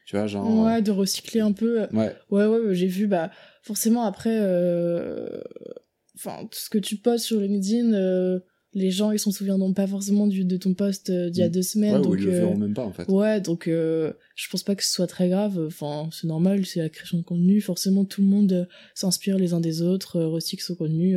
Tu 0.06 0.16
vois, 0.16 0.26
genre... 0.28 0.64
Ouais, 0.64 0.80
de 0.82 0.92
recycler 0.92 1.40
un 1.40 1.52
peu. 1.52 1.82
euh, 1.82 1.86
ouais, 1.92 2.16
Ouais, 2.30 2.46
ouais, 2.46 2.58
ouais, 2.60 2.74
j'ai 2.74 2.86
vu, 2.86 3.06
bah, 3.06 3.30
forcément, 3.62 4.04
après, 4.04 4.38
euh, 4.40 5.40
enfin, 6.14 6.46
tout 6.50 6.58
ce 6.58 6.70
que 6.70 6.78
tu 6.78 6.96
postes 6.96 7.26
sur 7.26 7.40
LinkedIn, 7.40 7.92
euh, 7.92 8.40
les 8.76 8.90
gens 8.92 9.10
ils 9.10 9.18
s'en 9.18 9.32
souviendront 9.32 9.72
pas 9.72 9.86
forcément 9.86 10.26
du, 10.26 10.44
de 10.44 10.56
ton 10.56 10.74
post 10.74 11.10
euh, 11.10 11.30
d'il 11.30 11.40
y 11.40 11.42
a 11.42 11.48
Mm. 11.48 11.52
deux 11.52 11.62
semaines. 11.62 11.94
Ouais, 11.96 12.02
donc, 12.02 12.12
ou 12.12 12.16
ils 12.16 12.24
le 12.24 12.32
euh, 12.34 12.38
verront 12.40 12.56
même 12.58 12.74
pas 12.74 12.84
en 12.84 12.92
fait. 12.92 13.08
Ouais, 13.08 13.40
donc 13.40 13.66
euh, 13.66 14.12
je 14.34 14.48
pense 14.50 14.62
pas 14.62 14.74
que 14.76 14.84
ce 14.84 14.90
soit 14.92 15.06
très 15.08 15.28
grave. 15.28 15.58
Enfin, 15.66 16.08
c'est 16.12 16.26
normal, 16.28 16.64
c'est 16.66 16.80
la 16.80 16.88
création 16.90 17.18
de 17.18 17.22
contenu. 17.24 17.60
Forcément, 17.60 18.04
tout 18.04 18.20
le 18.20 18.28
monde 18.28 18.68
s'inspire 18.94 19.38
les 19.38 19.52
uns 19.54 19.60
des 19.60 19.82
autres, 19.82 20.20
recycle 20.20 20.62
son 20.62 20.74
contenu. 20.76 21.16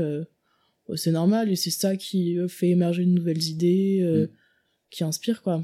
c'est 0.95 1.11
normal 1.11 1.51
et 1.51 1.55
c'est 1.55 1.69
ça 1.69 1.95
qui 1.97 2.37
fait 2.47 2.69
émerger 2.69 3.05
de 3.05 3.11
nouvelles 3.11 3.43
idées, 3.43 3.99
Mm. 4.01 4.27
qui 4.89 5.03
inspire 5.03 5.41
quoi. 5.43 5.63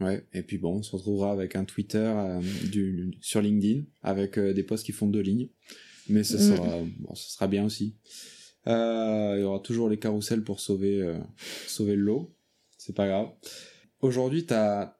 Ouais, 0.00 0.26
et 0.34 0.42
puis 0.42 0.58
bon, 0.58 0.76
on 0.78 0.82
se 0.82 0.90
retrouvera 0.94 1.32
avec 1.32 1.54
un 1.56 1.64
Twitter 1.64 1.98
euh, 2.16 2.40
du, 2.70 3.12
sur 3.22 3.40
LinkedIn, 3.40 3.82
avec 4.02 4.36
euh, 4.38 4.52
des 4.52 4.62
posts 4.62 4.84
qui 4.84 4.92
font 4.92 5.06
deux 5.06 5.20
lignes. 5.22 5.48
Mais 6.08 6.22
ce 6.24 6.36
Mm. 6.36 6.40
sera, 6.40 6.78
bon, 6.98 7.14
ce 7.14 7.30
sera 7.32 7.46
bien 7.46 7.64
aussi. 7.64 7.94
Euh, 8.68 9.34
il 9.36 9.40
y 9.40 9.44
aura 9.44 9.60
toujours 9.60 9.88
les 9.88 9.98
carousels 9.98 10.42
pour 10.42 10.60
sauver, 10.60 11.00
euh, 11.00 11.18
sauver 11.66 11.94
le 11.96 12.02
lot. 12.02 12.34
C'est 12.78 12.94
pas 12.94 13.06
grave. 13.06 13.28
Aujourd'hui, 14.00 14.44
t'as, 14.44 14.96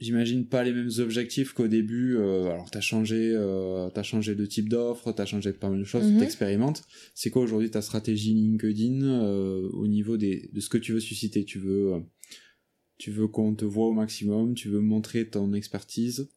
j'imagine, 0.00 0.46
pas 0.46 0.62
les 0.64 0.72
mêmes 0.72 0.90
objectifs 0.98 1.52
qu'au 1.52 1.68
début. 1.68 2.16
euh, 2.16 2.50
alors, 2.50 2.70
t'as 2.70 2.80
changé, 2.80 3.32
euh, 3.34 3.88
t'as 3.90 4.02
changé 4.02 4.34
de 4.34 4.46
type 4.46 4.68
d'offre, 4.68 5.12
t'as 5.12 5.26
changé 5.26 5.52
pas 5.52 5.68
mal 5.70 5.78
de 5.78 5.84
choses, 5.84 6.10
Mhm. 6.12 6.18
t'expérimentes. 6.18 6.82
C'est 7.14 7.30
quoi 7.30 7.42
aujourd'hui 7.42 7.70
ta 7.70 7.82
stratégie 7.82 8.34
LinkedIn 8.34 9.02
euh, 9.02 9.68
au 9.72 9.86
niveau 9.86 10.16
des, 10.16 10.48
de 10.52 10.60
ce 10.60 10.68
que 10.68 10.78
tu 10.78 10.92
veux 10.92 11.00
susciter? 11.00 11.44
Tu 11.44 11.58
veux, 11.58 11.94
euh, 11.94 12.00
tu 12.98 13.10
veux 13.10 13.28
qu'on 13.28 13.54
te 13.54 13.64
voit 13.64 13.86
au 13.86 13.92
maximum, 13.92 14.54
tu 14.54 14.68
veux 14.68 14.80
montrer 14.80 15.28
ton 15.28 15.52
expertise? 15.52 16.28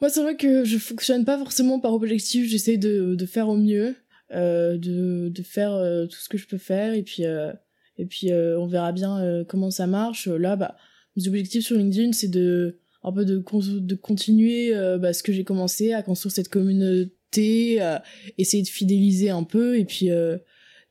Moi, 0.00 0.08
c'est 0.08 0.22
vrai 0.22 0.36
que 0.36 0.64
je 0.64 0.78
fonctionne 0.78 1.24
pas 1.26 1.36
forcément 1.38 1.78
par 1.78 1.92
objectif. 1.92 2.48
J'essaie 2.48 2.78
de, 2.78 3.14
de 3.14 3.26
faire 3.26 3.48
au 3.50 3.56
mieux, 3.58 3.94
de, 4.32 5.28
de 5.28 5.42
faire 5.42 5.72
euh, 5.72 6.06
tout 6.06 6.18
ce 6.18 6.28
que 6.28 6.38
je 6.38 6.46
peux 6.46 6.58
faire, 6.58 6.94
et 6.94 7.02
puis 7.02 7.24
euh, 7.24 7.52
et 7.98 8.06
puis 8.06 8.32
euh, 8.32 8.58
on 8.58 8.66
verra 8.66 8.92
bien 8.92 9.20
euh, 9.20 9.44
comment 9.44 9.70
ça 9.70 9.86
marche. 9.86 10.28
Là, 10.28 10.56
bah, 10.56 10.76
mes 11.16 11.26
objectifs 11.28 11.66
sur 11.66 11.76
LinkedIn, 11.76 12.12
c'est 12.12 12.28
de 12.28 12.78
un 13.02 13.12
peu 13.12 13.24
de 13.24 13.38
con- 13.38 13.60
de 13.62 13.94
continuer 13.94 14.74
euh, 14.74 14.98
bah, 14.98 15.12
ce 15.12 15.22
que 15.22 15.32
j'ai 15.32 15.44
commencé 15.44 15.92
à 15.92 16.02
construire 16.02 16.32
cette 16.32 16.48
communauté, 16.48 17.80
à 17.80 18.02
essayer 18.38 18.62
de 18.62 18.68
fidéliser 18.68 19.30
un 19.30 19.44
peu, 19.44 19.78
et 19.78 19.84
puis 19.84 20.10
euh, 20.10 20.38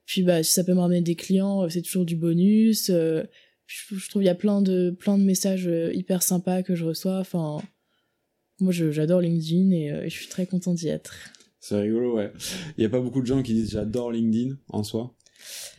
puis 0.05 0.23
bah 0.23 0.41
si 0.43 0.51
ça 0.53 0.63
peut 0.63 0.73
me 0.73 0.79
ramener 0.79 1.01
des 1.01 1.15
clients, 1.15 1.63
euh, 1.63 1.69
c'est 1.69 1.81
toujours 1.81 2.05
du 2.05 2.15
bonus. 2.15 2.89
euh, 2.89 3.23
je, 3.67 3.95
je 3.95 4.09
trouve 4.09 4.23
il 4.23 4.25
y 4.25 4.29
a 4.29 4.35
plein 4.35 4.61
de 4.61 4.89
plein 4.89 5.17
de 5.17 5.23
messages 5.23 5.67
euh, 5.67 5.91
hyper 5.93 6.23
sympas 6.23 6.63
que 6.63 6.75
je 6.75 6.83
reçois. 6.83 7.19
Enfin 7.19 7.61
moi, 8.59 8.73
j'adore 8.73 9.21
LinkedIn 9.21 9.71
et, 9.71 9.91
euh, 9.91 10.03
et 10.03 10.09
je 10.09 10.15
suis 10.15 10.27
très 10.27 10.45
contente 10.45 10.75
d'y 10.75 10.89
être. 10.89 11.15
C'est 11.59 11.79
rigolo, 11.79 12.15
ouais. 12.15 12.31
Il 12.77 12.83
y 12.83 12.85
a 12.85 12.89
pas 12.89 13.01
beaucoup 13.01 13.21
de 13.21 13.25
gens 13.27 13.43
qui 13.43 13.53
disent 13.53 13.71
j'adore 13.71 14.11
LinkedIn 14.11 14.57
en 14.69 14.83
soi, 14.83 15.15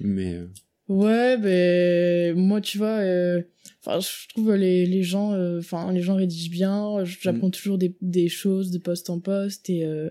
mais 0.01 0.35
euh, 0.35 0.47
Ouais, 0.89 1.39
ben 1.39 2.37
moi, 2.37 2.61
tu 2.61 2.79
vois, 2.79 2.99
euh, 2.99 3.43
enfin, 3.81 4.01
je 4.01 4.29
trouve 4.29 4.55
les, 4.57 4.87
les 4.87 5.03
gens, 5.05 5.33
euh, 5.35 5.61
enfin, 5.61 5.93
les 5.93 6.03
gens 6.03 6.17
rédigent 6.17 6.51
bien. 6.51 7.05
J'apprends 7.05 7.51
toujours 7.51 7.79
des, 7.79 7.97
des 8.01 8.29
choses 8.29 8.73
de 8.73 8.79
poste 8.79 9.09
en 9.09 9.21
poste 9.21 9.71
et 9.71 9.85
euh, 9.85 10.11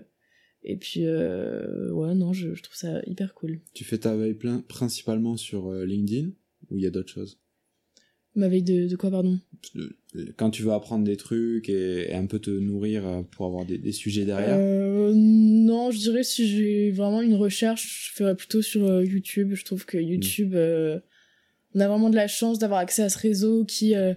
et 0.62 0.76
puis 0.76 1.06
ouais, 1.06 2.14
non, 2.14 2.32
je, 2.32 2.54
je 2.54 2.62
trouve 2.62 2.76
ça 2.76 3.00
hyper 3.06 3.34
cool. 3.34 3.60
tu 3.74 3.84
fais 3.84 3.98
ta 3.98 4.14
veille 4.14 4.34
plein, 4.34 4.60
principalement 4.68 5.36
sur 5.36 5.72
LinkedIn 5.72 6.30
ou 6.70 6.76
il 6.76 6.82
y 6.82 6.86
a 6.86 6.90
d'autres 6.90 7.12
choses? 7.12 7.38
Ma 8.36 8.48
veille 8.48 8.62
de, 8.62 8.86
de 8.86 8.96
quoi, 8.96 9.10
pardon? 9.10 9.38
Euh, 9.76 9.90
Quand 10.36 10.50
tu 10.50 10.62
veux 10.62 10.72
apprendre 10.72 11.04
des 11.04 11.16
trucs 11.16 11.68
et, 11.68 12.10
et 12.10 12.14
un 12.14 12.26
peu 12.26 12.38
te 12.38 12.50
nourrir 12.50 13.06
euh, 13.06 13.22
pour 13.22 13.46
avoir 13.46 13.64
des, 13.66 13.76
des 13.78 13.92
sujets 13.92 14.24
derrière. 14.24 14.56
Euh, 14.58 15.12
non, 15.14 15.90
je 15.90 15.98
dirais 15.98 16.22
si 16.22 16.46
j'ai 16.46 16.90
vraiment 16.92 17.22
une 17.22 17.34
recherche, 17.34 18.08
je 18.10 18.12
ferais 18.14 18.36
plutôt 18.36 18.62
sur 18.62 19.02
YouTube. 19.02 19.54
Je 19.54 19.64
trouve 19.64 19.84
que 19.84 19.98
YouTube, 19.98 20.54
euh, 20.54 21.00
on 21.74 21.80
a 21.80 21.88
vraiment 21.88 22.08
de 22.10 22.16
la 22.16 22.28
chance 22.28 22.58
d'avoir 22.58 22.80
accès 22.80 23.02
à 23.02 23.08
ce 23.08 23.18
réseau 23.18 23.64
qui 23.64 23.94
euh, 23.96 24.14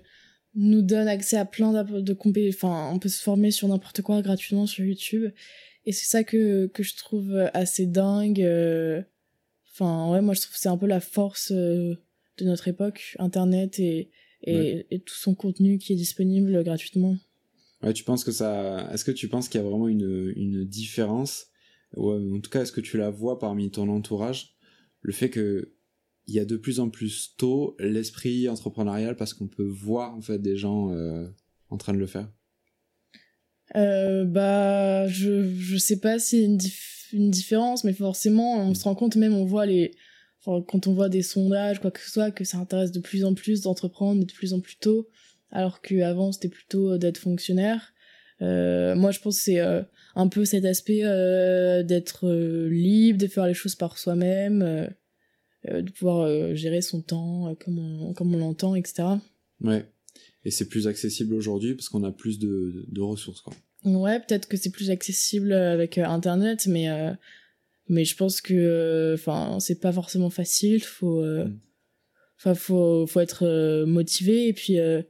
nous 0.56 0.84
donne 0.84 1.08
accès 1.08 1.38
à 1.38 1.46
plein 1.46 1.74
d'app- 1.74 1.92
de 2.04 2.14
compé 2.14 2.48
enfin 2.54 2.92
on 2.94 3.00
peut 3.00 3.10
se 3.10 3.22
former 3.22 3.50
sur 3.50 3.68
n'importe 3.68 4.04
quoi 4.04 4.22
gratuitement 4.22 4.68
sur 4.68 4.86
YouTube 4.86 5.32
et 5.88 5.92
c'est 5.92 6.06
ça 6.06 6.24
que 6.24 6.68
que 6.68 6.84
je 6.84 6.96
trouve 6.96 7.36
assez 7.56 7.88
dingue 7.88 8.42
enfin 9.72 10.12
ouais 10.12 10.22
moi 10.22 10.36
je 10.36 10.42
trouve 10.42 10.54
que 10.54 10.60
c'est 10.60 10.70
un 10.70 10.78
peu 10.78 10.86
la 10.86 11.00
force 11.00 11.52
de 12.38 12.46
notre 12.46 12.68
époque 12.68 13.16
internet 13.20 13.80
et 13.80 14.10
et, 14.46 14.56
Ouais. 14.56 14.88
et 14.92 15.00
tout 15.00 15.16
son 15.16 15.36
contenu 15.36 15.78
qui 15.78 15.94
est 15.94 15.96
disponible 15.96 16.64
gratuitement 16.64 17.16
Ouais, 17.82 17.94
tu 17.94 18.04
penses 18.04 18.24
que 18.26 18.32
ça. 18.32 18.90
Est-ce 18.94 19.06
que 19.06 19.12
tu 19.12 19.28
penses 19.30 19.48
qu'il 19.50 19.62
y 19.62 19.64
a 19.64 19.68
vraiment 19.68 19.88
une, 19.88 20.34
une 20.36 20.66
différence? 20.66 21.48
Ouais, 21.96 22.16
en 22.16 22.40
tout 22.42 22.50
cas, 22.50 22.62
est-ce 22.64 22.72
que 22.72 22.82
tu 22.82 22.98
la 22.98 23.10
vois 23.10 23.40
parmi 23.40 23.72
ton 23.72 23.88
entourage? 23.90 24.56
Le 25.02 25.14
fait 25.14 25.30
que 25.30 25.74
il 26.28 26.34
y 26.34 26.40
a 26.40 26.46
de 26.46 26.56
plus 26.58 26.80
en 26.80 26.90
plus 26.90 27.36
tôt 27.38 27.76
l'esprit 27.80 28.48
entrepreneurial 28.50 29.16
parce 29.18 29.34
qu'on 29.34 29.48
peut 29.48 29.68
voir 29.68 30.16
en 30.16 30.22
fait 30.22 30.40
des 30.40 30.56
gens 30.58 30.92
euh, 30.92 31.28
en 31.70 31.78
train 31.78 31.94
de 31.94 31.98
le 32.00 32.08
faire. 32.08 32.30
Euh, 33.76 34.26
bah, 34.26 35.08
je, 35.08 35.54
je 35.56 35.78
sais 35.78 36.00
pas 36.00 36.20
s'il 36.20 36.40
y 36.40 36.42
a 36.44 36.46
une, 36.46 36.58
dif- 36.58 37.08
une 37.14 37.32
différence, 37.32 37.84
mais 37.84 37.94
forcément, 37.94 38.58
on 38.58 38.74
se 38.74 38.84
rend 38.84 38.96
compte, 38.96 39.16
même 39.16 39.34
on 39.34 39.46
voit 39.46 39.66
les. 39.66 39.92
Enfin, 40.46 40.64
quand 40.68 40.88
on 40.88 40.94
voit 40.94 41.10
des 41.10 41.22
sondages, 41.22 41.80
quoi 41.80 41.92
que 41.92 42.02
ce 42.02 42.12
soit, 42.12 42.32
que 42.32 42.44
ça 42.44 42.58
intéresse 42.58 42.92
de 42.92 43.00
plus 43.00 43.24
en 43.24 43.34
plus 43.34 43.62
d'entreprendre 43.62 44.22
et 44.22 44.26
de 44.26 44.34
plus 44.34 44.54
en 44.54 44.60
plus 44.60 44.76
tôt, 44.76 45.08
alors 45.52 45.82
qu'avant 45.82 46.32
c'était 46.32 46.50
plutôt 46.50 46.94
euh, 46.94 46.98
d'être 46.98 47.18
fonctionnaire. 47.18 47.94
Euh, 48.42 48.96
moi, 48.96 49.12
je 49.12 49.20
pense 49.20 49.38
que 49.38 49.44
c'est 49.44 49.60
euh, 49.60 49.82
un 50.16 50.28
peu 50.28 50.46
cet 50.46 50.66
aspect 50.66 51.02
euh, 51.04 51.84
d'être 51.84 52.30
libre, 52.70 53.20
de 53.20 53.28
faire 53.28 53.48
les 53.48 53.54
choses 53.54 53.76
par 53.76 53.98
soi-même, 53.98 54.90
de 55.66 55.92
pouvoir 55.92 56.56
gérer 56.56 56.82
son 56.82 57.02
temps 57.02 57.56
comme 57.64 57.80
on, 57.80 58.14
comme 58.14 58.36
on 58.36 58.38
l'entend, 58.38 58.76
etc. 58.76 59.04
Ouais. 59.62 59.86
Et 60.44 60.52
c'est 60.52 60.68
plus 60.68 60.88
accessible 60.88 61.34
aujourd'hui 61.34 61.74
parce 61.74 61.88
qu'on 61.88 62.04
a 62.04 62.12
plus 62.12 62.38
de, 62.38 62.48
de, 62.48 62.86
de 62.90 63.02
ressources 63.02 63.42
quoi. 63.42 63.54
Ouais, 63.86 64.20
peut-être 64.20 64.48
que 64.48 64.58
c'est 64.58 64.72
plus 64.72 64.92
accessible 64.92 65.54
avec 65.54 65.98
Internet, 65.98 66.68
mais 66.68 66.88
mais 67.90 68.06
je 68.06 68.16
pense 68.16 68.42
que 68.42 69.14
enfin 69.16 69.60
c'est 69.60 69.80
pas 69.80 69.92
forcément 69.92 70.30
facile. 70.30 70.84
Faut 70.84 71.22
euh, 71.22 71.46
Mm. 71.46 71.60
enfin 72.38 72.56
faut 72.56 73.08
faut 73.08 73.20
être 73.20 73.46
euh, 73.46 73.86
motivé 73.86 74.48
et 74.48 74.54
puis 74.54 74.80
euh, 74.80 75.02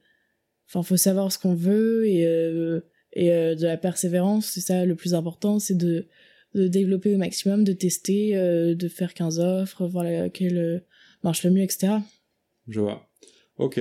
enfin 0.67 0.83
faut 0.83 0.97
savoir 0.97 1.31
ce 1.31 1.37
qu'on 1.39 1.55
veut 1.55 2.07
et 2.07 2.25
euh, 2.25 2.81
et 3.13 3.31
euh, 3.31 3.55
de 3.55 3.63
la 3.63 3.77
persévérance. 3.77 4.47
C'est 4.47 4.61
ça 4.61 4.85
le 4.85 4.95
plus 4.95 5.13
important, 5.13 5.59
c'est 5.59 5.77
de 5.77 6.07
de 6.55 6.67
développer 6.67 7.15
au 7.15 7.17
maximum, 7.17 7.63
de 7.63 7.73
tester, 7.73 8.37
euh, 8.37 8.75
de 8.75 8.87
faire 8.87 9.13
15 9.15 9.39
offres, 9.39 9.87
voir 9.87 10.03
laquelle 10.03 10.57
euh, 10.57 10.79
marche 11.23 11.43
le 11.43 11.49
mieux, 11.51 11.63
etc. 11.63 11.93
Je 12.67 12.79
vois. 12.79 13.09
Ok. 13.57 13.79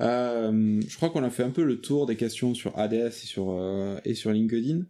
Euh, 0.00 0.80
je 0.86 0.96
crois 0.96 1.08
qu'on 1.10 1.22
a 1.24 1.30
fait 1.30 1.44
un 1.44 1.50
peu 1.50 1.64
le 1.64 1.80
tour 1.80 2.04
des 2.06 2.16
questions 2.16 2.52
sur 2.54 2.78
ADS 2.78 3.06
et 3.06 3.10
sur, 3.10 3.50
euh, 3.52 3.98
et 4.04 4.14
sur 4.14 4.32
LinkedIn. 4.32 4.82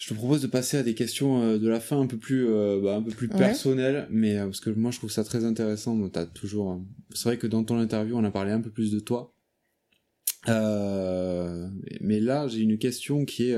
Je 0.00 0.08
te 0.08 0.14
propose 0.14 0.40
de 0.40 0.46
passer 0.46 0.78
à 0.78 0.82
des 0.82 0.94
questions 0.94 1.42
euh, 1.42 1.58
de 1.58 1.68
la 1.68 1.78
fin 1.78 2.00
un 2.00 2.06
peu 2.06 2.16
plus, 2.16 2.48
euh, 2.48 2.80
bah, 2.82 2.96
un 2.96 3.02
peu 3.02 3.10
plus 3.10 3.28
Ouais. 3.28 3.36
personnelles, 3.36 4.06
mais 4.10 4.38
euh, 4.38 4.46
parce 4.46 4.60
que 4.60 4.70
moi 4.70 4.90
je 4.90 4.96
trouve 4.96 5.10
ça 5.10 5.24
très 5.24 5.44
intéressant. 5.44 5.94
Bon, 5.94 6.08
t'as 6.08 6.24
toujours. 6.24 6.80
C'est 7.14 7.24
vrai 7.24 7.36
que 7.36 7.46
dans 7.46 7.62
ton 7.64 7.78
interview 7.78 8.16
on 8.16 8.24
a 8.24 8.30
parlé 8.30 8.50
un 8.50 8.62
peu 8.62 8.70
plus 8.70 8.90
de 8.92 8.98
toi. 8.98 9.34
Euh, 10.48 11.68
mais 12.00 12.18
là 12.18 12.48
j'ai 12.48 12.60
une 12.60 12.78
question 12.78 13.26
qui 13.26 13.50
est, 13.50 13.56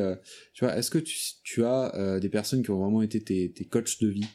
tu 0.53 0.65
vois, 0.65 0.77
est-ce 0.77 0.91
que 0.91 0.99
tu, 0.99 1.17
tu 1.45 1.65
as 1.65 1.95
euh, 1.95 2.19
des 2.19 2.29
personnes 2.29 2.65
qui 2.65 2.71
ont 2.73 2.81
vraiment 2.81 3.03
été 3.03 3.21
tes, 3.21 3.53
tes 3.53 3.65
coachs 3.65 4.01
de 4.03 4.09
vie? 4.09 4.27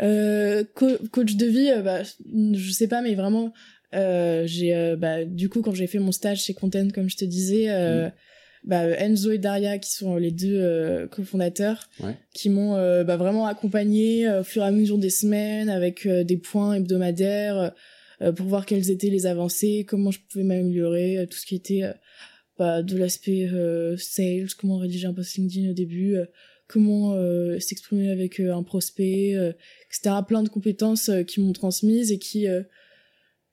Euh, 0.00 0.62
co- 0.74 0.98
coach 1.10 1.34
de 1.34 1.46
vie, 1.46 1.72
bah, 1.82 2.02
je 2.04 2.70
sais 2.70 2.86
pas, 2.86 3.02
mais 3.02 3.16
vraiment, 3.16 3.52
j'ai, 3.92 4.94
bah, 4.96 5.24
du 5.24 5.48
coup, 5.48 5.60
quand 5.60 5.74
j'ai 5.74 5.88
fait 5.88 5.98
mon 5.98 6.12
stage 6.12 6.44
chez 6.44 6.54
Content, 6.54 6.88
comme 6.94 7.10
je 7.10 7.16
te 7.16 7.24
disais, 7.24 7.68
euh, 7.70 8.10
bah, 8.64 8.86
Enzo 8.98 9.30
et 9.30 9.38
Daria, 9.38 9.78
qui 9.78 9.90
sont 9.92 10.16
les 10.16 10.30
deux 10.30 10.58
euh, 10.60 11.06
cofondateurs, 11.06 11.88
Ouais. 12.00 12.16
qui 12.34 12.48
m'ont 12.50 12.76
euh, 12.76 13.04
bah, 13.04 13.16
vraiment 13.16 13.46
accompagné 13.46 14.26
euh, 14.26 14.40
au 14.40 14.44
fur 14.44 14.62
et 14.62 14.66
à 14.66 14.70
mesure 14.70 14.98
des 14.98 15.10
semaines 15.10 15.68
avec 15.68 16.06
euh, 16.06 16.24
des 16.24 16.36
points 16.38 16.74
hebdomadaires 16.74 17.72
euh, 18.22 18.32
pour 18.32 18.46
voir 18.46 18.64
quelles 18.64 18.90
étaient 18.90 19.10
les 19.10 19.26
avancées, 19.26 19.84
comment 19.86 20.10
je 20.10 20.20
pouvais 20.30 20.44
m'améliorer, 20.44 21.18
euh, 21.18 21.26
tout 21.26 21.36
ce 21.36 21.46
qui 21.46 21.56
était 21.56 21.82
euh, 21.82 21.92
bah, 22.58 22.82
de 22.82 22.96
l'aspect 22.96 23.48
euh, 23.52 23.96
sales, 23.98 24.48
comment 24.58 24.78
rédiger 24.78 25.06
un 25.06 25.12
post 25.14 25.36
LinkedIn 25.36 25.70
au 25.70 25.74
début, 25.74 26.16
euh, 26.16 26.24
comment 26.66 27.12
euh, 27.14 27.58
s'exprimer 27.58 28.10
avec 28.10 28.40
euh, 28.40 28.54
un 28.54 28.62
prospect, 28.62 29.34
euh, 29.36 29.52
etc. 29.90 30.16
Plein 30.26 30.42
de 30.42 30.48
compétences 30.48 31.08
euh, 31.10 31.22
qui 31.22 31.40
m'ont 31.40 31.52
transmises 31.52 32.12
et 32.12 32.18
qui, 32.18 32.48
euh, 32.48 32.62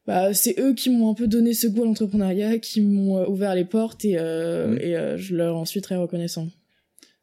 bah, 0.07 0.33
c'est 0.33 0.59
eux 0.59 0.73
qui 0.73 0.89
m'ont 0.89 1.09
un 1.11 1.13
peu 1.13 1.27
donné 1.27 1.53
ce 1.53 1.67
goût 1.67 1.83
à 1.83 1.85
l'entrepreneuriat, 1.85 2.59
qui 2.59 2.81
m'ont 2.81 3.17
euh, 3.19 3.27
ouvert 3.27 3.53
les 3.55 3.65
portes 3.65 4.03
et, 4.05 4.17
euh, 4.17 4.77
et 4.79 4.95
euh, 4.95 5.17
je 5.17 5.35
leur 5.35 5.55
en 5.57 5.65
suis 5.65 5.81
très 5.81 5.95
reconnaissant. 5.95 6.47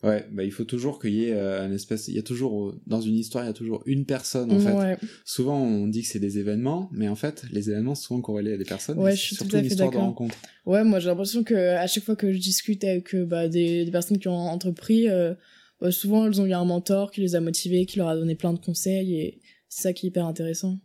Ouais, 0.04 0.24
bah 0.30 0.44
il 0.44 0.52
faut 0.52 0.62
toujours 0.62 1.00
qu'il 1.00 1.12
y 1.14 1.24
ait 1.24 1.32
euh, 1.32 1.60
un 1.60 1.72
espèce, 1.72 2.06
il 2.06 2.14
y 2.14 2.20
a 2.20 2.22
toujours 2.22 2.72
dans 2.86 3.00
une 3.00 3.16
histoire, 3.16 3.42
il 3.42 3.48
y 3.48 3.50
a 3.50 3.52
toujours 3.52 3.82
une 3.84 4.04
personne 4.06 4.52
en 4.52 4.60
fait. 4.60 4.72
Ouais, 4.72 4.96
Souvent 5.24 5.60
on 5.60 5.88
dit 5.88 6.02
que 6.02 6.08
c'est 6.08 6.20
des 6.20 6.38
événements, 6.38 6.88
mais 6.92 7.08
en 7.08 7.16
fait 7.16 7.42
les 7.50 7.68
événements 7.68 7.96
sont 7.96 8.02
souvent 8.02 8.20
corrélés 8.20 8.52
à 8.52 8.56
des 8.56 8.64
personnes. 8.64 8.96
Ouais, 8.96 9.10
je 9.10 9.16
suis 9.16 9.34
surtout 9.34 9.50
tout 9.50 9.56
à 9.56 9.58
une 9.58 9.66
histoire 9.66 9.90
de 9.90 9.96
rencontre. 9.96 10.36
ouais, 10.66 10.84
moi 10.84 11.00
j'ai 11.00 11.08
l'impression 11.08 11.42
que 11.42 11.54
à 11.74 11.88
chaque 11.88 12.04
fois 12.04 12.14
que 12.14 12.32
je 12.32 12.38
discute 12.38 12.84
avec 12.84 13.16
bah, 13.16 13.48
des, 13.48 13.84
des 13.86 13.90
personnes 13.90 14.20
qui 14.20 14.28
ont 14.28 14.36
entrepris, 14.36 15.08
bah, 15.80 15.90
souvent 15.90 16.26
elles 16.28 16.40
ont 16.40 16.46
eu 16.46 16.52
un 16.52 16.64
mentor 16.64 17.10
qui 17.10 17.20
les 17.20 17.34
a 17.34 17.40
motivés, 17.40 17.84
qui 17.84 17.98
leur 17.98 18.06
a 18.06 18.14
donné 18.14 18.36
plein 18.36 18.52
de 18.52 18.60
conseils 18.60 19.16
et 19.16 19.40
c'est 19.68 19.82
ça 19.82 19.92
qui 19.92 20.06
est 20.06 20.10
hyper 20.10 20.26
intéressant. 20.26 20.78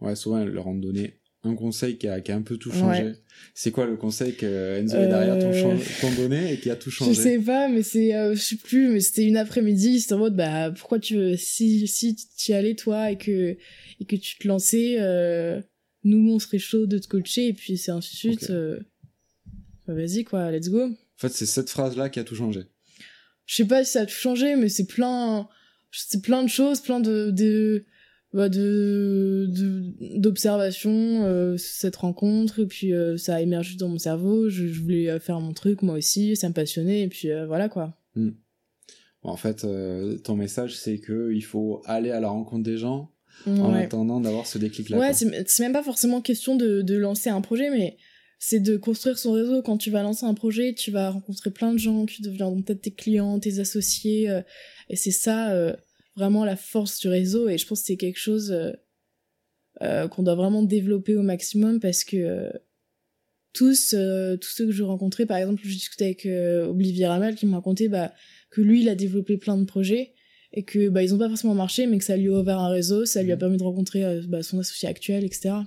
Ouais, 0.00 0.16
souvent, 0.16 0.40
elles 0.40 0.50
leur 0.50 0.66
ont 0.66 0.74
donné 0.74 1.14
un 1.44 1.54
conseil 1.54 1.98
qui 1.98 2.08
a, 2.08 2.20
qui 2.20 2.32
a 2.32 2.36
un 2.36 2.42
peu 2.42 2.56
tout 2.56 2.72
changé. 2.72 3.12
C'est 3.54 3.70
quoi 3.70 3.86
le 3.86 3.96
conseil 3.96 4.34
que 4.34 4.76
Enzo 4.76 4.96
et 4.96 5.06
Daria 5.06 5.34
euh, 5.34 5.78
t'ont 6.00 6.12
donné 6.14 6.52
et 6.52 6.58
qui 6.58 6.68
a 6.68 6.76
tout 6.76 6.90
changé? 6.90 7.14
Je 7.14 7.20
sais 7.20 7.38
pas, 7.38 7.68
mais 7.68 7.82
c'est, 7.82 8.14
euh, 8.14 8.34
je 8.34 8.40
sais 8.40 8.56
plus, 8.56 8.88
mais 8.88 9.00
c'était 9.00 9.24
une 9.24 9.36
après-midi, 9.36 10.00
c'était 10.00 10.14
en 10.14 10.18
mode, 10.18 10.36
bah, 10.36 10.72
pourquoi 10.72 10.98
tu 10.98 11.14
veux, 11.14 11.36
si, 11.36 11.86
si 11.86 12.16
tu 12.16 12.50
y 12.50 12.54
allais, 12.54 12.74
toi, 12.74 13.12
et 13.12 13.16
que, 13.16 13.56
et 14.00 14.04
que 14.04 14.16
tu 14.16 14.36
te 14.38 14.48
lançais, 14.48 14.96
euh, 14.98 15.60
nous, 16.02 16.28
on 16.32 16.38
serait 16.40 16.58
chaud 16.58 16.86
de 16.86 16.98
te 16.98 17.06
coacher, 17.06 17.46
et 17.46 17.52
puis 17.52 17.78
c'est 17.78 17.92
ainsi 17.92 18.14
de 18.14 18.16
suite, 18.16 18.52
bah, 19.86 19.94
vas-y, 19.94 20.24
quoi, 20.24 20.50
let's 20.50 20.68
go. 20.68 20.82
En 20.82 20.96
fait, 21.16 21.30
c'est 21.30 21.46
cette 21.46 21.70
phrase-là 21.70 22.10
qui 22.10 22.18
a 22.18 22.24
tout 22.24 22.34
changé. 22.34 22.64
Je 23.46 23.54
sais 23.54 23.64
pas 23.64 23.84
si 23.84 23.92
ça 23.92 24.00
a 24.00 24.06
tout 24.06 24.14
changé, 24.14 24.56
mais 24.56 24.68
c'est 24.68 24.86
plein, 24.86 25.48
c'est 25.92 26.20
plein 26.20 26.42
de 26.42 26.48
choses, 26.48 26.80
plein 26.80 27.00
de, 27.00 27.30
de, 27.30 27.86
bah 28.34 28.50
de 28.50 29.46
d'observation 30.18 31.24
euh, 31.24 31.56
cette 31.56 31.96
rencontre 31.96 32.60
et 32.60 32.66
puis 32.66 32.92
euh, 32.92 33.16
ça 33.16 33.36
a 33.36 33.40
émergé 33.40 33.76
dans 33.76 33.88
mon 33.88 33.98
cerveau. 33.98 34.50
Je, 34.50 34.66
voulais 34.66 35.08
euh, 35.08 35.18
faire 35.18 35.40
mon 35.40 35.54
truc 35.54 35.80
moi 35.82 35.96
aussi 35.96 36.36
ça 36.36 36.48
me 36.48 36.54
passionnait 36.54 37.02
et 37.02 37.08
puis 37.08 37.30
voilà 37.46 37.68
quoi. 37.70 37.94
Hmm. 38.14 38.30
en 39.22 39.36
fait 39.36 39.66
ton 40.24 40.36
message 40.36 40.76
c'est 40.76 40.98
que 40.98 41.32
il 41.32 41.42
faut 41.42 41.82
aller 41.86 42.10
à 42.10 42.20
la 42.20 42.28
rencontre 42.28 42.64
des 42.64 42.76
gens 42.76 43.12
en 43.46 43.72
attendant 43.72 44.20
d'avoir 44.20 44.46
ce 44.46 44.58
déclic 44.58 44.90
là 44.90 44.98
ouais 44.98 45.12
c'est 45.14 45.60
même 45.60 45.72
pas 45.72 45.82
forcément 45.84 46.20
question 46.20 46.56
de, 46.56 46.82
de 46.82 46.96
lancer 46.96 47.30
un 47.30 47.40
projet 47.40 47.70
mais 47.70 47.96
c'est 48.40 48.60
de 48.60 48.76
construire 48.76 49.18
son 49.18 49.32
réseau. 49.32 49.62
Quand 49.62 49.78
tu 49.78 49.90
vas 49.90 50.02
lancer 50.02 50.26
un 50.26 50.34
projet 50.34 50.74
tu 50.74 50.90
vas 50.90 51.10
rencontrer 51.10 51.50
plein 51.50 51.72
de 51.72 51.78
gens 51.78 52.04
qui 52.04 52.20
deviendront 52.20 52.60
peut-être 52.60 52.82
tes 52.82 52.90
clients 52.90 53.38
tes 53.38 53.58
associés 53.58 54.28
et 54.90 54.96
c'est 54.96 55.12
ça 55.12 55.54
vraiment 56.18 56.44
la 56.44 56.56
force 56.56 56.98
du 57.00 57.08
réseau 57.08 57.48
et 57.48 57.58
je 57.58 57.66
pense 57.66 57.80
que 57.80 57.86
c'est 57.86 57.96
quelque 57.96 58.18
chose 58.18 58.52
euh, 58.52 58.72
euh, 59.82 60.08
qu'on 60.08 60.22
doit 60.22 60.34
vraiment 60.34 60.62
développer 60.62 61.16
au 61.16 61.22
maximum 61.22 61.80
parce 61.80 62.04
que 62.04 62.16
euh, 62.16 62.50
tous 63.52 63.94
tous 64.40 64.48
ceux 64.50 64.66
que 64.66 64.72
je 64.72 64.82
rencontrais 64.82 65.26
par 65.26 65.38
exemple 65.38 65.60
je 65.64 65.72
discutais 65.72 66.04
avec 66.04 66.26
Olivier 66.26 67.06
Ramel 67.06 67.34
qui 67.34 67.46
me 67.46 67.54
racontait 67.54 67.88
bah, 67.88 68.12
que 68.50 68.60
lui 68.60 68.82
il 68.82 68.88
a 68.88 68.94
développé 68.94 69.36
plein 69.36 69.56
de 69.56 69.64
projets 69.64 70.12
et 70.52 70.64
que 70.64 70.88
bah 70.90 71.02
ils 71.02 71.14
ont 71.14 71.18
pas 71.18 71.28
forcément 71.28 71.54
marché 71.54 71.86
mais 71.86 71.98
que 71.98 72.04
ça 72.04 72.16
lui 72.16 72.28
a 72.28 72.32
ouvert 72.38 72.58
un 72.58 72.68
réseau 72.68 73.04
ça 73.04 73.22
lui 73.22 73.32
a 73.32 73.36
mmh. 73.36 73.38
permis 73.38 73.56
de 73.56 73.62
rencontrer 73.62 74.20
bah, 74.28 74.42
son 74.42 74.58
associé 74.58 74.88
actuel 74.88 75.24
etc 75.24 75.62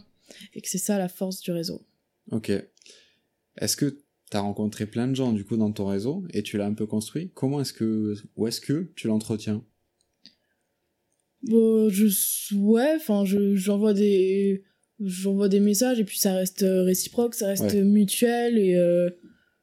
et 0.54 0.62
que 0.62 0.70
c'est 0.70 0.78
ça 0.78 0.98
la 0.98 1.10
force 1.10 1.42
du 1.42 1.52
réseau. 1.52 1.86
Ok. 2.32 2.52
Est-ce 3.58 3.76
que 3.76 4.04
tu 4.30 4.38
as 4.38 4.42
rencontré 4.42 4.86
plein 4.86 5.08
de 5.08 5.16
gens 5.16 5.34
du 5.34 5.44
coup 5.44 5.58
dans 5.58 5.72
ton 5.72 5.86
réseau 5.86 6.24
et 6.32 6.44
tu 6.44 6.58
l'as 6.58 6.66
un 6.66 6.74
peu 6.74 6.86
construit? 6.86 7.32
Comment 7.34 7.62
est-ce 7.62 7.74
que 7.74 8.16
où 8.36 8.48
est-ce 8.48 8.62
que 8.62 8.92
tu 8.96 9.08
l'entretiens? 9.08 9.66
Bon, 11.44 11.90
je 11.90 12.08
ouais, 12.56 12.94
enfin 12.96 13.26
je 13.26 13.56
j'envoie 13.56 13.94
des 13.94 14.64
j'envoie 15.00 15.50
des 15.50 15.60
messages 15.60 16.00
et 16.00 16.04
puis 16.04 16.20
ça 16.20 16.34
reste 16.34 16.64
euh, 16.64 16.84
réciproque, 16.84 17.34
ça 17.34 17.48
reste 17.48 17.74
mutuel 17.74 18.60
et 18.60 18.76
euh, 18.76 19.10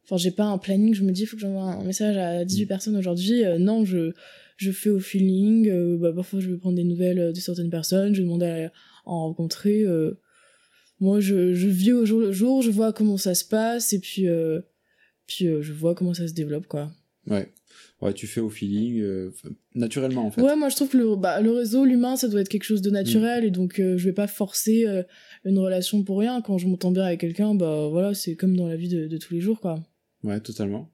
enfin 0.03 0.17
j'ai 0.17 0.31
pas 0.31 0.45
un 0.45 0.57
planning, 0.57 0.93
je 0.93 1.03
me 1.03 1.11
dis 1.11 1.25
faut 1.25 1.37
que 1.37 1.41
j'envoie 1.41 1.63
un 1.63 1.83
message 1.83 2.17
à 2.17 2.43
18 2.43 2.65
mm. 2.65 2.67
personnes 2.67 2.97
aujourd'hui. 2.97 3.45
Euh, 3.45 3.57
non, 3.57 3.85
je 3.85 4.11
je 4.57 4.71
fais 4.71 4.89
au 4.89 4.99
feeling, 4.99 5.97
bah 5.99 6.11
parfois 6.13 6.41
je 6.41 6.49
vais 6.49 6.57
prendre 6.57 6.75
des 6.75 6.83
nouvelles 6.83 7.31
de 7.31 7.39
certaines 7.39 7.69
personnes, 7.69 8.13
je 8.13 8.19
vais 8.19 8.25
demander 8.25 8.45
à 8.45 8.71
en 9.05 9.27
rencontrer 9.27 9.85
moi 10.99 11.21
je 11.21 11.53
je 11.53 11.67
vis 11.69 11.93
au 11.93 12.05
jour 12.05 12.19
le 12.19 12.33
jour, 12.33 12.61
je 12.61 12.69
vois 12.69 12.91
comment 12.91 13.15
ça 13.15 13.35
se 13.35 13.45
passe 13.45 13.93
et 13.93 13.99
puis 13.99 14.25
puis 15.27 15.45
je 15.61 15.71
vois 15.71 15.95
comment 15.95 16.13
ça 16.13 16.27
se 16.27 16.33
développe 16.33 16.67
quoi. 16.67 16.91
Ouais 17.27 17.47
ouais, 18.01 18.13
tu 18.13 18.27
fais 18.27 18.41
au 18.41 18.49
feeling, 18.49 19.01
euh, 19.01 19.31
naturellement 19.75 20.25
en 20.25 20.31
fait. 20.31 20.41
Ouais, 20.41 20.55
moi 20.55 20.69
je 20.69 20.75
trouve 20.75 20.89
que 20.89 20.97
le, 20.97 21.15
bah, 21.15 21.41
le 21.41 21.51
réseau, 21.51 21.85
l'humain, 21.85 22.15
ça 22.15 22.27
doit 22.27 22.41
être 22.41 22.49
quelque 22.49 22.63
chose 22.63 22.81
de 22.81 22.89
naturel 22.89 23.45
et 23.45 23.51
donc 23.51 23.79
euh, 23.79 23.97
je 23.97 24.05
vais 24.05 24.13
pas 24.13 24.27
forcer 24.27 24.85
euh, 24.87 25.03
une 25.45 25.59
relation 25.59 26.03
pour 26.03 26.19
rien. 26.19 26.41
Quand 26.41 26.57
je 26.57 26.67
m'entends 26.67 26.91
bien 26.91 27.03
avec 27.03 27.19
quelqu'un, 27.19 27.55
bah 27.55 27.87
voilà, 27.89 28.13
c'est 28.13 28.35
comme 28.35 28.55
dans 28.55 28.67
la 28.67 28.75
vie 28.75 28.89
de, 28.89 29.07
de, 29.07 29.17
tous 29.17 29.33
les 29.33 29.41
jours 29.41 29.59
quoi. 29.59 29.83
Ouais, 30.23 30.39
totalement. 30.39 30.91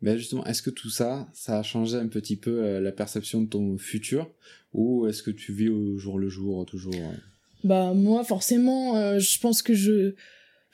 Mais 0.00 0.18
justement, 0.18 0.44
est-ce 0.44 0.60
que 0.60 0.70
tout 0.70 0.90
ça, 0.90 1.28
ça 1.32 1.58
a 1.58 1.62
changé 1.62 1.96
un 1.96 2.08
petit 2.08 2.36
peu 2.36 2.78
la 2.78 2.92
perception 2.92 3.40
de 3.40 3.48
ton 3.48 3.78
futur 3.78 4.30
ou 4.74 5.06
est-ce 5.06 5.22
que 5.22 5.30
tu 5.30 5.52
vis 5.52 5.68
au 5.68 5.96
jour 5.96 6.18
le 6.18 6.28
jour 6.28 6.66
toujours 6.66 6.92
Bah 7.62 7.94
moi 7.94 8.22
forcément, 8.22 9.18
je 9.18 9.40
pense 9.40 9.62
que 9.62 9.72
je 9.72 10.14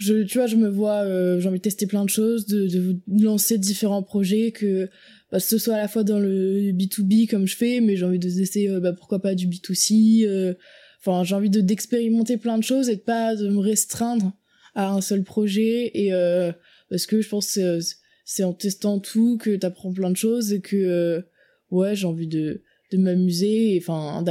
je 0.01 0.25
tu 0.25 0.39
vois 0.39 0.47
je 0.47 0.57
me 0.57 0.69
vois 0.69 1.05
j'ai 1.39 1.47
envie 1.47 1.59
de 1.59 1.63
tester 1.63 1.87
plein 1.87 2.05
de 2.05 2.11
choses 2.11 2.47
de, 2.47 2.67
de 2.67 3.25
lancer 3.25 3.59
différents 3.59 4.03
projets 4.03 4.51
que 4.51 4.89
bah, 5.31 5.39
ce 5.39 5.59
soit 5.59 5.75
à 5.75 5.79
la 5.79 5.89
fois 5.89 6.03
dans 6.03 6.19
le 6.19 6.73
B2B 6.73 7.29
comme 7.29 7.47
je 7.47 7.57
fais, 7.57 7.81
mais 7.81 7.97
j'ai 7.97 8.05
envie 8.05 8.19
de 8.19 8.29
tester, 8.29 8.69
euh, 8.69 8.81
bah, 8.81 8.93
pourquoi 8.93 9.21
pas 9.21 9.35
du 9.35 9.47
B2C. 9.47 10.27
Euh, 10.27 10.55
enfin, 11.01 11.23
j'ai 11.25 11.35
envie 11.35 11.51
de 11.51 11.61
d'expérimenter 11.61 12.37
plein 12.37 12.59
de 12.59 12.65
choses 12.65 12.89
et 12.89 12.97
de 12.97 13.01
pas 13.01 13.37
de 13.37 13.49
me 13.49 13.59
restreindre 13.59 14.33
à 14.75 14.91
un 14.91 15.01
seul 15.01 15.23
projet. 15.23 15.91
Et 15.95 16.13
euh, 16.13 16.53
parce 16.89 17.07
que 17.07 17.21
je 17.21 17.29
pense 17.29 17.55
que 17.55 17.79
c'est 18.25 18.45
en 18.45 18.53
testant 18.53 18.99
tout 18.99 19.39
que 19.39 19.55
t'apprends 19.57 19.93
plein 19.93 20.11
de 20.11 20.17
choses 20.17 20.53
et 20.53 20.61
que 20.61 21.25
ouais, 21.71 21.95
j'ai 21.95 22.07
envie 22.07 22.29
de 22.29 22.63
de 22.91 22.99
m'amuser. 22.99 23.79
Enfin, 23.81 24.25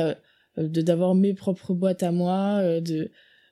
d'avoir 0.58 1.16
mes 1.16 1.34
propres 1.34 1.74
boîtes 1.74 2.04
à 2.04 2.12
moi, 2.12 2.82
de 2.82 3.10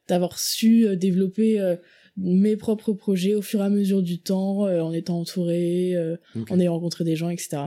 d'avoir 0.09 0.37
su 0.37 0.97
développer 0.97 1.77
mes 2.17 2.57
propres 2.57 2.93
projets 2.93 3.35
au 3.35 3.41
fur 3.41 3.61
et 3.61 3.63
à 3.63 3.69
mesure 3.69 4.01
du 4.01 4.19
temps, 4.19 4.65
euh, 4.65 4.81
en 4.81 4.91
étant 4.91 5.19
entouré, 5.19 5.95
euh, 5.95 6.17
en 6.49 6.59
ayant 6.59 6.73
rencontré 6.73 7.03
des 7.03 7.15
gens, 7.15 7.29
etc. 7.29 7.57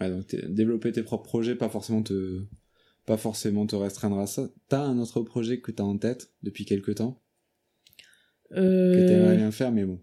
Ouais, 0.00 0.10
donc 0.10 0.34
développer 0.48 0.92
tes 0.92 1.02
propres 1.02 1.24
projets, 1.24 1.54
pas 1.54 1.68
forcément 1.68 2.02
te, 2.02 2.42
pas 3.06 3.16
forcément 3.16 3.66
te 3.66 3.76
restreindre 3.76 4.18
à 4.18 4.26
ça. 4.26 4.50
T'as 4.68 4.82
un 4.82 4.98
autre 4.98 5.22
projet 5.22 5.60
que 5.60 5.70
t'as 5.70 5.84
en 5.84 5.98
tête 5.98 6.32
depuis 6.42 6.64
quelque 6.64 6.90
temps? 6.90 7.22
Euh... 8.52 8.94
Que 8.94 9.08
t'aimerais 9.08 9.36
bien 9.36 9.52
faire, 9.52 9.70
mais 9.70 9.84
bon. 9.84 10.00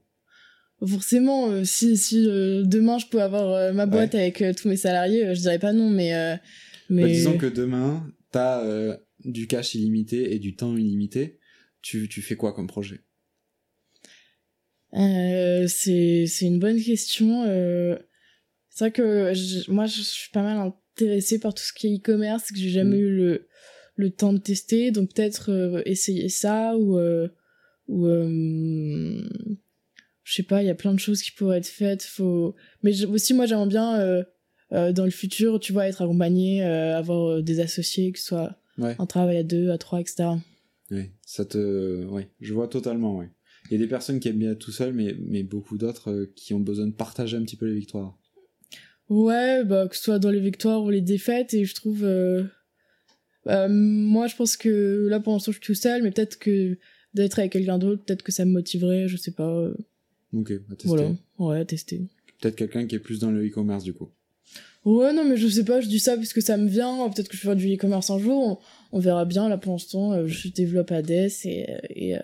Forcément, 0.85 1.49
euh, 1.49 1.63
si, 1.63 1.97
si 1.97 2.23
demain 2.25 2.99
je 2.99 3.07
pouvais 3.07 3.23
avoir 3.23 3.73
ma 3.73 3.85
boîte 3.85 4.15
avec 4.15 4.43
tous 4.55 4.69
mes 4.69 4.77
salariés, 4.77 5.35
je 5.35 5.41
dirais 5.41 5.59
pas 5.59 5.73
non, 5.73 5.89
mais. 5.89 6.11
Bah, 6.11 6.41
mais... 6.89 7.07
disons 7.07 7.37
que 7.37 7.47
demain, 7.47 8.07
t'as 8.31 8.63
du 9.25 9.47
cash 9.47 9.75
illimité 9.75 10.33
et 10.33 10.39
du 10.39 10.55
temps 10.55 10.77
illimité. 10.77 11.39
Tu, 11.81 12.07
tu 12.09 12.21
fais 12.21 12.35
quoi 12.35 12.53
comme 12.53 12.67
projet? 12.67 13.01
Euh, 14.93 15.67
c'est 15.67 16.25
c'est 16.27 16.45
une 16.45 16.59
bonne 16.59 16.81
question. 16.81 17.43
Euh, 17.45 17.97
c'est 18.69 18.85
vrai 18.85 18.91
que 18.91 19.71
moi 19.71 19.85
je 19.85 20.01
suis 20.01 20.31
pas 20.31 20.43
mal 20.43 20.57
intéressée 20.95 21.39
par 21.39 21.53
tout 21.53 21.63
ce 21.63 21.73
qui 21.73 21.87
est 21.87 21.97
e-commerce 21.97 22.51
que 22.51 22.57
j'ai 22.57 22.69
jamais 22.69 22.97
mm. 22.97 23.01
eu 23.01 23.15
le 23.15 23.47
le 23.95 24.09
temps 24.11 24.33
de 24.33 24.37
tester. 24.37 24.91
Donc 24.91 25.13
peut-être 25.13 25.51
euh, 25.51 25.81
essayer 25.85 26.29
ça 26.29 26.77
ou 26.77 26.97
euh, 26.97 27.27
ou 27.87 28.05
je 30.23 30.33
sais 30.33 30.43
pas 30.43 30.61
il 30.61 30.67
y 30.67 30.71
a 30.71 30.75
plein 30.75 30.93
de 30.93 30.99
choses 30.99 31.21
qui 31.21 31.31
pourraient 31.31 31.57
être 31.57 31.67
faites. 31.67 32.03
Faut 32.03 32.55
mais 32.83 33.05
aussi 33.05 33.33
moi 33.33 33.45
j'aimerais 33.45 33.67
bien 33.67 34.25
dans 34.71 35.05
le 35.05 35.11
futur 35.11 35.59
tu 35.59 35.71
vois 35.71 35.87
être 35.87 36.01
accompagné 36.01 36.63
avoir 36.63 37.41
des 37.41 37.61
associés 37.61 38.11
que 38.11 38.19
ce 38.19 38.25
soit 38.25 38.57
un 38.77 39.05
travail 39.05 39.37
à 39.37 39.43
deux 39.43 39.71
à 39.71 39.77
trois 39.77 40.01
etc 40.01 40.31
oui 40.91 41.11
ça 41.25 41.45
te 41.45 42.03
oui 42.09 42.23
je 42.41 42.53
vois 42.53 42.67
totalement 42.67 43.17
oui 43.17 43.27
il 43.69 43.73
y 43.73 43.75
a 43.75 43.83
des 43.83 43.87
personnes 43.87 44.19
qui 44.19 44.27
aiment 44.27 44.39
bien 44.39 44.51
être 44.51 44.59
tout 44.59 44.71
seul, 44.71 44.93
mais, 44.93 45.15
mais 45.19 45.43
beaucoup 45.43 45.77
d'autres 45.77 46.11
euh, 46.11 46.31
qui 46.35 46.53
ont 46.53 46.59
besoin 46.59 46.87
de 46.87 46.93
partager 46.93 47.37
un 47.37 47.43
petit 47.43 47.55
peu 47.55 47.65
les 47.65 47.75
victoires. 47.75 48.17
Ouais, 49.09 49.63
bah, 49.63 49.87
que 49.87 49.95
ce 49.95 50.03
soit 50.03 50.19
dans 50.19 50.31
les 50.31 50.39
victoires 50.39 50.83
ou 50.83 50.89
les 50.89 51.01
défaites, 51.01 51.53
et 51.53 51.65
je 51.65 51.75
trouve. 51.75 52.03
Euh, 52.03 52.43
bah, 53.45 53.67
moi, 53.69 54.27
je 54.27 54.35
pense 54.35 54.57
que 54.57 55.07
là, 55.09 55.19
pour 55.19 55.33
l'instant, 55.33 55.51
je 55.51 55.57
suis 55.57 55.65
tout 55.65 55.75
seul, 55.75 56.03
mais 56.03 56.11
peut-être 56.11 56.39
que 56.39 56.77
d'être 57.13 57.39
avec 57.39 57.53
quelqu'un 57.53 57.77
d'autre, 57.77 58.03
peut-être 58.03 58.23
que 58.23 58.31
ça 58.31 58.45
me 58.45 58.51
motiverait, 58.51 59.07
je 59.07 59.17
sais 59.17 59.31
pas. 59.31 59.71
Ok, 60.33 60.51
à 60.51 60.75
tester. 60.75 60.87
Voilà, 60.87 61.11
ouais, 61.39 61.59
à 61.59 61.65
tester. 61.65 62.01
Peut-être 62.39 62.55
quelqu'un 62.55 62.85
qui 62.85 62.95
est 62.95 62.99
plus 62.99 63.19
dans 63.19 63.31
le 63.31 63.47
e-commerce, 63.47 63.83
du 63.83 63.93
coup. 63.93 64.09
Ouais, 64.85 65.11
non, 65.11 65.25
mais 65.25 65.35
je 65.35 65.47
sais 65.47 65.65
pas, 65.65 65.81
je 65.81 65.87
dis 65.87 65.99
ça 65.99 66.15
parce 66.15 66.31
que 66.31 66.39
ça 66.39 66.55
me 66.55 66.67
vient. 66.67 67.09
Peut-être 67.09 67.27
que 67.27 67.35
je 67.35 67.41
vais 67.41 67.49
faire 67.49 67.55
du 67.55 67.73
e-commerce 67.73 68.09
un 68.09 68.19
jour. 68.19 68.61
On, 68.91 68.99
verra 68.99 69.25
bien. 69.25 69.49
Là, 69.49 69.57
pour 69.57 69.73
l'instant, 69.73 70.13
euh, 70.13 70.27
je 70.27 70.47
développe 70.47 70.91
ADES 70.91 71.29
et, 71.43 71.65
et, 71.89 72.15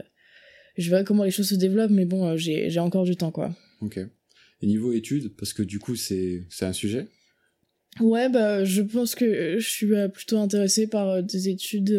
je 0.78 0.90
verrai 0.90 1.04
comment 1.04 1.24
les 1.24 1.32
choses 1.32 1.50
se 1.50 1.56
développent, 1.56 1.92
mais 1.92 2.06
bon, 2.06 2.28
euh, 2.28 2.38
j'ai, 2.38 2.80
encore 2.80 3.06
du 3.06 3.16
temps, 3.16 3.32
quoi. 3.32 3.56
Ok. 3.82 4.00
Et 4.62 4.66
niveau 4.66 4.94
études, 4.94 5.36
parce 5.36 5.54
que 5.54 5.62
du 5.62 5.80
coup, 5.80 5.96
c'est, 5.96 6.46
un 6.62 6.74
sujet? 6.74 7.08
Ouais, 8.00 8.30
bah, 8.30 8.64
je 8.64 8.82
pense 8.82 9.14
que 9.14 9.60
je 9.60 9.70
suis 9.70 9.94
euh, 9.94 10.08
plutôt 10.08 10.38
intéressée 10.38 10.88
par 10.88 11.10
euh, 11.10 11.22
des 11.22 11.50
études 11.50 11.96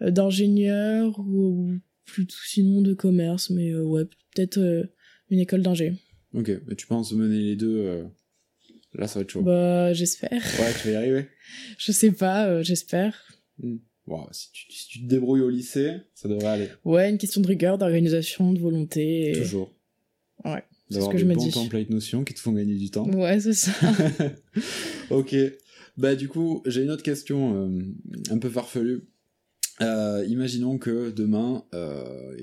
d'ingénieur 0.00 1.18
ou 1.18 1.74
plutôt 2.04 2.36
sinon 2.46 2.80
de 2.82 2.94
commerce, 2.94 3.50
mais 3.50 3.74
ouais, 3.74 4.04
peut-être 4.34 4.88
une 5.30 5.38
école 5.38 5.62
d'ingé. 5.62 5.92
Ok, 6.32 6.50
mais 6.66 6.76
tu 6.76 6.86
penses 6.86 7.12
mener 7.12 7.38
les 7.38 7.56
deux 7.56 8.04
Là, 8.94 9.06
ça 9.06 9.20
va 9.20 9.22
être 9.22 9.30
chaud. 9.30 9.42
Bah, 9.42 9.92
j'espère. 9.92 10.30
Ouais, 10.32 10.72
tu 10.80 10.88
vas 10.88 10.92
y 10.92 10.96
arriver 10.96 11.28
Je 11.78 11.92
sais 11.92 12.10
pas, 12.10 12.62
j'espère. 12.62 13.22
Si, 14.32 14.50
tu, 14.52 14.72
si, 14.72 14.88
tu, 14.88 15.00
te 15.02 15.06
débrouilles 15.06 15.40
au 15.40 15.50
lycée, 15.50 15.98
ça 16.14 16.28
devrait 16.28 16.46
aller. 16.46 16.68
Ouais, 16.84 17.10
une 17.10 17.18
question 17.18 17.40
de 17.40 17.46
rigueur, 17.46 17.78
d'organisation, 17.78 18.52
de 18.52 18.58
volonté. 18.58 19.32
Toujours. 19.36 19.72
Ouais. 20.44 20.62
C'est 20.90 21.00
ce 21.00 21.08
que 21.08 21.18
je 21.18 21.24
me 21.24 21.34
bons 21.34 21.50
templates 21.50 21.90
notions 21.90 22.24
qui 22.24 22.34
te 22.34 22.40
font 22.40 22.52
gagner 22.52 22.74
du 22.74 22.90
temps. 22.90 23.08
Ouais, 23.08 23.38
c'est 23.38 23.52
ça. 23.52 23.72
ok. 25.10 25.36
Bah 25.96 26.16
du 26.16 26.28
coup, 26.28 26.62
j'ai 26.66 26.82
une 26.82 26.90
autre 26.90 27.02
question 27.02 27.54
euh, 27.54 27.80
un 28.30 28.38
peu 28.38 28.48
farfelue. 28.48 29.02
Euh, 29.80 30.24
imaginons 30.28 30.78
que 30.78 31.10
demain, 31.10 31.64
euh, 31.74 32.36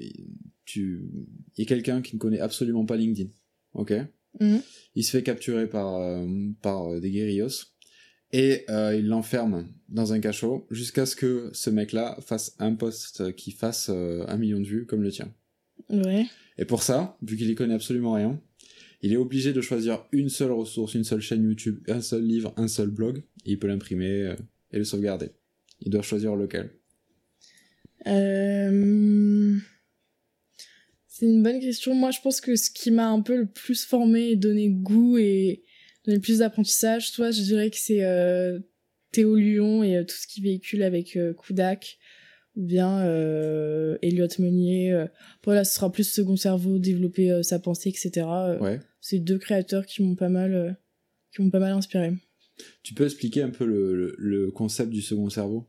tu, 0.66 1.10
il 1.56 1.62
y 1.62 1.64
a 1.64 1.66
quelqu'un 1.66 2.02
qui 2.02 2.16
ne 2.16 2.20
connaît 2.20 2.40
absolument 2.40 2.86
pas 2.86 2.96
LinkedIn, 2.96 3.30
ok? 3.74 3.94
Mhm. 4.40 4.62
Il 4.96 5.04
se 5.04 5.12
fait 5.12 5.24
capturer 5.24 5.68
par 5.68 6.00
par 6.62 7.02
des 7.02 7.12
guerrillos 7.12 7.50
et 8.32 8.66
euh, 8.70 8.96
il 8.96 9.08
l'enferme 9.08 9.68
dans 9.90 10.14
un 10.14 10.20
cachot 10.20 10.68
jusqu'à 10.70 11.06
ce 11.06 11.16
que 11.16 11.50
ce 11.54 11.70
mec-là 11.70 12.18
fasse 12.22 12.56
un 12.60 12.76
post 12.76 13.34
qui 13.36 13.52
fasse 13.52 13.90
euh, 13.90 14.26
un 14.28 14.38
million 14.38 14.60
de 14.60 14.66
vues 14.66 14.86
comme 14.86 15.02
le 15.02 15.12
tien. 15.12 15.34
Ouais. 15.90 16.26
Et 16.58 16.66
pour 16.66 16.84
ça, 16.84 17.18
vu 17.22 17.38
qu'il 17.38 17.50
y 17.50 17.56
connaît 17.56 17.76
absolument 17.76 18.14
rien, 18.14 18.40
il 19.02 19.14
est 19.14 19.18
obligé 19.18 19.54
de 19.54 19.62
choisir 19.62 20.06
une 20.12 20.30
seule 20.30 20.52
ressource, 20.52 20.96
une 20.96 21.04
seule 21.04 21.22
chaîne 21.22 21.44
YouTube, 21.44 21.80
un 21.88 22.02
seul 22.02 22.24
livre, 22.24 22.54
un 22.58 22.68
seul 22.68 22.90
blog, 22.90 23.20
et 23.46 23.52
il 23.52 23.60
peut 23.60 23.68
l'imprimer 23.68 24.24
euh, 24.24 24.36
et 24.72 24.78
le 24.78 24.84
sauvegarder. 24.84 25.30
Il 25.82 25.92
doit 25.92 26.02
choisir 26.02 26.36
lequel. 26.36 26.72
Euh, 28.08 29.58
C'est 31.08 31.26
une 31.26 31.44
bonne 31.44 31.60
question. 31.60 31.94
Moi, 31.94 32.12
je 32.12 32.20
pense 32.22 32.42
que 32.42 32.56
ce 32.56 32.72
qui 32.72 32.92
m'a 32.92 33.10
un 33.10 33.22
peu 33.22 33.38
le 33.38 33.46
plus 33.46 33.86
formé 33.86 34.32
et 34.32 34.36
donné 34.36 34.70
goût 34.70 35.18
et 35.18 35.64
donné 36.08 36.18
le 36.18 36.22
plus 36.22 36.40
d'apprentissage, 36.40 37.12
toi, 37.12 37.32
je 37.32 37.42
dirais 37.42 37.70
que 37.70 37.78
c'est 37.78 38.04
euh, 38.04 38.60
Théo 39.12 39.36
Lyon 39.36 39.84
et 39.84 39.98
euh, 39.98 40.04
tout 40.04 40.16
ce 40.16 40.26
qu'il 40.26 40.44
véhicule 40.44 40.82
avec 40.84 41.16
euh, 41.16 41.34
Kudak 41.34 41.98
ou 42.56 42.66
bien 42.66 43.02
euh, 43.02 43.98
Elliot 44.02 44.28
Meunier. 44.40 44.94
Euh. 44.94 45.06
Voilà, 45.44 45.64
ce 45.64 45.76
sera 45.76 45.92
plus 45.92 46.04
second 46.10 46.36
cerveau, 46.38 46.80
développer 46.80 47.32
euh, 47.32 47.44
sa 47.44 47.60
pensée, 47.60 47.90
etc. 47.90 48.26
Euh, 48.30 48.60
Ouais. 48.60 48.80
C'est 49.02 49.20
deux 49.20 49.38
créateurs 49.38 49.86
qui 49.86 50.04
m'ont 50.04 50.16
pas 50.16 50.30
mal, 50.30 50.54
euh, 50.56 50.72
qui 51.34 51.42
m'ont 51.42 51.52
pas 51.52 51.60
mal 51.60 51.74
inspiré. 51.74 52.12
Tu 52.84 52.94
peux 52.94 53.06
expliquer 53.06 53.44
un 53.44 53.52
peu 53.52 53.66
le, 53.66 53.96
le, 53.96 54.16
le 54.18 54.52
concept 54.52 54.90
du 54.90 55.02
second 55.02 55.30
cerveau? 55.30 55.68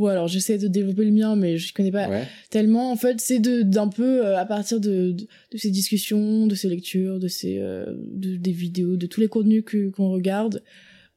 Ouais, 0.00 0.12
alors 0.12 0.28
j'essaie 0.28 0.56
de 0.58 0.66
développer 0.66 1.04
le 1.04 1.10
mien, 1.12 1.36
mais 1.36 1.58
je 1.58 1.72
connais 1.74 1.92
pas 1.92 2.08
Ouais. 2.08 2.26
tellement. 2.50 2.90
En 2.90 2.96
fait, 2.96 3.20
c'est 3.20 3.38
de 3.38 3.62
d'un 3.62 3.88
peu 3.88 4.24
euh, 4.26 4.38
à 4.38 4.46
partir 4.46 4.80
de, 4.80 5.12
de 5.12 5.26
de 5.52 5.58
ces 5.58 5.70
discussions, 5.70 6.46
de 6.46 6.54
ces 6.54 6.68
lectures, 6.68 7.18
de 7.18 7.28
ces 7.28 7.58
euh, 7.58 7.84
de, 8.12 8.36
des 8.36 8.52
vidéos, 8.52 8.96
de 8.96 9.06
tous 9.06 9.20
les 9.20 9.28
contenus 9.28 9.62
que 9.64 9.90
qu'on 9.90 10.10
regarde, 10.10 10.62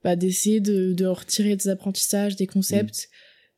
bah 0.04 0.16
d'essayer 0.16 0.60
de 0.60 0.94
de 0.94 1.06
retirer 1.06 1.56
des 1.56 1.70
apprentissages, 1.70 2.36
des 2.36 2.46
concepts 2.48 3.10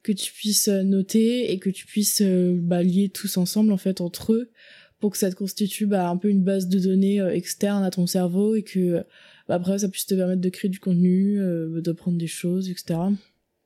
que 0.03 0.11
tu 0.11 0.31
puisses 0.31 0.67
euh, 0.67 0.83
noter 0.83 1.51
et 1.51 1.57
que 1.57 1.71
tu 1.71 1.87
puisses 1.87 2.21
euh, 2.21 2.55
bah, 2.61 2.83
lier 2.83 3.09
tous 3.09 3.37
ensemble 3.37 3.71
en 3.71 3.77
fait 3.77 4.01
entre 4.01 4.33
eux 4.33 4.51
pour 4.99 5.11
que 5.11 5.17
ça 5.17 5.29
te 5.31 5.35
constitue 5.35 5.87
bah, 5.87 6.07
un 6.07 6.17
peu 6.17 6.29
une 6.29 6.43
base 6.43 6.67
de 6.67 6.79
données 6.79 7.19
euh, 7.19 7.33
externe 7.33 7.83
à 7.83 7.89
ton 7.89 8.05
cerveau 8.05 8.53
et 8.55 8.61
que 8.61 9.03
bah, 9.47 9.55
après 9.55 9.79
ça 9.79 9.89
puisse 9.89 10.05
te 10.05 10.13
permettre 10.13 10.41
de 10.41 10.49
créer 10.49 10.69
du 10.69 10.79
contenu, 10.79 11.39
euh, 11.41 11.81
d'apprendre 11.81 12.17
des 12.19 12.27
choses, 12.27 12.69
etc. 12.69 12.99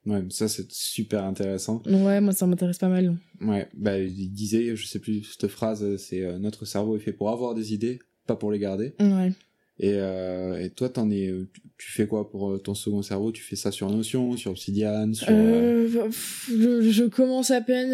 Ouais, 0.06 0.22
ça 0.30 0.48
c'est 0.48 0.70
super 0.72 1.24
intéressant. 1.24 1.82
Ouais, 1.86 2.20
moi 2.20 2.32
ça 2.32 2.46
m'intéresse 2.46 2.78
pas 2.78 2.88
mal. 2.88 3.16
Ouais, 3.40 3.68
bah 3.74 3.98
il 3.98 4.32
disait, 4.32 4.74
je 4.74 4.86
sais 4.86 4.98
plus 4.98 5.24
cette 5.24 5.48
phrase, 5.48 5.96
c'est 5.96 6.22
euh, 6.22 6.38
notre 6.38 6.64
cerveau 6.64 6.96
est 6.96 7.00
fait 7.00 7.12
pour 7.12 7.30
avoir 7.30 7.54
des 7.54 7.74
idées, 7.74 7.98
pas 8.26 8.36
pour 8.36 8.50
les 8.50 8.58
garder. 8.58 8.94
Ouais. 8.98 9.32
Et, 9.78 9.94
euh, 9.94 10.58
et 10.62 10.70
toi, 10.70 10.88
t'en 10.90 11.10
es, 11.10 11.32
tu, 11.54 11.62
tu 11.78 11.90
fais 11.90 12.06
quoi 12.06 12.30
pour 12.30 12.50
euh, 12.50 12.58
ton 12.58 12.74
second 12.74 13.00
cerveau? 13.02 13.32
Tu 13.32 13.42
fais 13.42 13.56
ça 13.56 13.72
sur 13.72 13.90
Notion, 13.90 14.36
sur 14.36 14.50
Obsidian, 14.50 15.12
sur 15.14 15.28
euh, 15.30 15.88
Euh, 15.96 16.10
je, 16.48 16.90
je 16.90 17.04
commence 17.04 17.50
à 17.50 17.60
peine. 17.62 17.92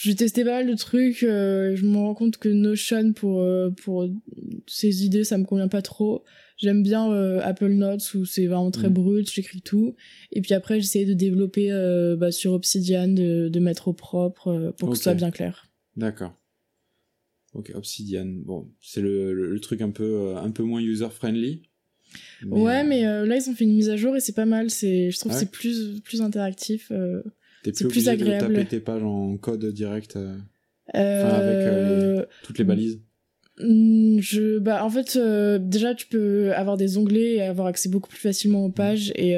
J'ai 0.00 0.14
testé 0.14 0.44
pas 0.44 0.58
mal 0.62 0.66
de 0.68 0.74
trucs. 0.76 1.24
euh, 1.24 1.74
je 1.74 1.84
me 1.84 1.96
rends 1.96 2.14
compte 2.14 2.36
que 2.36 2.48
Notion 2.48 3.12
pour 3.12 3.40
euh, 3.42 3.70
pour 3.70 4.08
ces 4.68 5.04
idées, 5.04 5.24
ça 5.24 5.38
me 5.38 5.44
convient 5.44 5.66
pas 5.66 5.82
trop. 5.82 6.22
J'aime 6.56 6.84
bien 6.84 7.10
euh, 7.12 7.40
Apple 7.42 7.72
Notes 7.72 8.14
où 8.14 8.24
c'est 8.24 8.46
vraiment 8.46 8.70
très 8.70 8.86
Mhm. 8.88 8.94
brut, 8.94 9.30
j'écris 9.30 9.60
tout. 9.60 9.96
Et 10.30 10.40
puis 10.40 10.54
après, 10.54 10.80
j'essaie 10.80 11.04
de 11.04 11.14
développer 11.14 11.72
euh, 11.72 12.14
bah, 12.16 12.30
sur 12.30 12.52
Obsidian, 12.52 13.08
de, 13.08 13.48
de 13.48 13.60
mettre 13.60 13.88
au 13.88 13.92
propre 13.92 14.72
pour 14.78 14.90
que 14.90 14.96
ce 14.96 15.02
soit 15.02 15.14
bien 15.14 15.32
clair. 15.32 15.66
D'accord. 15.96 16.32
Ok, 17.54 17.72
Obsidian. 17.74 18.26
Bon, 18.44 18.70
c'est 18.80 19.00
le, 19.00 19.32
le, 19.32 19.50
le 19.50 19.60
truc 19.60 19.80
un 19.80 19.90
peu 19.90 20.36
un 20.36 20.50
peu 20.52 20.62
moins 20.62 20.80
user 20.80 21.08
friendly. 21.10 21.62
ouais, 22.46 22.84
mais 22.84 23.02
là 23.02 23.36
ils 23.36 23.50
ont 23.50 23.54
fait 23.54 23.64
une 23.64 23.74
mise 23.74 23.90
à 23.90 23.96
jour 23.96 24.14
et 24.14 24.20
c'est 24.20 24.34
pas 24.34 24.46
mal. 24.46 24.70
C'est, 24.70 25.10
je 25.10 25.18
trouve 25.18 25.32
Ouais. 25.32 25.38
que 25.38 25.44
c'est 25.44 25.50
plus 25.50 26.00
plus 26.02 26.22
interactif. 26.22 26.92
T'es 27.62 27.72
c'est 27.74 27.88
plus, 27.88 28.08
agréable. 28.08 28.48
de 28.48 28.54
taper 28.54 28.68
tes 28.68 28.80
pages 28.80 29.02
en 29.02 29.36
code 29.36 29.64
direct, 29.66 30.16
euh, 30.16 30.36
avec, 30.94 31.66
euh, 31.66 32.20
Euh, 32.20 32.26
toutes 32.42 32.58
les 32.58 32.64
balises. 32.64 33.00
Hmm, 33.60 34.20
Je, 34.20 34.58
bah, 34.58 34.84
en 34.84 34.90
fait, 34.90 35.18
déjà, 35.60 35.94
tu 35.94 36.06
peux 36.06 36.52
avoir 36.54 36.76
des 36.76 36.96
onglets 36.96 37.34
et 37.34 37.42
avoir 37.42 37.66
accès 37.66 37.88
beaucoup 37.88 38.08
plus 38.08 38.18
facilement 38.18 38.64
aux 38.64 38.70
pages. 38.70 39.12
Et 39.16 39.34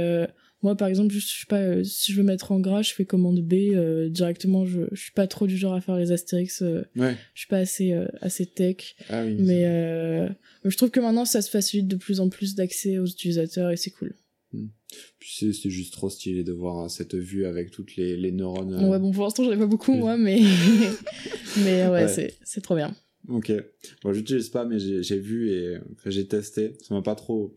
moi, 0.63 0.77
par 0.77 0.89
exemple, 0.89 1.13
je, 1.15 1.21
sais 1.21 1.47
pas, 1.49 1.83
si 1.83 2.13
je 2.13 2.19
veux 2.19 2.23
mettre 2.23 2.53
en 2.53 2.61
gras, 2.61 2.83
je 2.83 2.93
fais 2.93 3.07
commande 3.07 3.41
B 3.41 3.55
directement. 4.11 4.67
Je, 4.67 4.83
je 4.93 5.01
suis 5.01 5.13
pas 5.13 5.27
trop 5.27 5.47
du 5.47 5.57
genre 5.57 5.73
à 5.75 5.81
faire 5.81 5.97
les 5.97 6.13
astérix. 6.13 6.61
Ouais. 6.97 7.17
je 7.35 7.41
suis 7.41 7.49
pas 7.49 7.59
assez, 7.59 7.95
assez 8.21 8.45
tech. 8.47 8.95
Ah 9.09 9.25
oui. 9.25 9.37
Mais 9.39 9.63
je 10.65 10.77
trouve 10.77 10.91
que 10.91 11.01
maintenant, 11.01 11.25
ça 11.25 11.41
se 11.41 11.51
facilite 11.51 11.89
de 11.89 11.97
plus 11.97 12.21
en 12.21 12.29
plus 12.29 12.55
d'accès 12.55 12.99
aux 12.99 13.07
utilisateurs 13.07 13.71
et 13.71 13.77
c'est 13.77 13.91
cool. 13.91 14.15
Puis 15.19 15.35
c'est 15.39 15.53
c'est 15.53 15.71
juste 15.71 15.93
trop 15.93 16.11
stylé 16.11 16.43
de 16.45 16.53
voir 16.53 16.85
euh, 16.85 16.89
cette 16.89 17.15
vue 17.15 17.47
avec 17.47 17.71
toutes 17.71 17.97
les, 17.97 18.17
les 18.17 18.33
neurones. 18.33 18.75
euh. 18.75 18.89
Ouais, 18.89 18.99
bon, 18.99 19.11
pour 19.13 19.25
l'instant, 19.25 19.45
j'en 19.45 19.53
ai 19.53 19.57
pas 19.59 19.67
beaucoup, 19.67 19.95
moi, 19.95 20.17
mais, 20.17 20.41
mais 21.65 21.87
ouais, 21.89 22.05
Ouais. 22.07 22.35
c'est 22.45 22.61
trop 22.61 22.75
bien. 22.77 22.95
Ok. 23.29 23.53
Bon, 24.03 24.13
j'utilise 24.13 24.49
pas, 24.49 24.65
mais 24.65 24.79
j'ai 24.79 25.19
vu 25.19 25.51
et 25.51 25.77
j'ai 26.07 26.27
testé. 26.27 26.73
Ça 26.83 26.95
m'a 26.95 27.03
pas 27.03 27.15
trop, 27.15 27.57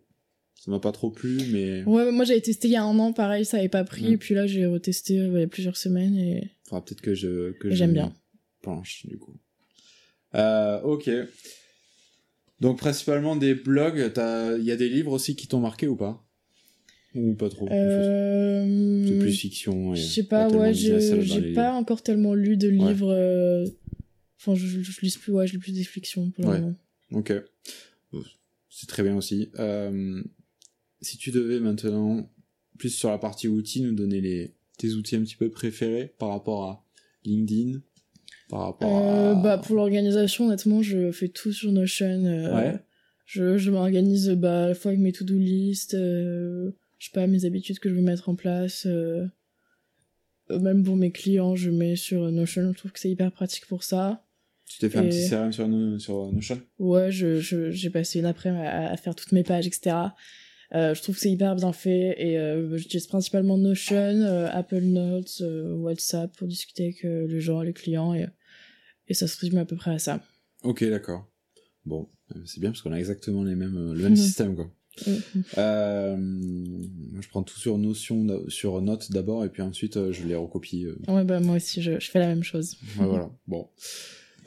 ça 0.56 0.70
m'a 0.72 0.80
pas 0.80 0.92
trop 0.92 1.10
plu, 1.10 1.40
mais 1.52 1.84
Ouais, 1.86 2.12
moi, 2.12 2.26
j'avais 2.26 2.42
testé 2.42 2.68
il 2.68 2.72
y 2.72 2.76
a 2.76 2.84
un 2.84 3.00
an, 3.00 3.14
pareil, 3.14 3.46
ça 3.46 3.58
avait 3.58 3.70
pas 3.70 3.84
pris. 3.84 4.04
Mm. 4.10 4.14
Et 4.14 4.18
puis 4.18 4.36
là, 4.36 4.46
j'ai 4.46 4.66
retesté 4.66 5.20
euh, 5.20 5.32
il 5.34 5.40
y 5.40 5.44
a 5.44 5.48
plusieurs 5.48 5.78
semaines 5.78 6.16
et. 6.18 6.52
faudra 6.66 6.84
peut-être 6.86 7.02
que 7.02 7.16
je 7.16 7.52
que 7.54 7.72
j'aime 7.72 7.94
bien. 7.94 8.14
penche 8.62 9.06
du 9.08 9.18
coup. 9.18 9.36
Euh, 10.36 10.82
ok. 10.82 11.10
Donc 12.60 12.78
principalement 12.80 13.36
des 13.36 13.56
blogs. 13.56 14.12
Il 14.60 14.64
y 14.66 14.72
a 14.72 14.76
des 14.76 14.90
livres 14.90 15.12
aussi 15.12 15.36
qui 15.36 15.48
t'ont 15.48 15.60
marqué 15.60 15.88
ou 15.88 15.96
pas? 15.96 16.24
Ou 17.16 17.34
pas 17.36 17.50
trop 17.50 17.68
Euh... 17.72 19.06
C'est 19.08 19.20
plus 19.20 19.32
fiction. 19.34 19.94
Je 19.96 20.02
sais 20.02 20.24
pas, 20.24 20.48
tellement 20.48 20.62
ouais, 20.64 20.74
j'ai 20.74 21.40
les 21.42 21.54
pas 21.54 21.74
encore 21.74 22.02
tellement 22.02 22.34
lu 22.34 22.58
de 22.58 22.68
livres. 22.68 23.12
euh, 23.14 23.66
Enfin, 24.40 24.56
je, 24.56 24.66
je, 24.68 24.82
je 24.82 25.02
lis 25.02 25.18
plus, 25.18 25.32
ouais, 25.32 25.48
je 25.48 25.54
lis 25.54 25.60
plus 25.60 25.72
des 25.74 25.84
fictions 25.84 26.30
pour 26.32 26.44
le 26.46 26.50
Ouais. 26.50 26.60
moment. 26.62 26.76
Ok. 27.12 27.32
C'est 28.70 28.88
très 28.88 29.04
bien 29.04 29.16
aussi. 29.16 29.50
Euh, 29.60 30.22
si 31.02 31.18
tu 31.18 31.32
devais 31.32 31.60
maintenant, 31.60 32.28
plus 32.80 32.90
sur 32.90 33.10
la 33.10 33.18
partie 33.20 33.48
outils, 33.48 33.82
nous 33.82 33.94
donner 33.94 34.20
les, 34.20 34.52
tes 34.78 34.92
outils 34.94 35.16
un 35.16 35.22
petit 35.22 35.36
peu 35.36 35.50
préférés 35.50 36.14
par 36.18 36.30
rapport 36.30 36.64
à 36.64 36.84
LinkedIn, 37.24 37.80
par 38.50 38.62
rapport 38.62 38.90
Euh, 38.98 39.32
à... 39.34 39.36
bah, 39.36 39.58
pour 39.60 39.76
l'organisation, 39.76 40.48
honnêtement, 40.48 40.82
je 40.82 41.12
fais 41.12 41.28
tout 41.30 41.54
sur 41.54 41.72
Notion. 41.72 42.26
euh, 42.26 42.54
Ouais. 42.56 42.80
Je, 43.26 43.58
je 43.58 43.72
m'organise 43.72 44.30
bah, 44.32 44.66
à 44.66 44.68
la 44.70 44.76
fois 44.76 44.90
avec 44.90 45.00
mes 45.02 45.12
to-do 45.14 45.38
list, 45.38 45.94
euh, 45.94 46.72
je 47.04 47.10
sais 47.10 47.14
pas, 47.14 47.28
mes 47.28 47.44
habitudes 47.44 47.80
que 47.80 47.90
je 47.90 47.96
veux 47.96 48.02
mettre 48.02 48.30
en 48.30 48.36
place. 48.36 48.86
euh, 48.86 49.26
même 50.50 50.84
pour 50.86 50.96
mes 50.96 51.12
clients, 51.12 51.54
je 51.56 51.70
mets 51.70 51.98
sur 51.98 52.32
Notion. 52.32 52.72
Je 52.72 52.78
trouve 52.78 52.92
que 52.94 53.00
c'est 53.00 53.10
hyper 53.10 53.30
pratique 53.32 53.66
pour 53.66 53.84
ça. 53.84 54.26
Tu 54.66 54.78
t'es 54.80 54.90
fait 54.90 55.00
un 55.00 55.06
et- 55.06 55.10
petit 55.10 55.28
CRM 55.28 55.52
sur, 55.52 55.68
No- 55.68 56.00
sur 56.00 56.32
Notion? 56.32 56.62
Ouais, 56.80 57.12
je, 57.12 57.42
je, 57.42 57.72
j'ai 57.72 57.90
passé 57.90 58.20
une 58.20 58.26
après-midi 58.26 58.66
à, 58.66 58.90
à 58.92 58.96
faire 58.98 59.16
toutes 59.16 59.34
mes 59.34 59.44
pages, 59.44 59.68
etc. 59.68 60.16
Euh, 60.76 60.94
je 60.96 61.02
trouve 61.02 61.16
que 61.16 61.22
c'est 61.22 61.30
hyper 61.30 61.56
bien 61.58 61.74
fait 61.74 62.16
et 62.18 62.38
euh, 62.40 62.78
j'utilise 62.78 63.08
principalement 63.08 63.58
Notion, 63.58 63.96
euh, 63.98 64.48
Apple 64.52 64.80
Notes, 64.82 65.42
WhatsApp 65.42 66.34
pour 66.38 66.48
discuter 66.48 66.84
avec 66.86 67.04
les 67.04 67.42
gens, 67.42 67.62
les 67.62 67.74
clients 67.74 68.14
et, 68.14 68.28
et 69.10 69.14
ça 69.14 69.28
se 69.28 69.38
résume 69.42 69.58
à 69.60 69.66
peu 69.66 69.76
près 69.76 69.92
à 69.92 70.00
ça. 70.00 70.22
Ok, 70.64 70.84
d'accord. 70.86 71.30
Bon, 71.86 72.08
c'est 72.46 72.62
bien 72.62 72.72
parce 72.72 72.82
qu'on 72.82 72.94
a 72.94 72.98
exactement 72.98 73.44
les 73.44 73.56
mêmes, 73.56 73.92
le 73.94 74.02
même 74.04 74.12
Mhm. 74.12 74.16
système, 74.16 74.56
quoi. 74.56 74.72
Mhm. 75.08 75.44
Euh, 75.58 76.16
moi, 76.18 77.22
je 77.22 77.28
prends 77.30 77.42
tout 77.44 77.58
sur 77.60 77.78
Notion, 77.78 78.26
sur 78.48 78.80
Notes 78.82 79.12
d'abord, 79.12 79.44
et 79.44 79.50
puis 79.50 79.62
ensuite, 79.64 79.98
euh, 79.98 80.12
je 80.12 80.24
les 80.28 80.36
recopie. 80.36 80.86
euh. 80.86 80.96
Ouais, 81.08 81.24
bah 81.24 81.40
moi 81.40 81.56
aussi, 81.56 81.82
je, 81.82 82.00
je 82.00 82.12
fais 82.12 82.20
la 82.20 82.28
même 82.28 82.44
chose. 82.44 82.76
Ouais, 83.00 83.06
voilà. 83.08 83.30
Bon. 83.48 83.68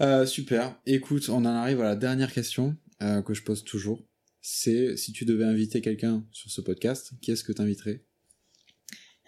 Euh, 0.00 0.24
super. 0.26 0.76
Écoute, 0.86 1.28
on 1.30 1.38
en 1.38 1.44
arrive 1.46 1.80
à 1.80 1.84
la 1.84 1.96
dernière 1.96 2.32
question 2.32 2.76
euh, 3.02 3.22
que 3.22 3.34
je 3.34 3.42
pose 3.42 3.64
toujours. 3.64 4.04
C'est 4.40 4.96
si 4.96 5.10
tu 5.12 5.24
devais 5.24 5.44
inviter 5.44 5.80
quelqu'un 5.80 6.24
sur 6.30 6.50
ce 6.50 6.60
podcast, 6.60 7.12
qui 7.20 7.32
est-ce 7.32 7.42
que 7.42 7.52
tu 7.52 7.60
inviterais 7.62 8.02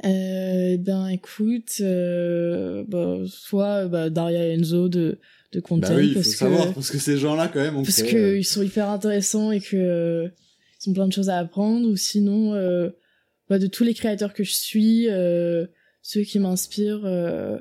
Euh, 0.04 0.76
ben 0.78 1.08
écoute, 1.08 1.78
euh, 1.80 2.84
bah, 2.86 3.18
soit 3.26 3.84
euh, 3.84 3.88
bah, 3.88 4.10
Daria 4.10 4.46
Enzo 4.54 4.88
de, 4.88 5.18
de 5.52 5.60
Content 5.60 5.88
Bah 5.88 5.94
oui, 5.96 6.08
il 6.08 6.12
faut 6.12 6.20
parce 6.20 6.30
que 6.30 6.36
savoir, 6.36 6.72
parce 6.74 6.90
que 6.90 6.98
ces 6.98 7.16
gens-là, 7.18 7.48
quand 7.48 7.58
même, 7.60 7.76
ont 7.76 7.82
parce 7.82 8.02
créé, 8.02 8.12
que 8.12 8.16
euh, 8.16 8.38
ils 8.38 8.44
sont 8.44 8.62
hyper 8.62 8.88
intéressants 8.90 9.50
et 9.50 9.60
que 9.60 10.30
ont 10.88 10.92
plein 10.92 11.06
de 11.06 11.12
choses 11.12 11.28
à 11.28 11.38
apprendre 11.38 11.88
ou 11.88 11.96
sinon 11.96 12.54
euh, 12.54 12.90
bah, 13.48 13.58
de 13.58 13.66
tous 13.66 13.84
les 13.84 13.94
créateurs 13.94 14.34
que 14.34 14.44
je 14.44 14.52
suis 14.52 15.08
euh, 15.08 15.66
ceux 16.02 16.22
qui 16.22 16.38
m'inspirent 16.38 17.04
euh, 17.04 17.58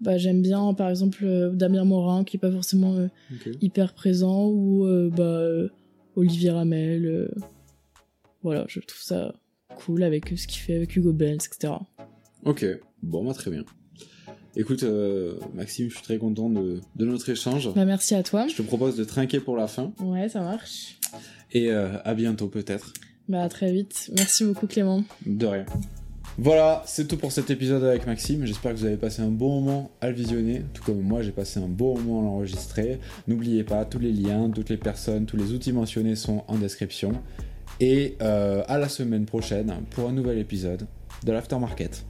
bah 0.00 0.18
j'aime 0.18 0.42
bien 0.42 0.74
par 0.74 0.90
exemple 0.90 1.24
Damien 1.54 1.84
Morin 1.84 2.24
qui 2.24 2.36
est 2.36 2.40
pas 2.40 2.50
forcément 2.50 3.08
hyper 3.60 3.94
présent 3.94 4.48
ou 4.48 4.86
bah 5.10 5.46
Olivier 6.16 6.50
Ramel 6.50 7.30
voilà 8.42 8.64
je 8.68 8.80
trouve 8.80 9.02
ça 9.02 9.34
cool 9.74 10.02
avec 10.02 10.28
ce 10.36 10.46
qu'il 10.46 10.60
fait 10.60 10.76
avec 10.76 10.96
Hugo 10.96 11.12
Benz, 11.12 11.46
etc. 11.46 11.74
Ok, 12.44 12.64
bon, 13.02 13.24
bah, 13.24 13.34
très 13.34 13.50
bien. 13.50 13.64
Écoute, 14.56 14.84
euh, 14.84 15.34
Maxime, 15.54 15.88
je 15.88 15.94
suis 15.94 16.04
très 16.04 16.18
content 16.18 16.48
de, 16.48 16.80
de 16.94 17.04
notre 17.04 17.28
échange. 17.28 17.72
Bah, 17.74 17.84
merci 17.84 18.14
à 18.14 18.22
toi. 18.22 18.46
Je 18.46 18.54
te 18.54 18.62
propose 18.62 18.96
de 18.96 19.04
trinquer 19.04 19.40
pour 19.40 19.56
la 19.56 19.66
fin. 19.66 19.92
Ouais, 20.00 20.28
ça 20.28 20.40
marche. 20.40 20.98
Et 21.52 21.70
euh, 21.70 21.98
à 22.04 22.14
bientôt 22.14 22.48
peut-être. 22.48 22.92
Bah, 23.28 23.42
à 23.42 23.48
très 23.48 23.72
vite. 23.72 24.10
Merci 24.16 24.44
beaucoup, 24.44 24.66
Clément. 24.66 25.04
De 25.24 25.46
rien. 25.46 25.66
Voilà, 26.36 26.82
c'est 26.84 27.06
tout 27.06 27.16
pour 27.16 27.30
cet 27.30 27.50
épisode 27.50 27.84
avec 27.84 28.06
Maxime. 28.06 28.44
J'espère 28.44 28.72
que 28.72 28.78
vous 28.78 28.86
avez 28.86 28.96
passé 28.96 29.22
un 29.22 29.28
bon 29.28 29.60
moment 29.60 29.92
à 30.00 30.08
le 30.08 30.14
visionner, 30.14 30.64
tout 30.74 30.82
comme 30.82 31.00
moi 31.00 31.22
j'ai 31.22 31.30
passé 31.30 31.60
un 31.60 31.68
bon 31.68 31.96
moment 31.96 32.20
à 32.20 32.24
l'enregistrer. 32.24 32.98
N'oubliez 33.28 33.62
pas, 33.62 33.84
tous 33.84 34.00
les 34.00 34.10
liens, 34.10 34.50
toutes 34.50 34.68
les 34.68 34.76
personnes, 34.76 35.26
tous 35.26 35.36
les 35.36 35.52
outils 35.52 35.72
mentionnés 35.72 36.16
sont 36.16 36.42
en 36.48 36.56
description. 36.56 37.12
Et 37.78 38.16
euh, 38.20 38.64
à 38.66 38.78
la 38.78 38.88
semaine 38.88 39.26
prochaine 39.26 39.72
pour 39.90 40.08
un 40.08 40.12
nouvel 40.12 40.38
épisode 40.38 40.86
de 41.24 41.32
l'Aftermarket. 41.32 42.04